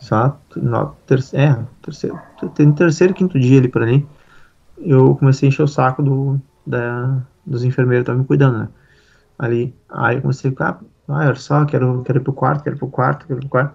Exato. 0.00 0.60
No 0.60 0.94
terceiro, 1.06 1.44
é, 1.44 1.66
terceiro, 1.82 2.20
terceiro 2.76 3.14
quinto 3.14 3.38
dia 3.38 3.58
ali 3.58 3.68
por 3.68 3.82
ali, 3.82 4.06
eu 4.80 5.14
comecei 5.16 5.48
a 5.48 5.50
encher 5.50 5.62
o 5.62 5.68
saco 5.68 6.02
do, 6.02 6.40
da, 6.66 7.22
dos 7.44 7.64
enfermeiros 7.64 8.04
que 8.04 8.10
estavam 8.10 8.22
me 8.22 8.26
cuidando, 8.26 8.58
né? 8.58 8.68
Ali, 9.38 9.74
aí 9.88 10.16
eu 10.16 10.22
comecei 10.22 10.48
a 10.48 10.52
ficar, 10.52 10.80
ah, 11.08 11.26
olha 11.26 11.34
só, 11.34 11.64
quero, 11.64 12.02
quero 12.02 12.18
ir 12.18 12.22
pro 12.22 12.32
quarto, 12.32 12.64
quero 12.64 12.76
ir 12.76 12.78
pro 12.78 12.88
quarto, 12.88 13.26
quero 13.26 13.38
ir 13.38 13.42
pro 13.42 13.48
quarto. 13.48 13.74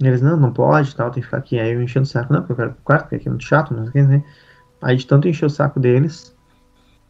E 0.00 0.06
eles, 0.06 0.22
não, 0.22 0.36
não 0.36 0.52
pode, 0.52 0.94
tal, 0.96 1.10
tem 1.10 1.20
que 1.20 1.26
ficar 1.26 1.38
aqui. 1.38 1.58
Aí 1.58 1.72
eu 1.72 1.82
enchendo 1.82 2.04
o 2.04 2.08
saco, 2.08 2.32
não, 2.32 2.40
porque 2.40 2.52
eu 2.52 2.56
quero 2.56 2.70
ir 2.70 2.74
pro 2.74 2.82
quarto, 2.82 3.02
porque 3.02 3.16
aqui 3.16 3.28
é 3.28 3.30
muito 3.30 3.44
chato, 3.44 3.74
não 3.74 3.86
sei 3.90 4.02
o 4.02 4.08
que, 4.08 4.24
Aí 4.80 4.96
de 4.96 5.06
tanto 5.06 5.28
encher 5.28 5.46
o 5.46 5.50
saco 5.50 5.78
deles, 5.78 6.34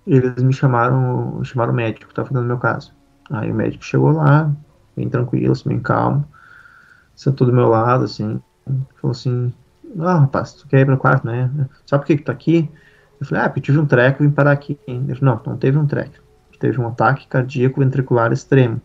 eles 0.07 0.43
me 0.43 0.53
chamaram, 0.53 1.43
chamaram 1.45 1.73
o 1.73 1.77
médico 1.77 2.09
que 2.09 2.15
tava 2.15 2.29
fazendo 2.29 2.47
meu 2.47 2.59
caso. 2.59 2.93
Aí 3.31 3.51
o 3.51 3.55
médico 3.55 3.85
chegou 3.85 4.11
lá, 4.11 4.51
bem 4.97 5.09
tranquilo, 5.09 5.53
assim, 5.53 5.69
bem 5.69 5.81
calmo, 5.81 6.27
sentou 7.15 7.47
do 7.47 7.53
meu 7.53 7.69
lado, 7.69 8.05
assim, 8.05 8.43
falou 9.01 9.13
assim, 9.13 9.53
ah, 10.01 10.19
rapaz, 10.19 10.53
tu 10.55 10.69
quer 10.69 10.81
ir 10.81 10.87
para 10.87 10.95
o 10.95 10.99
quarto, 10.99 11.27
né? 11.27 11.51
Sabe 11.87 12.03
por 12.03 12.07
que 12.09 12.17
que 12.19 12.25
tá 12.25 12.33
aqui? 12.33 12.71
Eu 13.23 13.27
falei, 13.27 13.45
ah, 13.45 13.49
porque 13.49 13.61
tive 13.61 13.79
um 13.79 13.87
treco 13.87 14.23
e 14.23 14.27
vim 14.27 14.33
parar 14.33 14.51
aqui. 14.51 14.77
Ele 14.87 15.15
falou, 15.15 15.37
não, 15.37 15.53
não 15.53 15.57
teve 15.57 15.79
um 15.79 15.87
treco. 15.87 16.15
Teve 16.59 16.81
um 16.81 16.89
ataque 16.89 17.27
cardíaco 17.29 17.81
ventricular 17.81 18.33
extremo. 18.33 18.81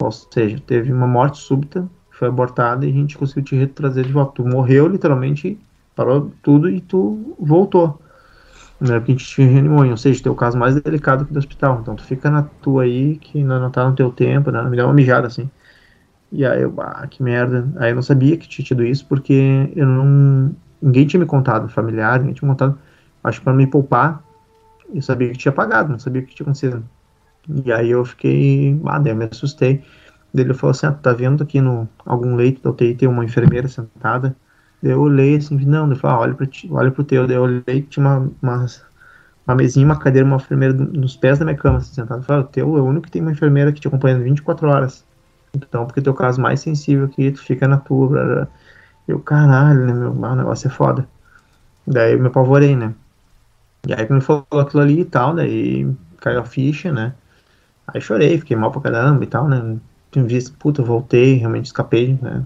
Ou 0.00 0.10
seja, 0.10 0.60
teve 0.66 0.92
uma 0.92 1.06
morte 1.06 1.38
súbita, 1.38 1.88
foi 2.10 2.28
abortada 2.28 2.84
e 2.84 2.90
a 2.90 2.92
gente 2.92 3.16
conseguiu 3.16 3.44
te 3.44 3.66
trazer 3.68 4.04
de 4.04 4.12
volta. 4.12 4.42
Tu 4.42 4.44
morreu, 4.48 4.88
literalmente, 4.88 5.58
parou 5.94 6.32
tudo 6.42 6.68
e 6.68 6.80
tu 6.80 7.36
voltou. 7.38 8.00
Né, 8.80 8.98
porque 8.98 9.12
a 9.12 9.14
gente 9.14 9.26
te 9.26 9.42
reanimou, 9.42 9.86
ou 9.86 9.96
seja, 9.96 10.22
teu 10.22 10.34
caso 10.34 10.58
mais 10.58 10.74
delicado 10.80 11.24
que 11.24 11.32
do 11.32 11.38
hospital. 11.38 11.78
Então 11.80 11.94
tu 11.94 12.02
fica 12.02 12.30
na 12.30 12.42
tua 12.42 12.84
aí, 12.84 13.16
que 13.18 13.44
não, 13.44 13.60
não 13.60 13.70
tá 13.70 13.88
no 13.88 13.94
teu 13.94 14.10
tempo, 14.10 14.50
né? 14.50 14.62
Me 14.62 14.76
dá 14.76 14.84
uma 14.84 14.94
mijada 14.94 15.26
assim. 15.26 15.48
E 16.32 16.44
aí 16.44 16.62
eu, 16.62 16.74
ah, 16.78 17.06
que 17.06 17.22
merda. 17.22 17.68
Aí 17.76 17.90
eu 17.90 17.94
não 17.94 18.02
sabia 18.02 18.36
que 18.36 18.48
tinha 18.48 18.64
tido 18.64 18.84
isso, 18.84 19.06
porque 19.06 19.70
eu 19.76 19.86
não. 19.86 20.54
Ninguém 20.80 21.06
tinha 21.06 21.20
me 21.20 21.26
contado, 21.26 21.68
familiar, 21.68 22.18
ninguém 22.18 22.34
tinha 22.34 22.48
me 22.48 22.54
contado. 22.54 22.78
Acho 23.22 23.38
que 23.40 23.44
para 23.44 23.54
me 23.54 23.66
poupar, 23.66 24.22
eu 24.92 25.02
sabia 25.02 25.30
que 25.30 25.38
tinha 25.38 25.52
pagado, 25.52 25.90
não 25.90 25.98
sabia 25.98 26.22
o 26.22 26.26
que 26.26 26.34
tinha 26.34 26.44
acontecido. 26.44 26.84
E 27.64 27.72
aí 27.72 27.90
eu 27.90 28.04
fiquei, 28.04 28.78
ah, 28.86 28.98
daí 28.98 29.12
eu 29.12 29.16
me 29.16 29.28
assustei. 29.30 29.82
Ele 30.34 30.54
falou 30.54 30.70
assim: 30.72 30.86
ah, 30.86 30.92
tá 30.92 31.12
vendo 31.12 31.42
aqui 31.42 31.60
no 31.60 31.88
algum 32.04 32.36
leito 32.36 32.62
da 32.62 32.70
UTI 32.70 32.94
tem 32.94 33.08
uma 33.08 33.24
enfermeira 33.24 33.68
sentada? 33.68 34.36
Daí 34.82 34.92
eu 34.92 35.00
olhei 35.00 35.36
assim, 35.36 35.56
não, 35.66 35.86
ele 35.86 35.96
falou, 35.96 36.16
ah, 36.16 36.20
olha, 36.20 36.34
pra 36.34 36.46
ti, 36.46 36.68
olha 36.72 36.90
pro 36.90 37.04
teu. 37.04 37.26
Daí 37.26 37.36
eu 37.36 37.42
olhei 37.42 37.62
que 37.82 37.82
tinha 37.82 38.06
uma, 38.06 38.30
uma, 38.42 38.66
uma 39.46 39.54
mesinha, 39.54 39.84
uma 39.84 39.98
cadeira, 39.98 40.26
uma 40.26 40.36
enfermeira 40.36 40.74
nos 40.74 41.16
pés 41.16 41.38
da 41.38 41.44
minha 41.44 41.56
cama, 41.56 41.78
assim, 41.78 41.94
sentada. 41.94 42.20
Eu 42.20 42.24
falei, 42.24 42.42
ah, 42.42 42.46
o 42.46 42.48
teu 42.48 42.78
é 42.78 42.80
o 42.80 42.84
único 42.84 43.06
que 43.06 43.10
tem 43.10 43.22
uma 43.22 43.32
enfermeira 43.32 43.72
que 43.72 43.80
te 43.80 43.88
acompanha 43.88 44.18
24 44.18 44.68
horas. 44.68 45.04
Então, 45.54 45.84
porque 45.86 46.00
teu 46.00 46.14
caso 46.14 46.40
mais 46.40 46.60
sensível 46.60 47.06
aqui, 47.06 47.30
tu 47.32 47.42
fica 47.42 47.66
na 47.68 47.78
tua. 47.78 48.08
Blá, 48.08 48.24
blá. 48.24 48.48
Eu, 49.08 49.20
caralho, 49.20 49.86
né, 49.86 49.92
meu, 49.92 50.12
o 50.12 50.36
negócio 50.36 50.68
é 50.68 50.70
foda. 50.70 51.08
Daí 51.86 52.12
eu 52.12 52.20
me 52.20 52.28
apavorei, 52.28 52.76
né? 52.76 52.94
E 53.86 53.92
aí 53.94 54.06
quando 54.06 54.22
falou 54.22 54.44
aquilo 54.52 54.82
ali 54.82 55.00
e 55.00 55.04
tal, 55.04 55.34
daí 55.34 55.88
caiu 56.18 56.40
a 56.40 56.44
ficha, 56.44 56.92
né? 56.92 57.14
Aí 57.86 58.00
chorei, 58.00 58.38
fiquei 58.38 58.56
mal 58.56 58.70
pra 58.70 58.80
caramba 58.80 59.24
e 59.24 59.26
tal, 59.26 59.48
né? 59.48 59.76
Tinha 60.10 60.24
visto, 60.24 60.52
puta, 60.58 60.82
voltei, 60.82 61.34
realmente 61.34 61.66
escapei, 61.66 62.18
né? 62.20 62.44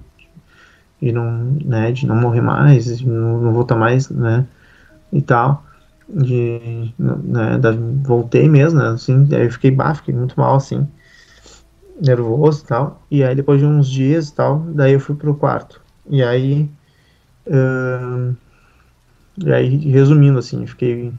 E 1.00 1.12
não, 1.12 1.56
né, 1.64 1.92
de 1.92 2.06
não 2.06 2.16
morrer 2.16 2.40
mais, 2.40 3.00
não, 3.00 3.40
não 3.40 3.52
voltar 3.52 3.76
mais, 3.76 4.08
né? 4.08 4.46
E 5.12 5.20
tal. 5.20 5.64
De, 6.08 6.92
né, 6.98 7.58
da, 7.58 7.72
voltei 7.72 8.48
mesmo, 8.48 8.78
né? 8.78 8.88
Assim, 8.88 9.26
aí 9.34 9.44
eu 9.44 9.52
fiquei, 9.52 9.70
bah, 9.70 9.94
fiquei 9.94 10.14
muito 10.14 10.38
mal, 10.38 10.56
assim 10.56 10.86
nervoso 12.00 12.62
e 12.62 12.66
tal. 12.66 13.02
E 13.10 13.24
aí 13.24 13.34
depois 13.34 13.60
de 13.60 13.66
uns 13.66 13.88
dias 13.88 14.28
e 14.28 14.34
tal, 14.34 14.60
daí 14.74 14.92
eu 14.92 15.00
fui 15.00 15.14
pro 15.14 15.34
quarto. 15.34 15.80
E 16.08 16.22
aí. 16.22 16.68
E 19.38 19.52
aí, 19.52 19.76
resumindo 19.90 20.38
assim, 20.38 20.66
fiquei. 20.66 21.12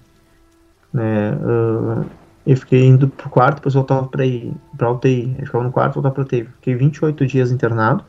Né, 0.96 1.34
uh, 1.34 2.06
eu 2.48 2.56
fiquei 2.56 2.86
indo 2.86 3.10
pro 3.10 3.30
quarto, 3.30 3.56
depois 3.58 3.74
voltava 3.74 4.08
pra, 4.08 4.24
pra 4.78 4.92
UTI. 4.92 5.36
Eu 5.40 5.46
ficava 5.46 5.64
no 5.66 5.72
quarto, 5.72 5.96
voltava 5.96 6.16
pra 6.16 6.24
UTI. 6.24 6.46
Fiquei 6.46 6.76
28 6.76 7.28
dias 7.28 7.52
internado. 7.52 8.06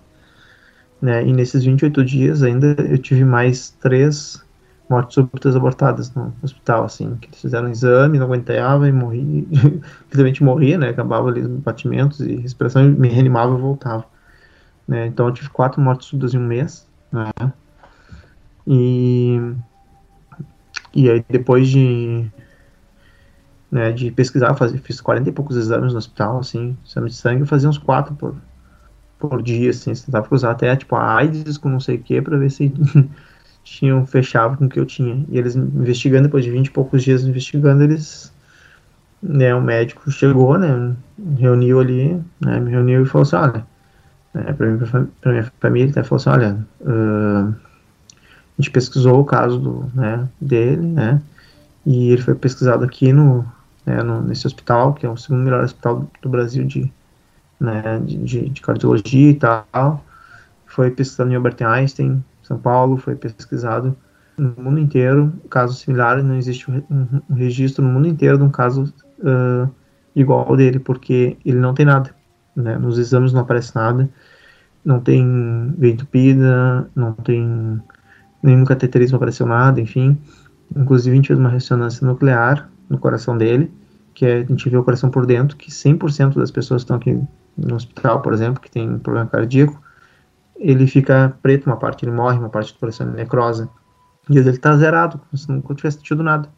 Né, 1.02 1.26
e 1.26 1.32
nesses 1.32 1.64
28 1.64 2.04
dias 2.04 2.42
ainda 2.42 2.76
eu 2.88 2.96
tive 2.96 3.24
mais 3.24 3.70
três 3.70 4.42
mortes 4.88 5.14
súbitas 5.14 5.56
abortadas 5.56 6.14
no 6.14 6.32
hospital, 6.42 6.84
assim, 6.84 7.16
que 7.16 7.28
eles 7.28 7.40
fizeram 7.40 7.66
um 7.66 7.70
exame, 7.70 8.18
não 8.18 8.26
aguentava 8.26 8.88
e 8.88 8.92
morri, 8.92 9.46
literalmente 10.06 10.42
morria, 10.42 10.78
né, 10.78 10.90
acabava 10.90 11.28
ali 11.28 11.40
os 11.40 11.48
batimentos 11.48 12.20
e 12.20 12.36
respiração, 12.36 12.84
me 12.84 13.08
reanimava 13.08 13.52
e 13.58 13.60
voltava, 13.60 14.06
né, 14.86 15.06
então 15.06 15.26
eu 15.26 15.34
tive 15.34 15.50
quatro 15.50 15.80
mortes 15.80 16.06
súbitas 16.06 16.34
em 16.34 16.38
um 16.38 16.46
mês, 16.46 16.86
né, 17.12 17.30
e, 18.66 19.38
e 20.94 21.10
aí 21.10 21.24
depois 21.28 21.68
de, 21.68 22.30
né, 23.76 23.92
de 23.92 24.10
pesquisar, 24.10 24.54
fazia, 24.54 24.78
fiz 24.78 25.02
40 25.02 25.28
e 25.28 25.32
poucos 25.32 25.54
exames 25.54 25.92
no 25.92 25.98
hospital, 25.98 26.38
assim, 26.38 26.74
exame 26.82 27.10
de 27.10 27.14
sangue, 27.14 27.42
eu 27.42 27.46
fazia 27.46 27.68
uns 27.68 27.76
quatro 27.76 28.14
por, 28.14 28.34
por 29.18 29.42
dia, 29.42 29.68
assim, 29.68 29.92
tentava 29.92 30.26
cruzar 30.26 30.52
até, 30.52 30.74
tipo, 30.74 30.96
a 30.96 31.16
AIDS 31.16 31.58
com 31.58 31.68
não 31.68 31.78
sei 31.78 31.96
o 31.96 32.02
que, 32.02 32.22
pra 32.22 32.38
ver 32.38 32.50
se 32.50 32.72
tinham 33.62 34.06
fechado 34.06 34.56
com 34.56 34.64
o 34.64 34.68
que 34.68 34.80
eu 34.80 34.86
tinha. 34.86 35.26
E 35.28 35.36
eles 35.36 35.54
investigando, 35.54 36.22
depois 36.22 36.42
de 36.42 36.50
20 36.50 36.68
e 36.68 36.70
poucos 36.70 37.04
dias 37.04 37.24
investigando, 37.24 37.82
eles. 37.82 38.32
Né, 39.22 39.54
o 39.54 39.60
médico 39.60 40.10
chegou, 40.10 40.58
né, 40.58 40.94
reuniu 41.38 41.80
ali, 41.80 42.22
né, 42.40 42.60
me 42.60 42.70
reuniu 42.70 43.02
e 43.02 43.06
falou 43.06 43.22
assim: 43.22 43.36
olha, 43.36 43.66
né, 44.32 44.52
para 44.52 44.66
mim, 44.66 45.06
pra 45.20 45.32
minha 45.32 45.52
família, 45.60 45.92
né, 45.94 46.02
falou 46.02 46.16
assim: 46.16 46.30
olha, 46.30 46.66
uh, 46.80 47.48
a 47.48 48.62
gente 48.62 48.70
pesquisou 48.70 49.20
o 49.20 49.24
caso 49.24 49.58
do, 49.58 49.90
né, 49.94 50.28
dele, 50.40 50.86
né, 50.86 51.20
e 51.84 52.10
ele 52.12 52.22
foi 52.22 52.34
pesquisado 52.34 52.84
aqui 52.84 53.12
no, 53.12 53.44
né, 53.86 54.02
no, 54.02 54.20
nesse 54.20 54.46
hospital, 54.46 54.92
que 54.92 55.06
é 55.06 55.08
o 55.08 55.16
segundo 55.16 55.44
melhor 55.44 55.64
hospital 55.64 56.06
do, 56.20 56.28
Brasil 56.28 56.66
de, 56.66 56.92
né, 57.58 58.00
de, 58.04 58.18
de, 58.18 58.48
de 58.50 58.60
cardiologia 58.60 59.30
e 59.30 59.34
tal 59.34 60.04
foi 60.76 60.90
pesquisado 60.90 61.30
em 61.30 61.34
Albert 61.34 61.56
Einstein, 61.62 62.22
São 62.42 62.58
Paulo, 62.58 62.98
foi 62.98 63.14
pesquisado 63.14 63.96
no 64.36 64.54
mundo 64.62 64.78
inteiro, 64.78 65.32
casos 65.48 65.78
similares, 65.78 66.22
não 66.22 66.36
existe 66.36 66.70
um, 66.70 66.82
um 67.30 67.34
registro 67.34 67.82
no 67.82 67.90
mundo 67.90 68.06
inteiro 68.06 68.36
de 68.36 68.44
um 68.44 68.50
caso 68.50 68.92
uh, 69.20 69.70
igual 70.14 70.46
ao 70.46 70.54
dele, 70.54 70.78
porque 70.78 71.38
ele 71.46 71.58
não 71.58 71.72
tem 71.72 71.86
nada, 71.86 72.14
né? 72.54 72.76
Nos 72.76 72.98
exames 72.98 73.32
não 73.32 73.40
aparece 73.40 73.74
nada, 73.74 74.06
não 74.84 75.00
tem 75.00 75.74
veia 75.78 75.94
entupida, 75.94 76.86
não 76.94 77.14
tem 77.14 77.80
nenhum 78.42 78.66
cateterismo 78.66 79.16
apareceu 79.16 79.46
nada, 79.46 79.80
enfim. 79.80 80.18
Inclusive 80.76 81.12
a 81.12 81.16
gente 81.16 81.28
fez 81.28 81.38
uma 81.38 81.48
ressonância 81.48 82.06
nuclear 82.06 82.68
no 82.88 82.98
coração 82.98 83.36
dele, 83.36 83.72
que 84.14 84.24
é, 84.24 84.38
a 84.38 84.44
gente 84.44 84.68
vê 84.68 84.76
o 84.76 84.84
coração 84.84 85.10
por 85.10 85.26
dentro, 85.26 85.56
que 85.56 85.70
100% 85.70 86.34
das 86.34 86.50
pessoas 86.50 86.82
que 86.82 86.84
estão 86.84 86.96
aqui 86.96 87.20
no 87.56 87.74
hospital, 87.74 88.22
por 88.22 88.32
exemplo, 88.32 88.60
que 88.60 88.70
tem 88.70 88.98
problema 88.98 89.28
cardíaco, 89.28 89.80
ele 90.58 90.86
fica 90.86 91.36
preto 91.42 91.66
uma 91.66 91.76
parte, 91.76 92.04
ele 92.04 92.12
morre, 92.12 92.38
uma 92.38 92.48
parte 92.48 92.72
do 92.72 92.78
coração 92.78 93.06
necrosa. 93.06 93.68
E 94.28 94.38
ele 94.38 94.50
está 94.50 94.76
zerado, 94.76 95.18
como 95.18 95.36
se 95.36 95.50
nunca 95.50 95.74
tivesse 95.74 96.02
tido 96.02 96.22
nada. 96.22 96.48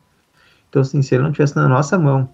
Então, 0.69 0.83
assim, 0.83 1.03
se 1.03 1.15
ele 1.15 1.25
não 1.25 1.33
tivesse 1.33 1.57
na 1.57 1.69
nossa 1.69 1.99
mão, 1.99 2.29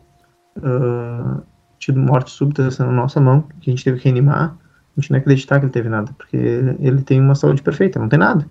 uh, 0.58 1.42
tido 1.78 1.98
morte 1.98 2.30
súbita 2.30 2.68
na 2.78 2.92
nossa 2.92 3.20
mão, 3.20 3.42
que 3.60 3.70
a 3.70 3.72
gente 3.72 3.84
teve 3.84 3.98
que 3.98 4.04
reanimar, 4.04 4.56
a 4.96 5.00
gente 5.00 5.10
não 5.10 5.18
acreditar 5.18 5.58
que 5.58 5.66
ele 5.66 5.72
teve 5.72 5.88
nada, 5.88 6.12
porque 6.16 6.36
ele 6.36 7.02
tem 7.02 7.20
uma 7.20 7.34
saúde 7.34 7.62
perfeita, 7.62 7.98
não 7.98 8.08
tem 8.08 8.18
nada. 8.18 8.46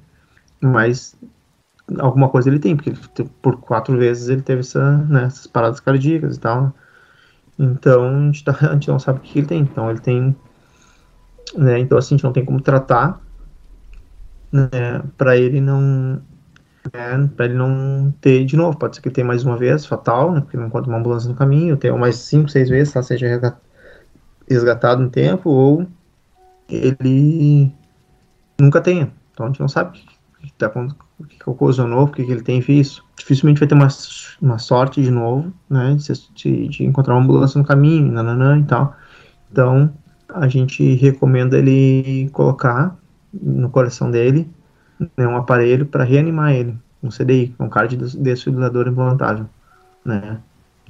Mas 0.62 1.16
alguma 2.00 2.30
coisa 2.30 2.50
ele 2.50 2.60
tem, 2.60 2.76
porque 2.76 2.94
por 3.42 3.58
quatro 3.58 3.98
vezes 3.98 4.30
ele 4.30 4.42
teve 4.42 4.62
essa, 4.62 4.98
né, 4.98 5.26
essas 5.26 5.48
paradas 5.48 5.80
cardíacas 5.80 6.38
e 6.38 6.40
tal. 6.40 6.74
Então 7.58 8.08
a 8.08 8.26
gente, 8.26 8.44
tá, 8.44 8.58
a 8.70 8.74
gente 8.74 8.88
não 8.88 9.00
sabe 9.00 9.20
o 9.20 9.22
que 9.22 9.40
ele 9.40 9.48
tem. 9.48 9.62
Então 9.62 9.90
ele 9.90 10.00
tem. 10.00 10.36
Né, 11.56 11.80
então 11.80 11.98
assim, 11.98 12.16
a 12.16 12.18
gente 12.18 12.24
não 12.24 12.34
tem 12.34 12.46
como 12.46 12.62
tratar 12.62 13.22
né, 14.54 15.02
para 15.18 15.36
ele 15.36 15.60
não. 15.60 16.22
Né, 16.94 17.30
para 17.36 17.46
ele 17.46 17.56
não 17.56 18.14
ter 18.22 18.46
de 18.46 18.56
novo. 18.56 18.78
Pode 18.78 18.96
ser 18.96 19.02
que 19.02 19.08
ele 19.08 19.16
tenha 19.16 19.28
mais 19.28 19.44
uma 19.44 19.58
vez, 19.58 19.86
fatal, 19.86 20.32
né, 20.32 20.42
porque 20.42 20.58
não 20.58 20.68
encontra 20.68 20.90
uma 20.90 21.00
ambulância 21.00 21.30
no 21.30 21.36
caminho, 21.36 21.76
tenha 21.76 21.96
mais 21.98 22.18
cinco, 22.18 22.50
seis 22.50 22.70
vezes, 22.70 22.94
tá, 22.94 23.02
seja 23.02 23.58
resgatado 24.48 25.02
no 25.02 25.10
tempo, 25.10 25.50
ou 25.50 25.88
ele 26.70 27.74
nunca 28.60 28.80
tenha. 28.80 29.12
Então 29.32 29.46
a 29.46 29.50
gente 29.50 29.60
não 29.60 29.68
sabe 29.68 30.04
que, 30.48 30.66
acontecendo 30.66 30.96
o 31.20 31.26
que 31.26 31.50
ocasionou, 31.50 32.08
por 32.08 32.16
que 32.16 32.22
ele 32.24 32.42
tem 32.42 32.60
visto. 32.60 33.04
Dificilmente 33.18 33.60
vai 33.60 33.68
ter 33.68 33.76
uma, 33.76 33.88
uma 34.42 34.58
sorte 34.58 35.02
de 35.02 35.12
novo, 35.12 35.54
né, 35.70 35.96
de, 36.36 36.68
de 36.68 36.84
encontrar 36.84 37.14
uma 37.16 37.24
ambulância 37.24 37.58
no 37.58 37.66
caminho, 37.66 38.12
nananã 38.12 38.60
e 38.60 38.64
tal. 38.64 38.96
Então, 39.52 39.92
a 40.30 40.48
gente 40.48 40.96
recomenda 40.96 41.58
ele 41.58 42.30
colocar 42.34 42.96
no 43.34 43.70
coração 43.70 44.10
dele 44.12 44.50
né, 45.18 45.28
um 45.28 45.38
aparelho 45.38 45.86
para 45.86 46.04
reanimar 46.04 46.54
ele, 46.54 46.76
um 47.02 47.10
CDI, 47.10 47.56
um 47.60 47.70
cardiodesfibrilador 47.70 48.88
implantável, 48.88 49.46
né, 50.04 50.40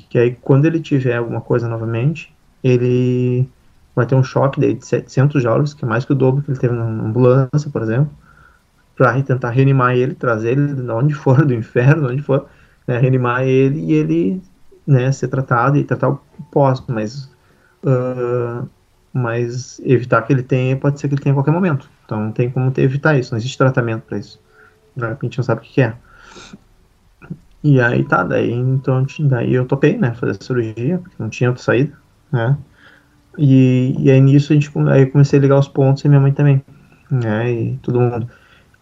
que 0.10 0.18
aí 0.18 0.38
quando 0.41 0.66
ele 0.66 0.80
tiver 0.80 1.18
alguma 1.18 1.41
coisa 1.41 1.68
novamente, 1.68 2.34
ele 2.64 3.47
vai 3.95 4.06
ter 4.06 4.16
um 4.16 4.24
choque 4.24 4.60
de 4.60 4.86
700 4.86 5.41
joules, 5.41 5.74
que 5.74 5.86
é 5.86 5.88
mais 5.88 6.06
que 6.06 6.12
o 6.12 6.16
dobro 6.16 6.43
que 6.43 6.51
ele 6.51 6.60
teve 6.60 6.74
na 6.74 6.84
ambulância, 6.84 7.70
por 7.72 7.82
exemplo, 7.82 8.10
para 8.96 9.22
tentar 9.24 9.50
reanimar 9.50 9.96
ele, 9.96 10.14
trazer 10.14 10.52
ele 10.52 10.74
de 10.74 10.89
onde 10.89 11.14
for, 11.14 11.46
do 11.46 11.54
inferno, 11.54 12.10
onde 12.10 12.22
for, 12.22 12.48
né, 12.88 12.98
reanimar 12.98 13.44
ele 13.44 13.80
e 13.80 13.94
ele 13.94 14.41
né, 14.86 15.12
ser 15.12 15.28
tratado 15.30 15.78
e 15.78 15.84
tratar 15.84 16.10
o 16.10 16.22
pós, 16.52 16.84
mas, 16.88 17.32
uh, 17.84 18.68
mas 19.12 19.80
evitar 19.84 20.22
que 20.24 20.34
ele 20.34 20.44
tenha, 20.44 20.78
pode 20.78 21.00
ser 21.00 21.08
que 21.08 21.16
ele 21.16 21.22
tenha 21.22 21.34
a 21.34 21.38
qualquer 21.38 21.52
momento. 21.52 21.89
Então 22.06 22.20
não 22.20 22.32
tem 22.32 22.50
como 22.50 22.72
ter, 22.72 22.84
evitar 22.84 23.18
isso, 23.18 23.32
não 23.32 23.38
existe 23.38 23.58
tratamento 23.58 24.04
para 24.04 24.18
isso. 24.18 24.39
A 24.98 25.18
gente 25.22 25.38
não 25.38 25.44
sabe 25.44 25.62
o 25.62 25.64
que, 25.64 25.74
que 25.74 25.82
é. 25.82 25.96
E 27.64 27.80
aí 27.80 28.04
tá, 28.04 28.24
daí, 28.24 28.52
então, 28.52 29.06
daí 29.22 29.54
eu 29.54 29.66
topei, 29.66 29.98
né, 29.98 30.14
fazer 30.14 30.38
a 30.39 30.44
cirurgia, 30.44 30.98
porque 31.00 31.16
não 31.18 31.30
tinha 31.30 31.50
outra 31.50 31.64
saída, 31.64 31.98
né, 32.30 32.58
e, 33.38 33.96
e 33.98 34.12
aí 34.12 34.20
nisso 34.20 34.52
a 34.52 34.56
gente, 34.56 34.70
aí 34.89 35.04
eu 35.04 35.12
comecei 35.12 35.39
a 35.39 35.41
ligar 35.41 35.58
os 35.58 35.68
pontos 35.70 36.04
e 36.04 36.10
minha 36.10 36.20
mãe 36.20 36.34
também, 36.34 36.62
né, 37.10 37.52
e 37.52 37.78
todo 37.82 38.02
mundo. 38.02 38.28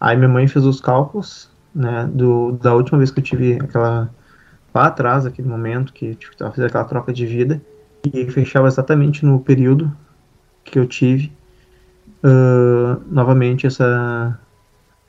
Aí 0.04 0.16
minha 0.16 0.28
mãe 0.28 0.48
fez 0.48 0.66
os 0.66 0.80
cálculos, 0.80 1.48
né, 1.72 2.10
do, 2.12 2.58
da 2.60 2.74
última 2.74 2.98
vez 2.98 3.12
que 3.12 3.20
eu 3.20 3.22
tive 3.22 3.54
aquela, 3.62 4.10
lá 4.74 4.86
atrás, 4.86 5.24
aquele 5.24 5.46
momento 5.46 5.92
que 5.92 6.16
tipo, 6.16 6.34
eu 6.40 6.48
aquela 6.48 6.84
troca 6.84 7.12
de 7.12 7.24
vida, 7.24 7.62
e 8.12 8.28
fechava 8.28 8.66
exatamente 8.66 9.24
no 9.24 9.38
período 9.38 9.96
que 10.64 10.76
eu 10.76 10.88
tive 10.88 11.32
uh, 12.24 13.00
novamente 13.06 13.64
essa, 13.64 14.36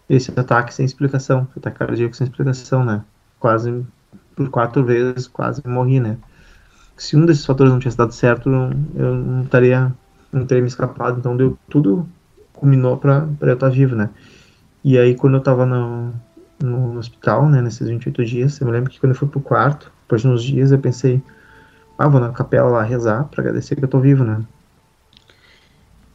esse 0.08 0.32
ataque 0.40 0.72
sem 0.72 0.86
explicação, 0.86 1.48
ataque 1.58 1.80
cardíaco 1.80 2.16
sem 2.16 2.28
explicação, 2.28 2.86
né, 2.86 3.04
quase 3.40 3.84
por 4.36 4.48
quatro 4.52 4.86
vezes, 4.86 5.28
quase 5.28 5.60
morri, 5.66 6.00
né. 6.00 6.18
Se 6.96 7.18
um 7.18 7.26
desses 7.26 7.48
fatores 7.48 7.74
não 7.74 7.80
tivesse 7.80 7.98
dado 7.98 8.14
certo, 8.14 8.48
eu 8.96 9.16
não 9.16 9.42
estaria, 9.42 9.92
não 10.32 10.46
teria 10.46 10.62
me 10.62 10.68
escapado, 10.68 11.18
então 11.18 11.36
deu 11.36 11.58
tudo, 11.68 12.08
culminou 12.54 12.96
para 12.96 13.28
eu 13.42 13.56
estar 13.56 13.70
vivo, 13.70 13.96
né. 13.96 14.12
E 14.84 14.98
aí, 14.98 15.16
quando 15.16 15.36
eu 15.36 15.42
tava 15.42 15.66
no, 15.66 16.14
no, 16.62 16.94
no, 16.94 17.00
hospital, 17.00 17.48
né, 17.48 17.62
nesses 17.62 17.88
28 17.88 18.26
dias, 18.26 18.60
eu 18.60 18.68
me 18.68 18.74
lembro 18.74 18.92
que 18.92 19.00
quando 19.00 19.14
eu 19.14 19.18
fui 19.18 19.30
pro 19.30 19.40
quarto, 19.40 19.90
depois 20.02 20.22
de 20.22 20.28
uns 20.28 20.44
dias, 20.44 20.74
eu 20.74 20.80
pensei, 20.80 21.24
ah, 21.98 22.08
vou 22.10 22.20
na 22.20 22.32
capela 22.34 22.70
lá 22.70 22.84
rezar 22.84 23.24
pra 23.26 23.42
agradecer 23.42 23.78
que 23.78 23.84
eu 23.84 23.88
tô 23.88 24.00
vivo, 24.02 24.26
né. 24.26 24.42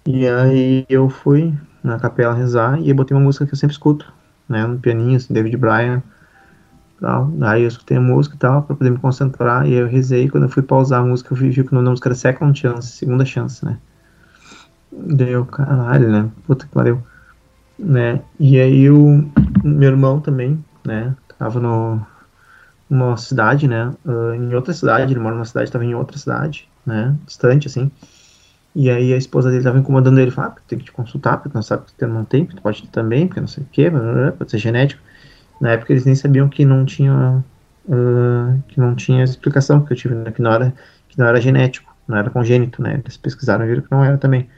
E 0.07 0.29
aí 0.29 0.85
eu 0.89 1.09
fui 1.09 1.55
na 1.83 1.99
capela 1.99 2.35
rezar 2.35 2.79
e 2.79 2.91
eu 2.91 2.95
botei 2.95 3.16
uma 3.16 3.25
música 3.25 3.47
que 3.47 3.55
eu 3.55 3.59
sempre 3.59 3.73
escuto, 3.73 4.12
né, 4.47 4.66
no 4.66 4.79
pianinho, 4.79 5.16
assim, 5.16 5.33
David 5.33 5.57
Bryan, 5.57 6.03
tal. 7.01 7.33
Aí 7.41 7.62
eu 7.62 7.69
escutei 7.69 7.97
a 7.97 8.01
música 8.03 8.37
e 8.37 8.39
tal, 8.39 8.64
pra 8.64 8.77
poder 8.77 8.91
me 8.91 8.99
concentrar, 8.99 9.66
e 9.66 9.73
aí 9.73 9.79
eu 9.79 9.89
rezei, 9.89 10.29
quando 10.29 10.45
eu 10.45 10.51
fui 10.51 10.62
pausar 10.62 11.01
a 11.01 11.07
música, 11.07 11.33
eu 11.33 11.39
vi, 11.39 11.49
vi 11.49 11.64
que 11.64 11.73
o 11.73 11.75
nome 11.75 11.87
da 11.87 11.91
música 11.91 12.09
era 12.09 12.14
Second 12.14 12.59
Chance, 12.59 12.89
segunda 12.89 13.25
chance, 13.25 13.64
né. 13.64 13.79
Deu, 14.93 15.47
caralho, 15.47 16.11
né, 16.11 16.31
puta 16.47 16.66
que 16.66 16.73
pariu 16.73 17.03
né? 17.79 18.20
E 18.39 18.59
aí 18.61 18.91
o 18.91 19.31
meu 19.62 19.91
irmão 19.91 20.20
também, 20.20 20.62
né? 20.85 21.14
Tava 21.39 21.61
no 21.61 22.01
uma 22.91 23.16
cidade, 23.16 23.68
né? 23.68 23.93
Uh, 24.05 24.35
em 24.35 24.55
outra 24.55 24.72
cidade, 24.72 25.12
ele 25.12 25.20
mora 25.20 25.35
numa 25.35 25.45
cidade, 25.45 25.70
tava 25.70 25.85
em 25.85 25.95
outra 25.95 26.16
cidade, 26.16 26.68
né? 26.87 27.14
Distante, 27.26 27.66
assim. 27.66 27.91
E 28.74 28.89
aí 28.91 29.12
a 29.12 29.16
esposa 29.16 29.51
dele 29.51 29.64
tava 29.64 29.79
incomodando 29.79 30.18
ele, 30.20 30.31
falou, 30.31 30.53
ah, 30.53 30.61
tem 30.66 30.79
que 30.79 30.87
te 30.87 30.93
consultar, 30.93 31.37
porque 31.37 31.51
tu 31.51 31.55
não 31.55 31.62
sabe 31.62 31.85
que 31.87 31.95
tu 31.95 32.07
não 32.07 32.24
tem, 32.24 32.47
tu 32.47 32.62
pode 32.62 32.87
também, 32.89 33.26
porque 33.26 33.41
não 33.41 33.49
sei 33.49 33.64
o 33.64 33.66
quê, 33.70 33.91
pode 34.37 34.51
ser 34.51 34.59
genético. 34.59 35.03
Na 35.61 35.72
época 35.72 35.93
eles 35.93 36.05
nem 36.05 36.14
sabiam 36.14 36.49
que 36.49 36.64
não 36.64 36.85
tinha 36.85 37.43
uh, 37.89 38.62
que 38.68 38.79
não 38.79 38.95
tinha 38.95 39.24
explicação, 39.24 39.81
porque 39.81 39.95
eu 39.95 39.99
tive, 39.99 40.14
né, 40.14 40.31
que 40.31 40.41
não 40.41 40.53
era 40.53 40.72
que 41.09 41.18
não 41.18 41.26
era 41.26 41.41
genético, 41.41 41.93
não 42.07 42.16
era 42.16 42.31
congênito, 42.31 42.83
né? 42.83 43.01
Eles 43.03 43.16
pesquisaram 43.16 43.64
e 43.64 43.68
viram 43.68 43.83
que 43.83 43.91
não 43.91 44.05
era 44.05 44.16
também. 44.16 44.49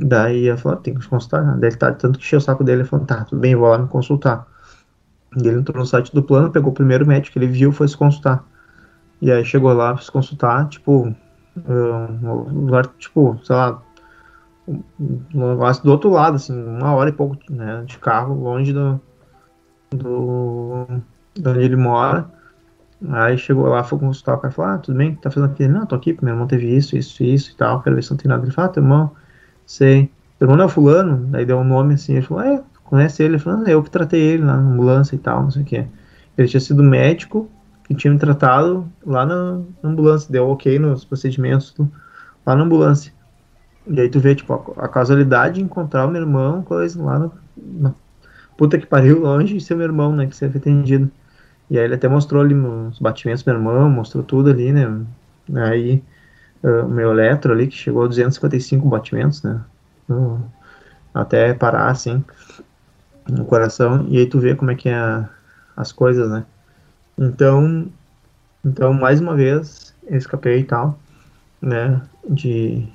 Daí 0.00 0.48
ela 0.48 0.56
falou, 0.56 0.78
tem 0.78 0.94
que 0.94 1.06
consultar. 1.06 1.58
Daí 1.58 1.74
tá, 1.74 1.92
tanto 1.92 2.18
que 2.18 2.24
encheu 2.24 2.38
o 2.38 2.42
saco 2.42 2.62
dele, 2.62 2.82
ele 2.82 2.88
falou, 2.88 3.04
tá, 3.04 3.24
tudo 3.24 3.40
bem, 3.40 3.56
vou 3.56 3.68
lá 3.68 3.78
me 3.78 3.88
consultar. 3.88 4.46
E 5.36 5.46
ele 5.46 5.58
entrou 5.58 5.78
no 5.78 5.86
site 5.86 6.14
do 6.14 6.22
plano, 6.22 6.50
pegou 6.50 6.70
o 6.70 6.74
primeiro 6.74 7.06
médico 7.06 7.32
que 7.32 7.38
ele 7.38 7.48
viu 7.48 7.72
foi 7.72 7.88
se 7.88 7.96
consultar. 7.96 8.44
E 9.20 9.30
aí 9.30 9.44
chegou 9.44 9.72
lá, 9.72 9.96
se 9.98 10.10
consultar, 10.10 10.68
tipo, 10.68 11.14
um 11.68 12.42
lugar, 12.52 12.86
tipo, 12.98 13.38
sei 13.42 13.56
lá, 13.56 13.82
negócio 15.34 15.82
do 15.82 15.90
outro 15.90 16.10
lado, 16.10 16.36
assim, 16.36 16.54
uma 16.54 16.94
hora 16.94 17.10
e 17.10 17.12
pouco, 17.12 17.36
né, 17.50 17.82
de 17.84 17.98
carro, 17.98 18.34
longe 18.34 18.72
do, 18.72 19.00
do, 19.90 20.86
de 21.34 21.48
onde 21.48 21.60
ele 21.60 21.76
mora. 21.76 22.30
Aí 23.10 23.36
chegou 23.36 23.66
lá, 23.66 23.82
foi 23.82 23.98
consultar, 23.98 24.34
o 24.34 24.38
cara 24.38 24.52
falou, 24.52 24.72
ah, 24.72 24.78
tudo 24.78 24.96
bem, 24.96 25.14
tá 25.16 25.30
fazendo 25.30 25.50
aqui? 25.50 25.66
Não, 25.68 25.86
tô 25.86 25.94
aqui, 25.94 26.16
meu 26.22 26.32
irmão 26.34 26.46
teve 26.46 26.74
isso, 26.74 26.96
isso, 26.96 27.22
isso 27.22 27.52
e 27.52 27.56
tal, 27.56 27.82
quero 27.82 27.96
ver 27.96 28.02
se 28.02 28.10
não 28.10 28.16
tem 28.16 28.28
nada. 28.28 28.44
Ele 28.44 28.52
falou, 28.52 28.70
ah, 28.70 28.72
teu 28.72 28.82
irmão 28.82 29.12
sei. 29.68 30.10
É 30.40 30.68
fulano, 30.68 31.26
daí 31.26 31.44
deu 31.44 31.58
um 31.58 31.64
nome 31.64 31.94
assim, 31.94 32.14
ele 32.14 32.22
falou, 32.26 32.42
é, 32.44 32.62
conhece 32.84 33.22
ele? 33.22 33.34
Ele 33.34 33.42
falou, 33.42 33.66
eu 33.66 33.82
que 33.82 33.90
tratei 33.90 34.20
ele 34.20 34.44
lá 34.44 34.56
na 34.56 34.70
ambulância 34.70 35.14
e 35.14 35.18
tal, 35.18 35.42
não 35.42 35.50
sei 35.50 35.62
o 35.62 35.64
que. 35.64 35.84
Ele 36.36 36.48
tinha 36.48 36.60
sido 36.60 36.82
médico 36.82 37.48
que 37.84 37.94
tinha 37.94 38.12
me 38.12 38.18
tratado 38.18 38.88
lá 39.04 39.26
na, 39.26 39.60
ambulância, 39.82 40.30
deu 40.30 40.48
ok 40.48 40.78
nos 40.78 41.04
procedimentos 41.04 41.74
lá 42.46 42.54
na 42.54 42.62
ambulância. 42.62 43.12
E 43.86 44.00
aí 44.00 44.08
tu 44.08 44.20
vê, 44.20 44.34
tipo, 44.34 44.52
a, 44.52 44.84
a 44.84 44.88
casualidade 44.88 45.56
de 45.56 45.62
encontrar 45.62 46.06
o 46.06 46.10
meu 46.10 46.20
irmão, 46.20 46.62
coisa 46.62 47.02
lá 47.02 47.18
na, 47.18 47.30
na 47.56 47.94
puta 48.56 48.78
que 48.78 48.86
pariu, 48.86 49.20
longe 49.20 49.54
de 49.54 49.60
ser 49.60 49.74
meu 49.74 49.86
irmão, 49.86 50.14
né, 50.14 50.26
que 50.26 50.36
você 50.36 50.48
foi 50.48 50.60
atendido. 50.60 51.10
E 51.70 51.78
aí 51.78 51.84
ele 51.84 51.94
até 51.94 52.08
mostrou 52.08 52.42
ali 52.42 52.54
os 52.54 52.98
batimentos 52.98 53.42
do 53.42 53.50
meu 53.50 53.60
irmão, 53.60 53.90
mostrou 53.90 54.22
tudo 54.22 54.50
ali, 54.50 54.72
né, 54.72 55.04
aí 55.54 56.02
uh, 56.62 56.88
meu 56.88 57.10
eletro 57.12 57.52
ali, 57.52 57.66
que 57.68 57.76
chegou 57.76 58.04
a 58.04 58.08
255 58.08 58.88
batimentos, 58.88 59.42
né? 59.42 59.60
Uh, 60.08 60.40
até 61.14 61.54
parar, 61.54 61.90
assim, 61.90 62.24
no 63.28 63.44
coração. 63.44 64.06
E 64.08 64.18
aí 64.18 64.26
tu 64.26 64.38
vê 64.38 64.54
como 64.54 64.70
é 64.70 64.74
que 64.74 64.88
é 64.88 65.24
as 65.76 65.92
coisas, 65.92 66.30
né? 66.30 66.44
Então, 67.18 67.88
então 68.64 68.92
mais 68.94 69.20
uma 69.20 69.34
vez, 69.36 69.94
eu 70.06 70.18
escapei 70.18 70.60
e 70.60 70.64
tal, 70.64 70.98
né? 71.62 72.00
De, 72.28 72.88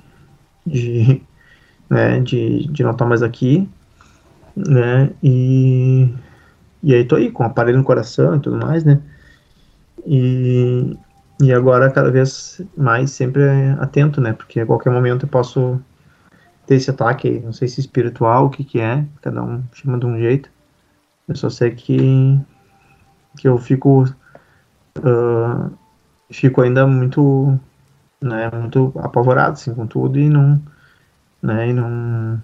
de, 0.66 1.22
né, 1.90 2.20
de, 2.20 2.66
de 2.68 2.82
não 2.84 2.92
estar 2.92 3.06
mais 3.06 3.22
aqui. 3.22 3.68
né? 4.56 5.10
E, 5.22 6.08
e 6.82 6.94
aí 6.94 7.04
tô 7.04 7.16
aí 7.16 7.30
com 7.30 7.42
o 7.42 7.46
aparelho 7.46 7.78
no 7.78 7.84
coração 7.84 8.36
e 8.36 8.40
tudo 8.40 8.56
mais, 8.58 8.84
né? 8.84 9.00
E, 10.06 10.96
e 11.40 11.52
agora 11.52 11.90
cada 11.90 12.10
vez 12.10 12.60
mais 12.76 13.10
sempre 13.10 13.42
atento, 13.78 14.20
né? 14.20 14.32
Porque 14.32 14.60
a 14.60 14.66
qualquer 14.66 14.90
momento 14.90 15.24
eu 15.24 15.28
posso 15.28 15.80
ter 16.66 16.76
esse 16.76 16.90
ataque, 16.90 17.40
não 17.40 17.52
sei 17.52 17.68
se 17.68 17.80
espiritual, 17.80 18.46
o 18.46 18.50
que 18.50 18.64
que 18.64 18.80
é, 18.80 19.04
cada 19.20 19.42
um 19.42 19.62
chama 19.72 19.98
de 19.98 20.06
um 20.06 20.18
jeito. 20.18 20.50
Eu 21.28 21.36
só 21.36 21.50
sei 21.50 21.70
que 21.72 22.40
que 23.36 23.48
eu 23.48 23.58
fico 23.58 24.04
uh, 24.98 25.78
fico 26.30 26.60
ainda 26.62 26.86
muito 26.86 27.58
né, 28.20 28.50
muito 28.50 28.92
apavorado 28.96 29.52
assim 29.52 29.74
com 29.74 29.86
tudo 29.86 30.18
e 30.18 30.28
não 30.28 30.62
né, 31.42 31.68
e 31.68 31.72
não 31.72 32.42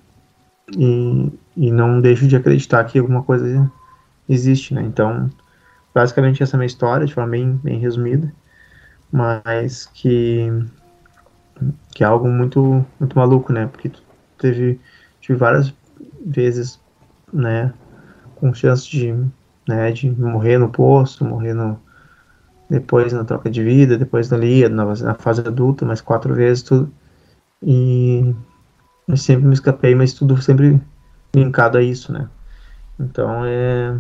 e, 0.77 1.33
e 1.57 1.73
não 1.73 2.01
deixo 2.01 2.27
de 2.27 2.37
acreditar 2.37 2.85
que 2.85 2.99
alguma 2.99 3.23
coisa 3.23 3.71
existe, 4.29 4.75
né? 4.75 4.83
Então, 4.83 5.29
basicamente 5.95 6.43
essa 6.43 6.55
é 6.55 6.57
a 6.57 6.59
minha 6.59 6.67
história, 6.67 7.07
de 7.07 7.15
forma 7.15 7.31
bem, 7.31 7.61
bem 7.63 7.79
resumida, 7.79 8.33
mas 9.13 9.87
que 9.87 10.49
que 11.95 12.05
é 12.05 12.07
algo 12.07 12.29
muito 12.29 12.85
muito 12.99 13.17
maluco, 13.17 13.53
né? 13.53 13.67
Porque 13.67 13.91
teve 14.39 14.81
tive 15.21 15.39
várias 15.39 15.75
vezes, 16.25 16.81
né, 17.33 17.73
com 18.37 18.55
chance 18.55 18.89
de, 18.89 19.13
né, 19.69 19.93
de 19.93 20.11
morrer 20.11 20.59
no 20.59 20.71
posto, 20.71 21.25
morrer 21.25 21.55
no 21.55 21.79
depois 22.69 23.13
na 23.13 23.25
troca 23.25 23.51
de 23.51 23.63
vida, 23.63 23.99
depois 23.99 24.29
dali 24.29 24.69
na, 24.69 24.85
na 24.85 25.15
fase 25.15 25.41
adulta, 25.41 25.85
mais 25.85 26.01
quatro 26.01 26.35
vezes 26.35 26.63
tudo. 26.63 26.93
E 27.63 28.35
eu 29.09 29.17
sempre 29.17 29.47
me 29.47 29.55
escapei, 29.55 29.95
mas 29.95 30.15
tudo 30.15 30.41
sempre 30.41 30.81
linkado 31.35 31.79
a 31.79 31.83
isso, 31.83 32.13
né? 32.13 32.29
Então 32.99 33.45
é, 33.45 33.99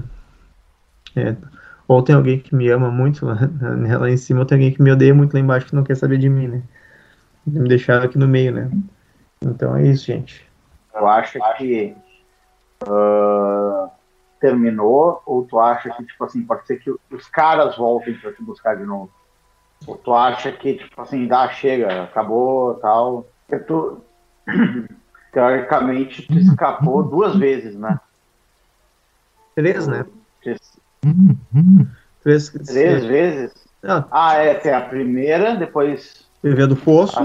é 1.17 1.37
ou 1.91 2.05
tem 2.05 2.15
alguém 2.15 2.39
que 2.39 2.55
me 2.55 2.69
ama 2.69 2.89
muito 2.89 3.27
lá, 3.27 3.35
lá 3.99 4.09
em 4.09 4.17
cima, 4.17 4.39
ou 4.39 4.47
tem 4.47 4.57
alguém 4.57 4.73
que 4.73 4.81
me 4.81 4.93
odeia 4.93 5.13
muito 5.13 5.35
lá 5.35 5.41
embaixo 5.41 5.67
que 5.67 5.75
não 5.75 5.83
quer 5.83 5.97
saber 5.97 6.19
de 6.19 6.29
mim, 6.29 6.47
né? 6.47 6.63
Me 7.45 7.69
deixar 7.69 8.05
aqui 8.05 8.17
no 8.17 8.29
meio, 8.29 8.53
né? 8.53 8.71
Então 9.43 9.75
é 9.75 9.89
isso, 9.89 10.07
gente. 10.07 10.49
Eu 10.95 11.09
acho 11.09 11.41
que 11.59 11.97
uh, 12.87 13.91
terminou, 14.41 15.21
ou 15.27 15.45
tu 15.45 15.59
acha 15.59 15.91
que, 15.91 16.05
tipo 16.05 16.23
assim, 16.23 16.43
pode 16.47 16.65
ser 16.65 16.77
que 16.77 16.95
os 17.11 17.27
caras 17.27 17.77
voltem 17.77 18.15
para 18.15 18.33
te 18.35 18.41
buscar 18.41 18.77
de 18.77 18.85
novo? 18.85 19.11
Ou 19.85 19.97
tu 19.97 20.15
acha 20.15 20.53
que, 20.53 20.75
tipo 20.75 21.03
assim, 21.03 21.27
dá, 21.27 21.49
chega, 21.49 22.05
acabou, 22.05 22.75
tal. 22.75 23.27
Porque 23.49 23.65
tu, 23.65 24.01
teoricamente, 25.33 26.25
tu 26.25 26.35
escapou 26.35 27.03
duas 27.03 27.35
vezes, 27.35 27.75
né? 27.75 27.99
Três, 29.57 29.89
né? 29.89 30.05
Três, 32.23 32.51
Três 32.51 33.05
vezes? 33.05 33.53
Não. 33.83 34.05
Ah, 34.11 34.35
é, 34.35 34.55
tem 34.55 34.73
a 34.73 34.83
primeira, 34.83 35.57
depois. 35.57 36.27
Viver 36.43 36.67
do 36.67 36.77
Poço. 36.77 37.17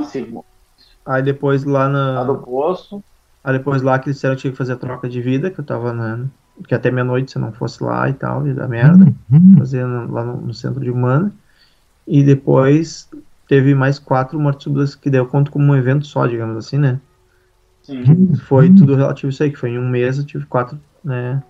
Aí 1.05 1.21
depois 1.21 1.63
lá 1.63 1.89
na. 1.89 2.21
A 2.21 2.23
do 2.23 2.37
Poço. 2.37 3.03
Aí 3.43 3.57
depois 3.57 3.81
lá 3.81 3.99
que 3.99 4.07
eles 4.07 4.17
disseram 4.17 4.35
que 4.35 4.41
tinha 4.41 4.51
que 4.51 4.57
fazer 4.57 4.73
a 4.73 4.77
troca 4.77 5.07
de 5.07 5.21
vida, 5.21 5.51
que 5.51 5.59
eu 5.59 5.65
tava 5.65 5.93
na. 5.93 6.25
Que 6.67 6.73
até 6.73 6.89
meia-noite 6.89 7.31
se 7.31 7.37
não 7.37 7.51
fosse 7.51 7.83
lá 7.83 8.09
e 8.09 8.13
tal, 8.13 8.47
ia 8.47 8.53
dar 8.53 8.67
merda. 8.67 9.13
Uhum. 9.29 9.55
Fazendo 9.57 10.11
lá 10.11 10.23
no, 10.23 10.37
no, 10.37 10.53
centro 10.53 10.79
de 10.79 10.89
humana. 10.89 11.31
E 12.07 12.23
depois 12.23 13.09
teve 13.47 13.75
mais 13.75 13.99
quatro 13.99 14.39
mortes 14.39 14.63
súbitas 14.63 14.95
que 14.95 15.09
deu 15.09 15.25
conta 15.25 15.51
como 15.51 15.65
um 15.65 15.75
evento 15.75 16.07
só, 16.07 16.25
digamos 16.25 16.57
assim, 16.57 16.77
né? 16.77 16.99
Sim. 17.83 18.33
Foi 18.47 18.73
tudo 18.73 18.95
relativo 18.95 19.27
a 19.27 19.29
isso 19.29 19.43
aí, 19.43 19.51
que 19.51 19.59
foi 19.59 19.71
em 19.71 19.77
um 19.77 19.87
mês 19.87 20.17
eu 20.17 20.25
tive 20.25 20.45
quatro, 20.45 20.79
né? 21.03 21.43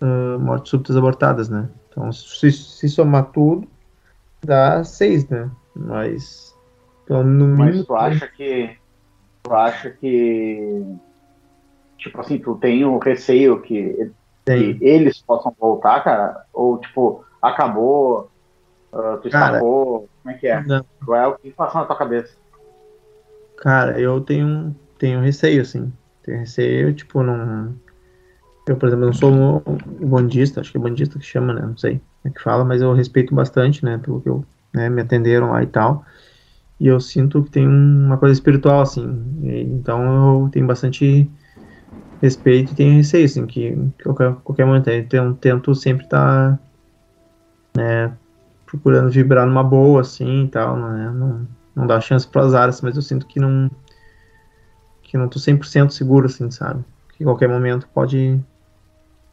Uh, 0.00 0.38
mortes 0.38 0.70
súbitas 0.70 0.96
abortadas, 0.96 1.48
né? 1.48 1.68
Então, 1.88 2.12
se, 2.12 2.52
se 2.52 2.88
somar 2.88 3.26
tudo, 3.32 3.66
dá 4.44 4.84
seis, 4.84 5.28
né? 5.28 5.50
Mas. 5.74 6.56
Então, 7.04 7.24
no 7.24 7.46
mínimo, 7.46 7.78
Mas 7.78 7.86
tu 7.86 7.96
acha 7.96 8.28
que. 8.28 8.76
Tu 9.42 9.54
acha 9.54 9.90
que 9.90 10.98
tipo 11.98 12.20
assim, 12.20 12.38
tu 12.38 12.54
tem 12.54 12.84
o 12.84 12.98
receio 12.98 13.60
que, 13.60 14.10
que 14.46 14.78
eles 14.80 15.20
possam 15.20 15.54
voltar, 15.58 16.02
cara? 16.02 16.44
Ou, 16.52 16.78
tipo, 16.78 17.24
acabou, 17.42 18.30
uh, 18.92 19.18
tu 19.20 19.28
cara, 19.28 19.56
escapou, 19.56 20.08
como 20.22 20.34
é 20.34 20.38
que 20.38 20.46
é? 20.46 20.62
Não. 20.62 20.84
Qual 21.04 21.20
é 21.20 21.26
o 21.26 21.34
que 21.34 21.50
passou 21.50 21.80
na 21.80 21.86
tua 21.86 21.96
cabeça? 21.96 22.34
Cara, 23.58 24.00
eu 24.00 24.20
tenho, 24.20 24.74
tenho 24.96 25.20
receio, 25.20 25.62
assim. 25.62 25.92
Tenho 26.22 26.38
receio, 26.38 26.94
tipo, 26.94 27.22
não... 27.22 27.74
Eu, 28.68 28.76
por 28.76 28.88
exemplo, 28.88 29.06
não 29.06 29.12
sou 29.12 29.62
bandista, 30.00 30.60
acho 30.60 30.70
que 30.70 30.78
é 30.78 30.80
bandista 30.80 31.18
que 31.18 31.24
chama, 31.24 31.54
né? 31.54 31.62
Não 31.62 31.76
sei 31.76 32.00
é 32.24 32.30
que 32.30 32.42
fala, 32.42 32.64
mas 32.64 32.80
eu 32.82 32.92
respeito 32.92 33.34
bastante, 33.34 33.84
né? 33.84 33.98
Pelo 33.98 34.20
que 34.20 34.28
eu, 34.28 34.44
né, 34.74 34.88
me 34.88 35.02
atenderam 35.02 35.50
lá 35.52 35.62
e 35.62 35.66
tal. 35.66 36.04
E 36.78 36.86
eu 36.86 37.00
sinto 37.00 37.42
que 37.42 37.50
tem 37.50 37.66
uma 37.66 38.18
coisa 38.18 38.32
espiritual, 38.32 38.82
assim. 38.82 39.06
E, 39.42 39.62
então 39.62 40.42
eu 40.42 40.50
tenho 40.50 40.66
bastante 40.66 41.30
respeito 42.20 42.72
e 42.72 42.76
tenho 42.76 42.96
receio, 42.96 43.24
assim, 43.24 43.46
que, 43.46 43.76
qualquer, 44.02 44.34
qualquer 44.44 44.66
momento. 44.66 44.90
Então, 44.90 45.34
tento 45.34 45.74
sempre 45.74 46.04
estar, 46.04 46.56
tá, 46.56 46.60
né, 47.76 48.16
procurando 48.66 49.10
vibrar 49.10 49.46
numa 49.46 49.64
boa, 49.64 50.02
assim, 50.02 50.44
e 50.44 50.48
tal, 50.48 50.76
né, 50.76 51.10
não, 51.10 51.48
não 51.74 51.86
dá 51.86 52.00
chance 52.00 52.26
para 52.26 52.44
as 52.44 52.54
áreas, 52.54 52.80
mas 52.82 52.96
eu 52.96 53.02
sinto 53.02 53.26
que 53.26 53.40
não, 53.40 53.70
que 55.02 55.16
não 55.16 55.28
tô 55.28 55.38
100% 55.38 55.90
seguro, 55.92 56.26
assim, 56.26 56.50
sabe? 56.50 56.84
Que 57.16 57.24
qualquer 57.24 57.48
momento 57.48 57.88
pode, 57.94 58.38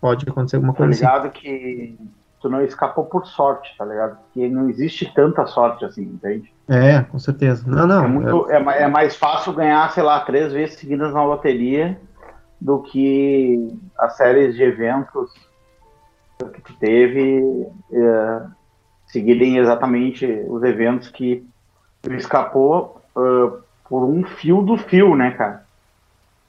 pode 0.06 0.30
acontecer 0.30 0.58
alguma 0.58 0.74
coisa 0.76 1.02
tá 1.02 1.08
ligado 1.08 1.28
assim. 1.30 1.40
que 1.40 1.98
tu 2.40 2.48
não 2.48 2.62
escapou 2.62 3.06
por 3.06 3.26
sorte, 3.26 3.76
tá 3.76 3.84
ligado? 3.84 4.18
Porque 4.18 4.48
não 4.48 4.70
existe 4.70 5.12
tanta 5.16 5.48
sorte 5.48 5.84
assim, 5.84 6.04
entende? 6.04 6.54
É, 6.70 7.02
com 7.02 7.18
certeza. 7.18 7.64
Não, 7.68 7.88
não. 7.88 8.06
É, 8.06 8.08
muito, 8.08 8.52
é... 8.52 8.58
é, 8.58 8.82
é 8.84 8.88
mais 8.88 9.16
fácil 9.16 9.52
ganhar, 9.54 9.92
sei 9.92 10.04
lá, 10.04 10.20
três 10.20 10.54
vezes 10.54 10.76
seguidas 10.76 11.12
na 11.12 11.24
loteria 11.24 12.00
do 12.62 12.84
que 12.84 13.76
as 13.98 14.16
séries 14.16 14.54
de 14.54 14.62
eventos 14.62 15.34
que 16.54 16.62
tu 16.62 16.74
teve 16.78 17.68
é, 17.92 18.42
seguirem 19.08 19.58
exatamente 19.58 20.28
os 20.48 20.62
eventos 20.62 21.10
que 21.10 21.44
tu 22.04 22.14
escapou 22.14 23.02
uh, 23.16 23.60
por 23.90 24.04
um 24.04 24.24
fio 24.24 24.62
do 24.62 24.78
fio, 24.78 25.16
né, 25.16 25.32
cara? 25.32 25.66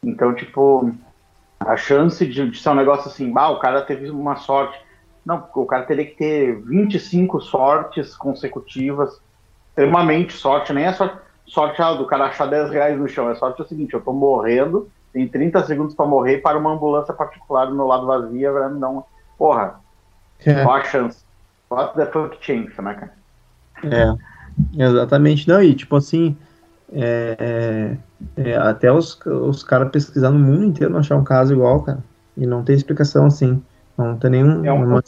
Então, 0.02 0.34
tipo, 0.34 0.92
a 1.58 1.76
chance 1.76 2.24
de, 2.26 2.50
de 2.50 2.58
ser 2.58 2.70
um 2.70 2.74
negócio 2.74 3.08
assim, 3.08 3.32
ah, 3.36 3.50
o 3.50 3.58
cara 3.58 3.82
teve 3.82 4.10
uma 4.10 4.36
sorte. 4.36 4.78
Não, 5.24 5.40
porque 5.40 5.58
o 5.58 5.66
cara 5.66 5.84
teria 5.84 6.06
que 6.06 6.16
ter 6.16 6.60
25 6.62 7.40
sortes 7.40 8.14
consecutivas, 8.14 9.20
extremamente 9.68 10.32
sorte, 10.34 10.72
nem 10.72 10.84
é 10.84 10.92
sorte, 10.92 11.18
sorte 11.46 11.82
ah, 11.82 11.94
do 11.94 12.06
cara 12.06 12.26
achar 12.26 12.46
10 12.46 12.70
reais 12.70 12.98
no 12.98 13.08
chão, 13.08 13.30
é 13.30 13.34
sorte 13.34 13.60
é 13.60 13.64
o 13.64 13.68
seguinte, 13.68 13.94
eu 13.94 14.00
tô 14.00 14.12
morrendo, 14.12 14.88
tem 15.12 15.26
30 15.26 15.64
segundos 15.64 15.94
para 15.94 16.06
morrer 16.06 16.38
para 16.38 16.58
uma 16.58 16.72
ambulância 16.72 17.12
particular 17.12 17.66
do 17.66 17.74
meu 17.74 17.86
lado 17.86 18.06
vazia 18.06 18.52
vai 18.52 18.70
me 18.70 18.78
dar 18.78 18.88
uma. 18.88 19.04
Porra, 19.38 19.80
é. 20.44 20.62
qual 20.62 20.76
a 20.76 20.84
chance? 20.84 21.24
What 21.70 21.96
the 21.96 22.06
fuck 22.06 22.36
chance, 22.40 22.80
né, 22.80 22.94
cara? 22.94 23.12
É, 23.82 24.84
exatamente. 24.84 25.48
Não, 25.48 25.62
e 25.62 25.74
tipo 25.74 25.96
assim, 25.96 26.36
é, 26.92 27.96
é, 28.36 28.50
é 28.50 28.56
até 28.56 28.92
os, 28.92 29.18
os 29.26 29.62
caras 29.62 29.90
pesquisando 29.90 30.38
no 30.38 30.44
mundo 30.44 30.64
inteiro 30.64 30.92
não 30.92 31.00
achar 31.00 31.16
um 31.16 31.24
caso 31.24 31.52
igual, 31.52 31.82
cara. 31.82 31.98
E 32.36 32.46
não 32.46 32.62
tem 32.62 32.76
explicação 32.76 33.26
assim. 33.26 33.62
Não 33.96 34.16
tem 34.16 34.30
nenhuma 34.30 34.66
é 34.66 34.72
um, 34.72 34.84
uma, 34.84 35.02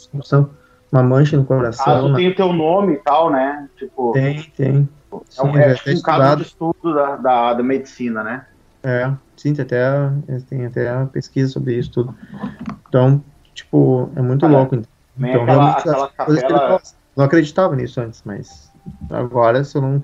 uma 0.91 1.03
mancha 1.03 1.37
no 1.37 1.45
coração. 1.45 1.85
Caso 1.85 2.09
né? 2.09 2.15
tem 2.17 2.29
o 2.29 2.35
teu 2.35 2.51
nome 2.51 2.93
e 2.93 2.97
tal, 2.97 3.29
né? 3.29 3.69
Tipo, 3.77 4.11
tem, 4.11 4.43
tem. 4.55 4.89
Sim, 5.27 5.41
é, 5.41 5.43
um, 5.43 5.57
é 5.57 5.95
um 5.95 6.01
caso 6.01 6.37
de 6.37 6.43
estudo 6.43 6.93
da, 6.93 7.15
da, 7.15 7.53
da 7.55 7.63
medicina, 7.63 8.23
né? 8.23 8.45
É, 8.83 9.11
sim, 9.35 9.53
tem 9.53 9.63
até, 9.63 10.11
tem 10.49 10.65
até 10.65 11.05
pesquisa 11.05 11.51
sobre 11.51 11.75
isso 11.75 11.91
tudo. 11.91 12.15
Então, 12.87 13.23
tipo, 13.53 14.09
é 14.15 14.21
muito 14.21 14.45
ah, 14.45 14.49
louco. 14.49 14.75
Então, 14.75 15.41
aquela, 15.41 15.45
realmente, 15.45 15.79
aquela 15.79 16.07
capela... 16.09 16.81
não 17.15 17.25
acreditava 17.25 17.75
nisso 17.75 17.99
antes, 17.99 18.21
mas 18.25 18.71
agora, 19.09 19.63
se 19.63 19.77
eu 19.77 19.81
não, 19.81 20.03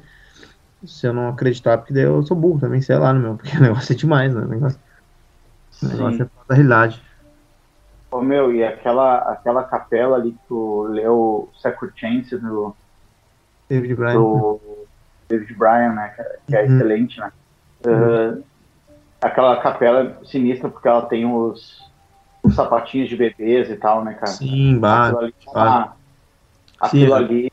se 0.88 1.08
eu 1.08 1.14
não 1.14 1.30
acreditar, 1.30 1.78
porque 1.78 1.94
daí 1.94 2.04
eu 2.04 2.24
sou 2.24 2.36
burro 2.36 2.60
também, 2.60 2.82
sei 2.82 2.98
lá, 2.98 3.14
no 3.14 3.20
meu, 3.20 3.36
porque 3.36 3.56
o 3.58 3.62
negócio 3.62 3.94
é 3.94 3.96
demais, 3.96 4.34
né? 4.34 4.42
O 4.42 4.48
negócio, 4.48 4.80
o 5.84 5.86
negócio 5.88 6.24
é 6.24 6.28
da 6.48 6.56
realidade. 6.56 7.02
Ô, 8.12 8.22
meu, 8.22 8.54
e 8.54 8.64
aquela, 8.64 9.18
aquela 9.32 9.64
capela 9.64 10.16
ali 10.16 10.32
que 10.32 10.40
tu 10.48 10.84
leu 10.84 11.50
Secret 11.62 11.92
Chance 11.96 12.38
do 12.38 12.76
David 13.70 13.96
Bryan, 13.96 14.14
do 14.14 14.60
David 15.28 15.54
Bryan, 15.56 15.94
né? 15.94 16.14
Que, 16.16 16.22
é, 16.22 16.40
que 16.48 16.56
é 16.56 16.60
uhum. 16.60 16.76
excelente, 16.76 17.20
né? 17.20 17.32
Uh, 17.86 18.44
aquela 19.22 19.58
capela 19.62 20.18
sinistra 20.24 20.70
porque 20.70 20.88
ela 20.88 21.04
tem 21.04 21.26
os, 21.26 21.84
os 22.44 22.56
sapatinhos 22.56 23.10
de 23.10 23.16
bebês 23.16 23.70
e 23.70 23.76
tal, 23.76 24.04
né, 24.04 24.14
cara? 24.14 24.28
Sim, 24.28 24.80
aquilo 24.84 25.20
ali, 25.20 25.36
tá, 25.54 25.94
aquilo 26.80 27.18
Sim, 27.18 27.24
ali 27.24 27.52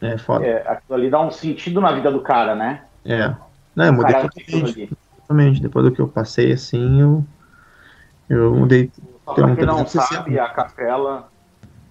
é 0.00 0.18
foda. 0.18 0.46
É, 0.46 0.62
aquilo 0.66 0.98
ali 0.98 1.10
dá 1.10 1.20
um 1.20 1.30
sentido 1.30 1.80
na 1.80 1.92
vida 1.92 2.10
do 2.10 2.20
cara, 2.20 2.54
né? 2.54 2.82
É. 3.04 3.34
Não, 3.74 3.86
eu 3.86 3.92
mudei 3.92 4.14
totalmente, 4.14 4.96
totalmente. 5.16 5.62
Depois 5.62 5.84
do 5.84 5.92
que 5.92 6.00
eu 6.00 6.08
passei, 6.08 6.52
assim, 6.52 7.00
eu, 7.00 7.24
eu 8.28 8.54
mudei 8.54 8.90
Só 9.24 9.34
para 9.34 9.56
quem 9.56 9.66
não 9.66 9.86
sabe, 9.86 10.38
a 10.38 10.48
capela, 10.48 11.28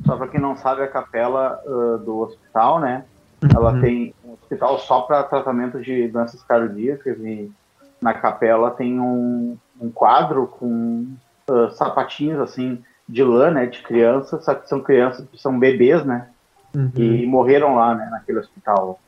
só 0.06 0.16
para 0.16 0.28
quem 0.28 0.40
não 0.40 0.56
sabe, 0.56 0.82
a 0.82 0.88
capela 0.88 1.60
uh, 1.66 1.98
do 2.00 2.20
hospital, 2.20 2.80
né? 2.80 3.06
Uhum. 3.42 3.50
Ela 3.56 3.80
tem 3.80 4.14
um 4.26 4.34
hospital 4.34 4.80
só 4.80 5.02
para 5.02 5.24
tratamento 5.24 5.80
de 5.82 6.08
doenças 6.10 6.44
cardíacas 6.44 7.18
e 7.20 7.50
na 8.02 8.14
capela 8.14 8.72
tem 8.72 9.00
um, 9.00 9.58
um 9.80 9.90
quadro 9.90 10.48
com 10.48 11.08
uh, 11.50 11.72
sapatinhos 11.72 12.40
assim 12.40 12.84
de 13.08 13.24
lã, 13.24 13.50
né, 13.50 13.66
de 13.66 13.82
crianças, 13.82 14.46
só 14.46 14.54
que 14.54 14.70
são 14.70 14.82
crianças 14.82 15.26
que 15.32 15.42
são 15.42 15.58
bebês, 15.58 16.06
né? 16.06 16.28
Uhum. 16.76 16.92
E 16.96 17.26
morreram 17.26 17.76
lá, 17.76 17.96
né, 17.96 18.08
naquele 18.12 18.40
hospital. 18.40 19.00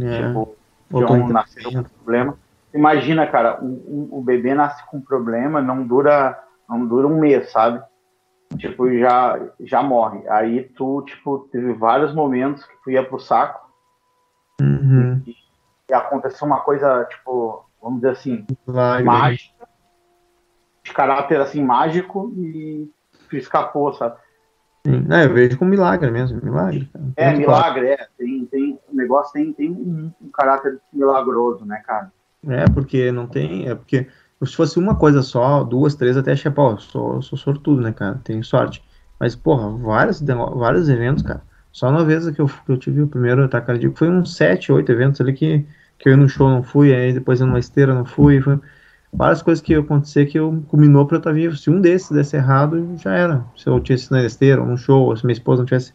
É. 0.00 0.26
Tipo, 0.26 0.56
um 0.92 1.28
nasceram 1.28 1.72
com 1.72 1.82
problema. 1.82 2.38
Imagina, 2.72 3.26
cara, 3.26 3.58
um, 3.62 4.08
um, 4.12 4.18
o 4.18 4.22
bebê 4.22 4.54
nasce 4.54 4.84
com 4.86 5.00
problema, 5.00 5.60
não 5.60 5.86
dura, 5.86 6.38
não 6.68 6.86
dura 6.86 7.06
um 7.06 7.18
mês, 7.18 7.50
sabe? 7.50 7.82
Tipo, 8.56 8.90
já, 8.98 9.38
já 9.60 9.82
morre. 9.82 10.26
Aí 10.28 10.64
tu, 10.76 11.02
tipo, 11.02 11.48
teve 11.50 11.72
vários 11.74 12.14
momentos 12.14 12.64
que 12.64 12.74
tu 12.82 12.90
ia 12.90 13.04
pro 13.04 13.18
saco 13.18 13.70
uhum. 14.60 15.22
e, 15.26 15.34
e, 15.88 15.94
aconteceu 15.94 16.46
uma 16.46 16.60
coisa, 16.60 17.04
tipo, 17.04 17.64
vamos 17.82 18.00
dizer 18.00 18.12
assim, 18.12 18.46
Vai, 18.66 19.02
mágica, 19.02 19.68
de 20.82 20.92
caráter, 20.92 21.40
assim, 21.40 21.62
mágico 21.62 22.32
e 22.36 22.90
tu 23.28 23.36
escapou, 23.36 23.92
sabe? 23.92 24.16
É, 25.10 25.24
eu 25.24 25.34
vejo 25.34 25.58
como 25.58 25.70
milagre 25.70 26.10
mesmo, 26.10 26.40
milagre. 26.42 26.88
Cara. 26.92 27.04
É, 27.16 27.26
Muito 27.26 27.40
milagre, 27.40 27.86
claro. 27.86 28.02
é. 28.02 28.08
Tem, 28.16 28.46
tem, 28.46 28.78
o 28.90 28.96
negócio 28.96 29.32
tem, 29.32 29.52
tem 29.52 29.70
um, 29.70 30.10
um, 30.20 30.30
caráter 30.30 30.78
milagroso, 30.92 31.64
né, 31.66 31.82
cara? 31.86 32.10
É, 32.46 32.64
porque 32.66 33.12
não 33.12 33.26
tem. 33.26 33.68
É 33.68 33.74
porque 33.74 34.06
se 34.44 34.56
fosse 34.56 34.78
uma 34.78 34.96
coisa 34.96 35.22
só, 35.22 35.64
duas, 35.64 35.94
três, 35.94 36.16
até 36.16 36.32
achei, 36.32 36.50
pô, 36.50 36.76
sou, 36.78 37.20
sou 37.20 37.36
sortudo, 37.38 37.82
né, 37.82 37.92
cara? 37.92 38.20
Tenho 38.24 38.42
sorte. 38.44 38.82
Mas, 39.18 39.34
porra, 39.34 39.70
vários, 39.70 40.20
vários 40.20 40.88
eventos, 40.88 41.22
cara. 41.22 41.42
Só 41.72 41.88
uma 41.88 42.04
vez 42.04 42.28
que 42.30 42.40
eu, 42.40 42.46
que 42.46 42.72
eu 42.72 42.76
tive 42.78 43.02
o 43.02 43.08
primeiro 43.08 43.44
ataque 43.44 43.66
cardíaco, 43.66 43.98
foi 43.98 44.08
uns 44.08 44.34
sete, 44.34 44.72
oito 44.72 44.90
eventos 44.90 45.20
ali 45.20 45.32
que, 45.32 45.66
que 45.98 46.08
eu 46.08 46.12
ia 46.12 46.16
no 46.16 46.28
show 46.28 46.48
não 46.48 46.62
fui, 46.62 46.94
aí 46.94 47.12
depois 47.12 47.40
numa 47.40 47.58
esteira 47.58 47.94
não 47.94 48.04
fui. 48.04 48.40
Foi, 48.40 48.58
várias 49.12 49.42
coisas 49.42 49.62
que 49.62 49.72
iam 49.72 49.82
acontecer 49.82 50.26
que 50.26 50.38
eu 50.38 50.62
culminou 50.68 51.06
para 51.06 51.16
eu 51.16 51.18
estar 51.18 51.32
vivo. 51.32 51.56
Se 51.56 51.70
um 51.70 51.80
desses 51.80 52.10
desse 52.10 52.36
errado, 52.36 52.96
já 52.96 53.14
era. 53.14 53.44
Se 53.56 53.66
eu 53.66 53.80
tivesse 53.80 54.10
na 54.10 54.24
esteira, 54.24 54.64
num 54.64 54.76
show, 54.76 55.06
ou 55.06 55.16
se 55.16 55.24
minha 55.24 55.32
esposa 55.32 55.62
não 55.62 55.66
tivesse 55.66 55.92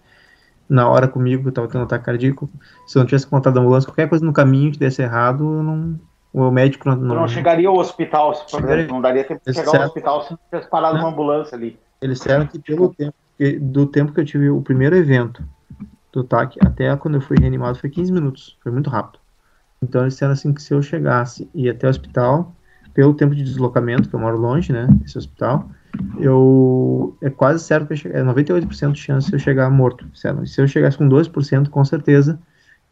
na 0.67 0.87
hora 0.87 1.07
comigo, 1.07 1.43
que 1.43 1.49
eu 1.49 1.53
tava 1.53 1.67
tendo 1.67 1.81
um 1.81 1.83
ataque 1.85 2.05
cardíaco, 2.05 2.49
se 2.87 2.97
eu 2.97 3.01
não 3.01 3.07
tivesse 3.07 3.27
contado 3.27 3.57
a 3.57 3.61
ambulância, 3.61 3.87
qualquer 3.87 4.09
coisa 4.09 4.25
no 4.25 4.33
caminho 4.33 4.71
que 4.71 4.79
desse 4.79 5.01
errado, 5.01 5.43
não, 5.43 5.99
o 6.33 6.49
médico 6.49 6.89
não, 6.89 6.95
não, 6.95 7.15
não 7.15 7.27
chegaria 7.27 7.67
ao 7.67 7.77
hospital, 7.77 8.33
se, 8.33 8.45
não 8.87 9.01
daria 9.01 9.23
tempo 9.23 9.41
de 9.45 9.53
chegar 9.53 9.77
ao 9.77 9.87
hospital 9.87 10.23
se 10.23 10.31
não 10.31 10.39
tivesse 10.49 10.69
parado 10.69 10.97
uma 10.97 11.09
ambulância 11.09 11.55
ali. 11.55 11.77
Eles 12.01 12.17
disseram 12.17 12.47
que 12.47 12.57
pelo 12.59 12.93
tempo, 12.93 13.13
que, 13.37 13.59
do 13.59 13.85
tempo 13.85 14.11
que 14.11 14.19
eu 14.19 14.25
tive 14.25 14.49
o 14.49 14.61
primeiro 14.61 14.95
evento 14.95 15.43
do 16.11 16.23
TAC 16.23 16.57
até 16.65 16.95
quando 16.97 17.15
eu 17.15 17.21
fui 17.21 17.37
reanimado 17.39 17.77
foi 17.77 17.89
15 17.89 18.11
minutos, 18.11 18.57
foi 18.63 18.71
muito 18.71 18.89
rápido. 18.89 19.19
Então 19.81 20.01
eles 20.01 20.13
disseram 20.13 20.33
assim 20.33 20.53
que 20.53 20.61
se 20.61 20.73
eu 20.73 20.81
chegasse 20.81 21.49
e 21.53 21.69
até 21.69 21.85
o 21.85 21.89
hospital, 21.89 22.53
pelo 22.93 23.13
tempo 23.13 23.33
de 23.33 23.43
deslocamento, 23.43 24.07
que 24.07 24.15
eu 24.15 24.19
moro 24.19 24.37
longe, 24.37 24.71
né, 24.71 24.87
esse 25.03 25.17
hospital, 25.17 25.67
eu 26.19 27.15
é 27.21 27.29
quase 27.29 27.63
certo 27.63 27.87
que 27.87 27.93
eu 27.93 27.97
chegar, 27.97 28.19
é 28.19 28.23
98% 28.23 28.91
de 28.91 28.99
chance 28.99 29.27
de 29.27 29.35
eu 29.35 29.39
chegar 29.39 29.69
morto, 29.69 30.05
certo? 30.13 30.45
Se 30.45 30.61
eu 30.61 30.67
chegasse 30.67 30.97
com 30.97 31.07
2%, 31.07 31.69
com 31.69 31.85
certeza 31.85 32.39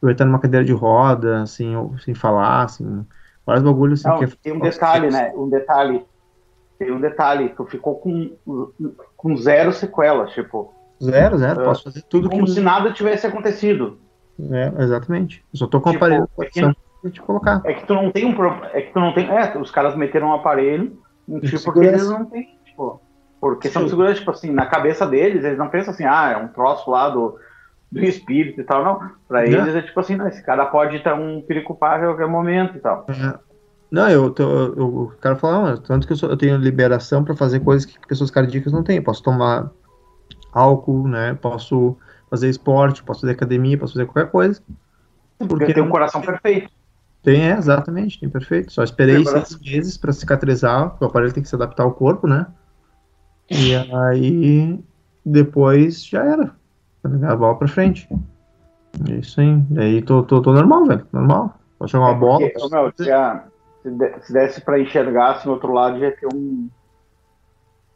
eu 0.02 0.10
ia 0.10 0.14
estar 0.14 0.26
numa 0.26 0.40
cadeira 0.40 0.66
de 0.66 0.74
roda, 0.74 1.44
assim, 1.44 1.76
ou, 1.76 1.98
sem 2.00 2.14
falar, 2.14 2.64
assim, 2.64 3.06
vários 3.46 3.64
bagulhos 3.64 4.00
assim, 4.04 4.10
Não, 4.10 4.28
que 4.28 4.38
tem 4.38 4.54
um 4.54 4.60
detalhe, 4.60 5.12
né? 5.12 5.32
Um 5.36 5.48
detalhe. 5.48 6.06
Tem 6.80 6.92
um 6.92 7.00
detalhe, 7.00 7.50
tu 7.50 7.66
ficou 7.66 7.96
com, 7.96 8.32
com 9.16 9.38
zero 9.38 9.72
sequelas, 9.72 10.32
tipo. 10.32 10.74
Zero, 11.02 11.38
zero, 11.38 11.62
uh, 11.62 11.66
posso 11.66 11.84
fazer 11.84 12.02
tudo 12.04 12.30
como 12.30 12.46
que... 12.46 12.52
se 12.52 12.62
nada 12.62 12.92
tivesse 12.92 13.28
acontecido. 13.28 14.00
É, 14.50 14.84
exatamente. 14.84 15.44
Eu 15.54 15.60
só 15.60 15.68
tô 15.68 15.80
com 15.80 15.92
tipo, 15.92 16.06
o 16.06 16.46
aparelho 17.02 17.12
te 17.12 17.22
colocar. 17.22 17.62
É 17.66 17.74
que 17.74 17.86
tu 17.86 17.94
não 17.94 18.12
tem 18.12 18.26
um 18.26 18.36
é 18.74 18.82
que 18.82 18.94
tu 18.94 19.00
não 19.00 19.14
tem, 19.14 19.30
é, 19.30 19.58
os 19.58 19.72
caras 19.72 19.96
meteram 19.96 20.28
um 20.28 20.34
aparelho, 20.34 21.00
um 21.28 21.40
tipo 21.40 21.64
porque 21.64 21.80
eles 21.80 22.10
não 22.10 22.26
tem, 22.26 22.58
tipo, 22.66 23.02
por 23.40 23.58
questão 23.60 23.84
de 23.84 23.90
segurança, 23.90 24.20
tipo 24.20 24.32
assim, 24.32 24.52
na 24.52 24.66
cabeça 24.66 25.06
deles, 25.08 25.44
eles 25.44 25.58
não 25.58 25.70
pensam 25.70 25.94
assim, 25.94 26.06
ah, 26.06 26.32
é 26.32 26.38
um 26.38 26.48
troço 26.48 26.90
lá 26.92 27.10
do, 27.10 27.38
do 27.92 28.04
espírito 28.04 28.62
e 28.62 28.64
tal, 28.64 28.84
não. 28.84 29.12
Pra 29.28 29.46
eles 29.46 29.76
é 29.76 29.82
tipo 29.82 30.00
assim, 30.00 30.16
não, 30.16 30.28
esse 30.28 30.44
cara 30.44 30.66
pode 30.68 31.00
ter 31.00 31.14
um 31.14 31.42
perigo 31.42 31.74
a 31.74 32.00
qualquer 32.00 32.28
momento 32.28 32.78
e 32.78 32.80
tal. 32.80 33.06
É. 33.10 33.52
Não, 33.90 34.10
eu, 34.10 34.30
tô, 34.30 34.44
eu, 34.44 34.88
o 34.88 35.14
cara 35.20 35.36
fala, 35.36 35.78
tanto 35.78 36.08
que 36.08 36.14
eu, 36.14 36.18
sou, 36.18 36.30
eu 36.30 36.38
tenho 36.38 36.56
liberação 36.56 37.26
para 37.26 37.36
fazer 37.36 37.60
coisas 37.60 37.86
que 37.86 38.00
pessoas 38.08 38.32
cardíacas 38.32 38.72
não 38.72 38.84
têm. 38.84 38.98
Eu 38.98 39.04
posso 39.04 39.22
tomar 39.22 39.70
álcool, 40.54 41.08
né? 41.10 41.34
Posso 41.42 41.98
fazer 42.30 42.48
esporte, 42.48 43.04
posso 43.04 43.22
fazer 43.22 43.34
academia, 43.34 43.78
posso 43.78 43.94
fazer 43.94 44.06
qualquer 44.06 44.32
coisa. 44.32 44.62
Porque 45.38 45.74
tem 45.74 45.84
um 45.84 45.90
coração 45.90 46.22
perfeito. 46.22 46.72
Tem, 47.24 47.52
é, 47.52 47.58
exatamente, 47.58 48.20
tem 48.20 48.30
perfeito. 48.30 48.72
Só 48.72 48.84
esperei 48.84 49.24
seis 49.24 49.60
meses 49.60 49.98
para 49.98 50.12
cicatrizar, 50.12 50.98
o 51.00 51.06
aparelho 51.06 51.34
tem 51.34 51.44
que 51.44 51.50
se 51.50 51.56
adaptar 51.56 51.84
ao 51.84 51.94
corpo, 51.94 52.28
né? 52.28 52.48
E 53.50 53.76
aí 53.76 54.80
depois 55.26 56.04
já 56.04 56.24
era. 56.24 56.52
Tá 57.04 57.10
ligado? 57.10 57.38
Bola 57.38 57.58
pra 57.58 57.68
frente. 57.68 58.08
É 59.10 59.14
isso 59.14 59.40
aí. 59.40 59.56
Daí 59.70 60.02
tô, 60.02 60.24
tô, 60.24 60.42
tô 60.42 60.54
normal, 60.54 60.86
velho. 60.86 61.08
Normal. 61.12 61.56
Pode 61.78 61.92
jogar 61.92 62.06
uma 62.06 62.16
é 62.16 62.20
bola. 62.20 62.40
Meu, 62.40 62.94
se, 62.96 64.26
se 64.26 64.34
desse 64.34 64.62
pra 64.62 64.80
enxergar 64.80 65.32
assim, 65.32 65.48
no 65.48 65.54
outro 65.54 65.74
lado, 65.74 66.00
já 66.00 66.08
ia 66.08 66.16
ter 66.16 66.28
um, 66.34 66.70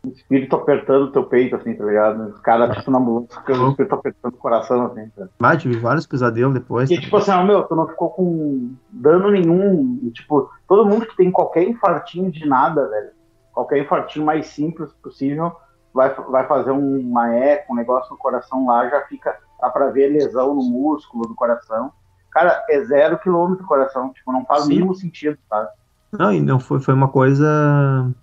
um 0.06 0.12
espírito 0.12 0.56
apertando 0.56 1.03
o 1.03 1.12
teu 1.12 1.24
peito, 1.24 1.56
assim, 1.56 1.74
tá 1.74 1.84
ligado? 1.84 2.30
Os 2.30 2.39
caras, 2.39 2.76
tipo, 2.78 2.91
na 2.91 2.99
ambulância, 2.99 3.41
o 3.47 3.70
espírito 3.70 3.95
apertando 3.95 4.34
o 4.34 4.38
coração, 4.38 4.86
assim. 4.86 5.10
Tá? 5.10 5.28
Ah, 5.39 5.58
tive 5.58 5.78
vários 5.78 6.06
pesadelos 6.06 6.53
depois. 6.53 6.89
E, 6.89 6.95
tá 6.95 7.01
tipo 7.01 7.18
assim, 7.18 7.32
ó, 7.32 7.43
meu, 7.43 7.64
tu 7.64 7.76
não 7.76 7.88
ficou 7.88 8.10
com 8.12 8.76
dano 8.91 9.32
nenhum. 9.32 9.99
E, 10.03 10.12
tipo, 10.12 10.49
todo 10.68 10.86
mundo 10.86 11.06
que 11.06 11.16
tem 11.16 11.32
qualquer 11.32 11.64
infartinho 11.64 12.32
de 12.32 12.47
nada, 12.47 12.88
velho, 12.88 13.10
qualquer 13.51 13.80
infartinho 13.80 14.26
mais 14.26 14.47
simples 14.47 14.91
possível, 15.01 15.53
vai, 15.93 16.14
vai 16.14 16.47
fazer 16.47 16.72
uma 16.72 17.34
eco, 17.34 17.74
um 17.74 17.76
negócio 17.76 18.12
no 18.12 18.18
coração 18.18 18.66
lá, 18.68 18.89
já 18.89 19.01
fica, 19.08 19.38
dá 19.60 19.70
pra 19.70 19.89
ver 19.89 20.10
lesão 20.10 20.53
no 20.53 20.64
músculo 20.64 21.28
do 21.28 21.36
coração. 21.36 21.91
Cara, 22.32 22.64
é 22.70 22.84
zero 22.84 23.18
quilômetro 23.18 23.64
o 23.64 23.68
coração, 23.68 24.12
tipo, 24.12 24.32
não 24.32 24.45
faz 24.45 24.66
o 24.66 24.68
mínimo 24.68 24.93
sentido, 24.93 25.38
sabe? 25.49 25.70
Não, 26.12 26.32
e 26.34 26.41
não 26.41 26.60
foi, 26.60 26.80
foi 26.80 26.93
uma 26.93 27.08
coisa 27.08 28.14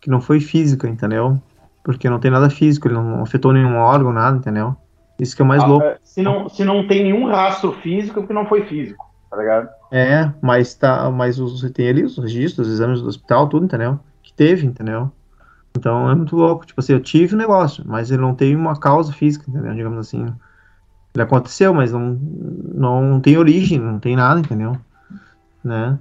que 0.00 0.10
não 0.10 0.20
foi 0.20 0.40
física, 0.40 0.88
entendeu? 0.88 1.40
Porque 1.82 2.08
não 2.08 2.18
tem 2.18 2.30
nada 2.30 2.50
físico, 2.50 2.88
ele 2.88 2.94
não 2.94 3.22
afetou 3.22 3.52
nenhum 3.52 3.76
órgão, 3.76 4.12
nada, 4.12 4.36
entendeu? 4.36 4.76
Isso 5.18 5.36
que 5.36 5.42
é 5.42 5.44
mais 5.44 5.62
ah, 5.62 5.66
louco. 5.66 5.84
É, 5.84 5.98
se 6.02 6.22
não, 6.22 6.48
se 6.48 6.64
não 6.64 6.86
tem 6.86 7.02
nenhum 7.02 7.26
rastro 7.26 7.72
físico, 7.72 8.18
é 8.18 8.22
porque 8.22 8.32
não 8.32 8.46
foi 8.46 8.64
físico, 8.64 9.06
tá 9.30 9.36
ligado? 9.36 9.68
É, 9.92 10.32
mas 10.40 10.74
tá, 10.74 11.10
mas 11.10 11.38
você 11.38 11.68
tem 11.68 11.88
ali 11.88 12.04
os 12.04 12.16
registros, 12.16 12.68
os 12.68 12.72
exames 12.72 13.02
do 13.02 13.08
hospital, 13.08 13.48
tudo, 13.48 13.66
entendeu? 13.66 14.00
Que 14.22 14.32
teve, 14.32 14.66
entendeu? 14.66 15.10
Então 15.76 16.10
é 16.10 16.14
muito 16.14 16.36
louco. 16.36 16.64
Tipo 16.64 16.80
assim, 16.80 16.92
eu 16.92 17.00
tive 17.00 17.34
o 17.34 17.36
um 17.36 17.40
negócio, 17.40 17.84
mas 17.86 18.10
ele 18.10 18.22
não 18.22 18.34
tem 18.34 18.56
uma 18.56 18.78
causa 18.78 19.12
física, 19.12 19.44
entendeu? 19.48 19.74
Digamos 19.74 19.98
assim. 19.98 20.26
Ele 21.12 21.22
aconteceu, 21.22 21.74
mas 21.74 21.92
não, 21.92 22.18
não 22.74 23.20
tem 23.20 23.36
origem, 23.36 23.78
não 23.78 23.98
tem 23.98 24.14
nada, 24.14 24.40
entendeu? 24.40 24.76
Né? 25.62 25.98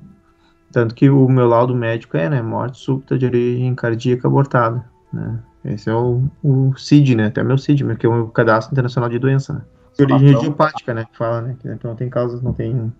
Tanto 0.72 0.93
que 0.93 1.09
o 1.09 1.28
meu 1.28 1.47
laudo 1.47 1.76
médico 1.76 2.15
é, 2.17 2.30
né? 2.30 2.41
Morte 2.41 2.78
súbita 2.78 3.17
de 3.17 3.26
origem 3.26 3.74
cardíaca 3.74 4.28
abortada, 4.28 4.86
né? 5.11 5.39
Esse 5.65 5.89
é 5.89 5.93
o, 5.93 6.24
o 6.43 6.78
CID, 6.78 7.15
né? 7.15 7.28
Até 7.28 7.43
meu 7.43 7.57
CID, 7.57 7.84
que 7.97 8.05
é 8.05 8.09
o 8.09 8.28
Cadastro 8.28 8.74
Internacional 8.74 9.09
de 9.09 9.20
Doença, 9.20 9.53
né? 9.53 9.61
De 9.97 10.03
origem 10.03 10.32
idiopática, 10.32 10.93
né? 10.93 11.05
Que 11.05 11.17
fala, 11.17 11.41
né? 11.41 11.57
Então 11.65 11.89
não 11.89 11.95
tem 11.95 12.09
causas, 12.09 12.41
não 12.41 12.53
tem, 12.53 12.93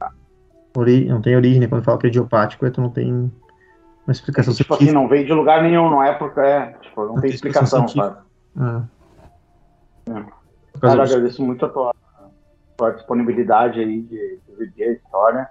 ori 0.76 1.06
não 1.06 1.22
tem 1.22 1.36
origem, 1.36 1.60
né? 1.60 1.68
Quando 1.68 1.84
fala 1.84 1.98
que 1.98 2.08
é 2.08 2.10
idiopático, 2.10 2.66
então 2.66 2.84
não 2.84 2.92
tem 2.92 3.12
uma 3.14 4.12
explicação 4.12 4.54
é, 4.54 4.56
Tipo 4.58 4.74
assim, 4.74 4.92
não 4.92 5.08
veio 5.08 5.26
de 5.26 5.34
lugar 5.34 5.62
nenhum, 5.62 5.90
não 5.90 6.04
é 6.04 6.14
porque 6.14 6.40
é, 6.40 6.74
tipo, 6.82 7.02
não, 7.02 7.08
não 7.10 7.14
tem, 7.16 7.22
tem, 7.24 7.32
explicação, 7.32 7.88
sabe? 7.88 8.18
É. 8.60 9.00
É. 10.12 10.26
Cara, 10.82 11.04
agradeço 11.04 11.44
muito 11.44 11.66
a 11.66 11.70
tua, 11.70 11.96
tua 12.78 12.92
disponibilidade 12.92 13.80
aí 13.80 14.02
de 14.02 14.40
dividir 14.48 14.84
a 14.84 14.92
história. 14.94 15.48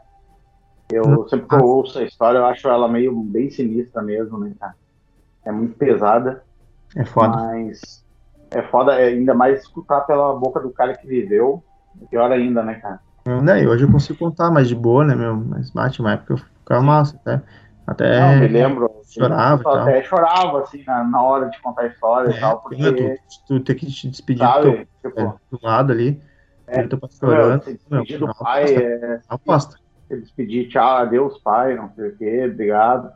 Eu 0.90 1.04
hum. 1.04 1.28
sempre 1.28 1.46
que 1.48 1.54
eu 1.54 1.64
ouço 1.64 1.98
a 1.98 2.04
história, 2.04 2.38
eu 2.38 2.46
acho 2.46 2.66
ela 2.68 2.88
meio 2.88 3.14
bem 3.22 3.50
sinistra 3.50 4.02
mesmo, 4.02 4.38
né, 4.38 4.52
cara? 4.58 4.74
É 5.44 5.52
muito 5.52 5.76
pesada. 5.76 6.42
É 6.96 7.04
foda. 7.04 7.36
Mas 7.36 8.04
é 8.50 8.62
foda 8.62 8.94
é 8.94 9.08
ainda 9.08 9.34
mais 9.34 9.60
escutar 9.60 10.02
pela 10.02 10.34
boca 10.34 10.60
do 10.60 10.70
cara 10.70 10.96
que 10.96 11.06
viveu. 11.06 11.62
Pior 12.10 12.30
ainda, 12.30 12.62
né, 12.62 12.74
cara? 12.74 13.00
Né, 13.26 13.66
hoje 13.66 13.84
eu 13.84 13.92
consigo 13.92 14.18
contar 14.18 14.50
mais 14.50 14.68
de 14.68 14.74
boa, 14.74 15.04
né, 15.04 15.14
meu? 15.14 15.36
Mas 15.36 15.70
bate 15.70 16.00
uma 16.00 16.12
época 16.12 16.34
eu 16.34 16.38
ficava 16.38 16.80
massa, 16.80 17.16
até. 17.16 17.42
Até 17.86 18.20
Não, 18.20 18.40
me 18.40 18.48
lembro. 18.48 18.90
Chorava. 19.08 19.62
Eu 19.62 19.70
até 19.70 20.02
chorava, 20.02 20.62
assim, 20.62 20.82
na, 20.86 21.04
na, 21.04 21.22
hora 21.22 21.48
de 21.48 21.60
contar 21.60 21.82
a 21.82 21.86
história 21.86 22.30
é, 22.30 22.36
e 22.36 22.40
tal. 22.40 22.60
Porque. 22.60 22.76
Tu, 22.92 23.18
tu 23.46 23.60
ter 23.60 23.74
que 23.74 23.86
te 23.86 24.08
despedir 24.08 24.46
sabe, 24.46 24.70
do, 24.70 24.72
teu, 24.72 25.10
tipo, 25.10 25.20
é, 25.20 25.34
do 25.50 25.58
lado 25.62 25.92
ali. 25.92 26.22
É, 26.66 26.86
teu 26.86 26.98
pai 26.98 27.10
chorando. 27.10 27.50
Meu, 27.50 27.62
se 27.62 27.72
despedir 27.74 28.18
do 28.18 28.34
pai 28.34 28.76
é. 28.76 29.20
Aposta 29.28 29.76
eles 30.10 30.30
pedir 30.30 30.68
tchau, 30.68 30.96
adeus, 30.96 31.38
pai, 31.38 31.74
não 31.76 31.90
sei 31.94 32.08
o 32.08 32.16
quê, 32.16 32.48
obrigado. 32.50 33.10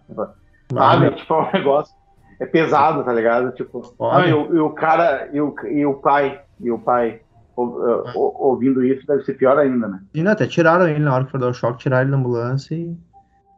Sabe? 0.72 1.10
Tipo, 1.12 1.34
é 1.34 1.38
um 1.38 1.52
negócio. 1.52 1.94
é 2.40 2.46
pesado, 2.46 3.04
tá 3.04 3.12
ligado? 3.12 3.52
Tipo, 3.52 3.94
ah, 4.00 4.26
e, 4.26 4.32
o, 4.32 4.54
e 4.54 4.58
o 4.58 4.70
cara, 4.70 5.28
e 5.32 5.40
o, 5.40 5.54
e 5.70 5.86
o 5.86 5.94
pai, 5.94 6.40
e 6.60 6.70
o 6.70 6.78
pai 6.78 7.20
ouvindo 7.54 8.82
isso 8.84 9.06
deve 9.06 9.24
ser 9.24 9.34
pior 9.34 9.58
ainda, 9.58 9.86
né? 9.86 10.00
E 10.14 10.26
até 10.26 10.46
tiraram 10.46 10.88
ele 10.88 11.00
na 11.00 11.14
hora 11.14 11.24
que 11.24 11.30
foi 11.30 11.40
dar 11.40 11.48
o 11.48 11.54
choque, 11.54 11.82
tiraram 11.82 12.02
ele 12.02 12.10
da 12.10 12.16
ambulância 12.16 12.74
e. 12.74 12.96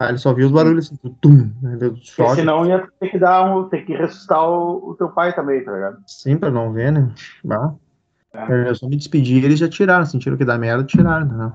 Ah, 0.01 0.09
ele 0.09 0.18
só 0.18 0.35
viu 0.35 0.47
os 0.47 0.53
barulhos 0.53 0.91
assim, 0.91 1.16
tum, 1.20 1.53
né? 1.62 1.76
Deu 1.76 1.95
choque. 1.97 2.35
Senão 2.35 2.66
ia 2.66 2.87
ter 2.99 3.11
que 3.11 3.18
dar 3.18 3.45
um, 3.45 3.68
ter 3.68 3.87
que 3.87 3.95
ressuscitar 3.95 4.43
o, 4.43 4.91
o 4.91 4.95
teu 4.97 5.09
pai 5.09 5.32
também, 5.32 5.64
tá 5.64 5.72
ligado? 5.72 5.99
Sim, 6.05 6.37
pra 6.37 6.51
não 6.51 6.72
ver, 6.72 6.91
né? 6.91 7.12
Bah. 7.45 7.74
É. 8.35 8.68
Eu 8.68 8.74
só 8.74 8.89
me 8.89 8.97
despedi 8.97 9.37
eles 9.37 9.61
já 9.61 9.68
tiraram, 9.68 10.05
sentiram 10.05 10.37
que 10.37 10.45
dá 10.45 10.59
merda, 10.59 10.82
tiraram, 10.82 11.26
né? 11.26 11.53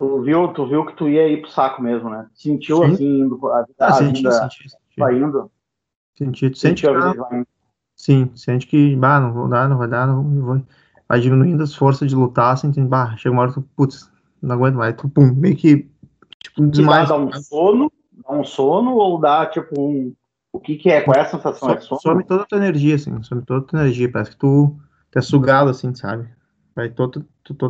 Tu 0.00 0.22
viu, 0.22 0.48
tu 0.54 0.66
viu 0.66 0.86
que 0.86 0.94
tu 0.94 1.10
ia 1.10 1.28
ir 1.28 1.42
pro 1.42 1.50
saco 1.50 1.82
mesmo, 1.82 2.08
né? 2.08 2.26
Sentiu 2.32 2.78
Sim. 2.78 2.94
assim, 2.94 3.20
indo, 3.20 3.48
a, 3.48 3.58
a 3.58 3.66
ah, 3.80 3.92
senti, 3.92 4.16
vida 4.16 4.30
senti, 4.30 4.70
senti. 4.70 4.80
vai 4.96 5.14
indo? 5.14 5.50
Senti, 6.16 6.48
tu 6.48 6.56
sente 6.56 6.82
que, 6.82 7.44
Sim, 7.94 8.30
sente 8.34 8.66
que, 8.66 8.96
bah, 8.96 9.20
não 9.20 9.34
vou 9.34 9.46
dar, 9.46 9.68
não 9.68 9.76
vai 9.76 9.88
dar, 9.88 10.06
não 10.06 10.24
vou 10.40 10.62
vai 11.06 11.20
diminuindo 11.20 11.62
as 11.62 11.74
forças 11.74 12.08
de 12.08 12.14
lutar, 12.14 12.54
assim, 12.54 12.72
tem, 12.72 12.86
bah, 12.86 13.14
chega 13.18 13.30
uma 13.30 13.42
hora 13.42 13.52
que 13.52 13.60
tu, 13.60 13.68
putz, 13.76 14.10
não 14.40 14.54
aguento 14.54 14.76
mais, 14.76 14.96
tu, 14.96 15.06
pum, 15.06 15.34
meio 15.34 15.54
que, 15.54 15.86
tipo, 16.42 16.66
demais. 16.68 17.10
Dá, 17.10 17.16
um 17.18 17.30
sono, 17.34 17.92
dá 18.26 18.32
um 18.32 18.44
sono 18.44 18.94
ou 18.94 19.20
dá, 19.20 19.44
tipo, 19.44 19.78
um, 19.78 20.14
o 20.50 20.58
que 20.58 20.76
que 20.76 20.88
é, 20.88 21.02
qual 21.02 21.14
é 21.14 21.20
a 21.20 21.28
sensação? 21.28 21.68
So, 21.68 21.74
é 21.74 21.80
sono? 21.82 22.00
Some 22.00 22.24
toda 22.24 22.44
a 22.44 22.46
tua 22.46 22.56
energia, 22.56 22.94
assim, 22.94 23.22
some 23.22 23.42
toda 23.42 23.60
a 23.60 23.68
tua 23.68 23.80
energia, 23.80 24.10
parece 24.10 24.30
que 24.30 24.38
tu, 24.38 24.80
tu 25.10 25.18
é 25.18 25.20
sugado, 25.20 25.68
assim, 25.68 25.94
sabe? 25.94 26.26
Vai 26.74 26.88
todo, 26.88 27.26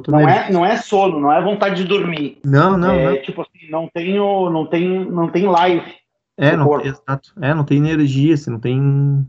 não 0.09 0.29
é 0.29 0.51
não 0.51 0.67
é 0.67 0.77
sono 0.77 1.21
não 1.21 1.33
é 1.33 1.43
vontade 1.43 1.83
de 1.83 1.89
dormir 1.89 2.39
não 2.45 2.77
não 2.77 2.91
é 2.91 3.15
não. 3.15 3.23
tipo 3.23 3.43
assim 3.43 3.71
não 3.71 3.89
tenho 3.89 4.51
não 4.51 4.67
tem 4.67 5.05
não 5.11 5.29
tem 5.29 5.47
live 5.47 5.95
é 6.37 6.57
não 6.57 6.79
tem, 6.79 6.89
exato 6.89 7.33
é 7.41 7.55
não 7.55 7.65
tem 7.65 7.79
energia 7.79 8.35
assim 8.35 8.51
não 8.51 8.61
tem 8.61 9.27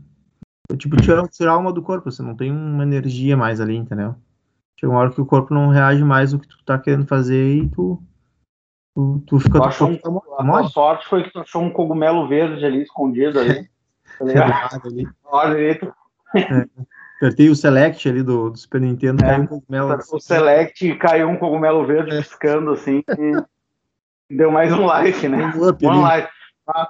tipo, 0.76 0.96
tirar, 0.96 1.26
tirar 1.28 1.52
a 1.52 1.54
alma 1.54 1.72
do 1.72 1.82
corpo, 1.82 2.10
você 2.10 2.22
não 2.22 2.34
tem 2.34 2.50
uma 2.50 2.82
energia 2.82 3.36
mais 3.36 3.60
ali, 3.60 3.76
entendeu? 3.76 4.14
Chega 4.78 4.92
uma 4.92 5.00
hora 5.00 5.10
que 5.10 5.20
o 5.20 5.26
corpo 5.26 5.54
não 5.54 5.68
reage 5.68 6.04
mais 6.04 6.32
o 6.32 6.38
que 6.38 6.48
tu 6.48 6.62
tá 6.64 6.78
querendo 6.78 7.06
fazer 7.06 7.56
e 7.56 7.68
tu, 7.68 8.02
tu, 8.94 9.22
tu 9.26 9.40
fica... 9.40 9.60
Tu 9.60 9.64
achou 9.64 9.90
um, 9.90 10.18
a 10.38 10.44
tua 10.44 10.68
sorte 10.68 11.06
foi 11.06 11.22
que 11.24 11.32
tu 11.32 11.40
achou 11.40 11.62
um 11.62 11.70
cogumelo 11.70 12.26
verde 12.26 12.64
ali, 12.64 12.82
escondido 12.82 13.38
ali. 13.38 13.68
tá 14.18 14.24
ligado? 14.24 14.86
ali. 14.86 15.08
Olha 15.24 15.58
é. 15.58 16.66
Apertei 17.22 17.48
o 17.48 17.54
Select 17.54 18.08
ali 18.08 18.20
do, 18.20 18.50
do 18.50 18.58
Super 18.58 18.80
Nintendo, 18.80 19.24
é, 19.24 19.28
caiu 19.28 19.42
um 19.42 19.46
cogumelo. 19.46 19.98
O 20.12 20.18
Select 20.18 20.94
caiu 20.96 21.28
um 21.28 21.36
cogumelo 21.36 21.86
verde 21.86 22.16
é. 22.16 22.18
piscando 22.18 22.72
assim 22.72 23.04
e 23.16 23.44
deu 24.36 24.50
mais 24.50 24.72
um 24.72 24.84
like, 24.84 25.28
né? 25.28 25.52
Um 25.54 25.68
up, 25.68 25.86
um 25.86 26.00
like. 26.00 26.28
Ah, 26.66 26.88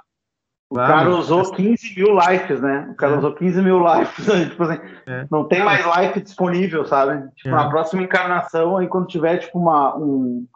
o 0.71 0.73
claro, 0.73 0.91
cara 0.91 1.09
usou 1.11 1.51
15 1.51 1.95
mil 1.95 2.13
likes, 2.13 2.59
né? 2.61 2.89
O 2.91 2.95
cara 2.95 3.13
é. 3.13 3.17
usou 3.19 3.35
15 3.35 3.61
mil 3.61 3.77
likes. 3.77 4.25
tipo 4.49 4.63
assim, 4.63 4.81
é. 5.05 5.27
não 5.29 5.47
tem 5.47 5.63
mais 5.63 5.85
like 5.85 6.19
disponível, 6.19 6.83
sabe? 6.83 7.29
Tipo, 7.35 7.49
é. 7.49 7.51
na 7.51 7.69
próxima 7.69 8.01
encarnação, 8.01 8.77
aí 8.77 8.87
quando 8.87 9.05
tiver, 9.05 9.37
tipo, 9.37 9.59
uma. 9.59 9.95
Um, 9.95 10.47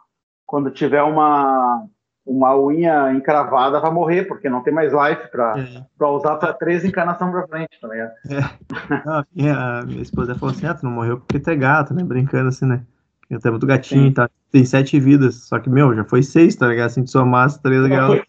quando 0.44 0.72
tiver 0.72 1.02
uma 1.04 1.86
uma 2.28 2.54
unha 2.56 3.12
encravada 3.14 3.80
vai 3.80 3.90
morrer, 3.90 4.24
porque 4.24 4.50
não 4.50 4.62
tem 4.62 4.72
mais 4.72 4.92
life 4.92 5.30
para 5.30 5.54
é. 5.58 6.04
usar 6.04 6.36
para 6.36 6.52
três 6.52 6.84
encarnações 6.84 7.32
para 7.32 7.48
frente, 7.48 7.80
tá 7.80 7.88
ligado? 7.88 8.12
É. 8.30 9.24
minha, 9.34 9.82
minha 9.86 10.02
esposa 10.02 10.34
falou 10.34 10.54
assim: 10.54 10.66
ah, 10.66 10.74
tu 10.74 10.84
não 10.84 10.92
morreu 10.92 11.18
porque 11.18 11.40
tu 11.40 11.50
é 11.50 11.56
gato, 11.56 11.94
né? 11.94 12.04
Brincando 12.04 12.48
assim, 12.48 12.66
né? 12.66 12.82
Eu 13.30 13.40
tenho 13.40 13.52
muito 13.52 13.66
gatinho, 13.66 14.12
tá? 14.12 14.28
Tem 14.50 14.64
sete 14.64 14.98
vidas, 14.98 15.46
só 15.46 15.58
que, 15.58 15.68
meu, 15.68 15.94
já 15.94 16.04
foi 16.04 16.22
seis, 16.22 16.56
tá 16.56 16.66
ligado? 16.66 16.86
Assim, 16.86 17.02
de 17.02 17.10
somasse, 17.10 17.62
tá 17.62 17.68
ligado? 17.68 18.22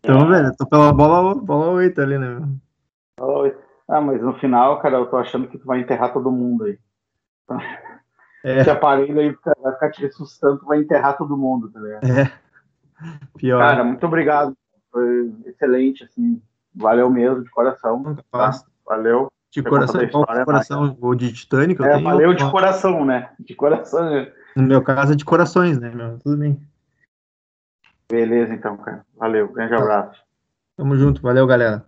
Então, 0.00 0.20
é. 0.26 0.42
velho, 0.42 0.56
tô 0.56 0.66
pela 0.66 0.92
bola, 0.92 1.34
bola 1.34 1.72
8 1.72 2.00
ali, 2.02 2.18
né? 2.18 2.42
Bola 3.18 3.38
8. 3.44 3.58
Ah, 3.88 4.00
mas 4.00 4.20
no 4.20 4.34
final, 4.34 4.78
cara, 4.80 4.96
eu 4.96 5.06
tô 5.06 5.16
achando 5.16 5.48
que 5.48 5.56
tu 5.56 5.66
vai 5.66 5.80
enterrar 5.80 6.12
todo 6.12 6.30
mundo 6.30 6.64
aí. 6.64 6.78
É. 8.44 8.60
Esse 8.60 8.68
aparelho 8.68 9.18
aí 9.18 9.34
vai 9.62 9.72
ficar 9.72 9.90
te 9.90 10.02
ressuscitando, 10.02 10.58
tu 10.58 10.66
vai 10.66 10.78
enterrar 10.78 11.16
todo 11.16 11.34
mundo, 11.34 11.70
tá 11.70 11.80
ligado? 11.80 12.04
É. 12.04 12.43
Pior. 13.36 13.58
Cara, 13.58 13.84
muito 13.84 14.06
obrigado. 14.06 14.56
Foi 14.90 15.32
excelente, 15.46 16.04
assim. 16.04 16.40
Valeu 16.74 17.10
mesmo, 17.10 17.44
de 17.44 17.50
coração. 17.50 18.16
Tá? 18.30 18.50
Valeu. 18.86 19.28
De 19.50 19.62
coração, 19.62 20.02
história, 20.02 20.44
coração 20.44 20.96
ou 21.00 21.14
de 21.14 21.32
titânico? 21.32 21.84
É, 21.84 22.00
valeu 22.00 22.34
de 22.34 22.50
coração, 22.50 23.04
né? 23.04 23.30
De 23.38 23.54
coração. 23.54 24.10
Né? 24.10 24.32
No 24.56 24.64
meu 24.64 24.82
caso 24.82 25.12
é 25.12 25.16
de 25.16 25.24
corações, 25.24 25.78
né? 25.78 25.90
Meu? 25.94 26.18
Tudo 26.18 26.36
bem. 26.36 26.60
Beleza, 28.10 28.52
então, 28.52 28.76
cara. 28.76 29.06
Valeu. 29.16 29.48
Grande 29.52 29.70
tá. 29.70 29.78
abraço. 29.78 30.20
Tamo 30.76 30.96
junto. 30.96 31.22
Valeu, 31.22 31.46
galera. 31.46 31.84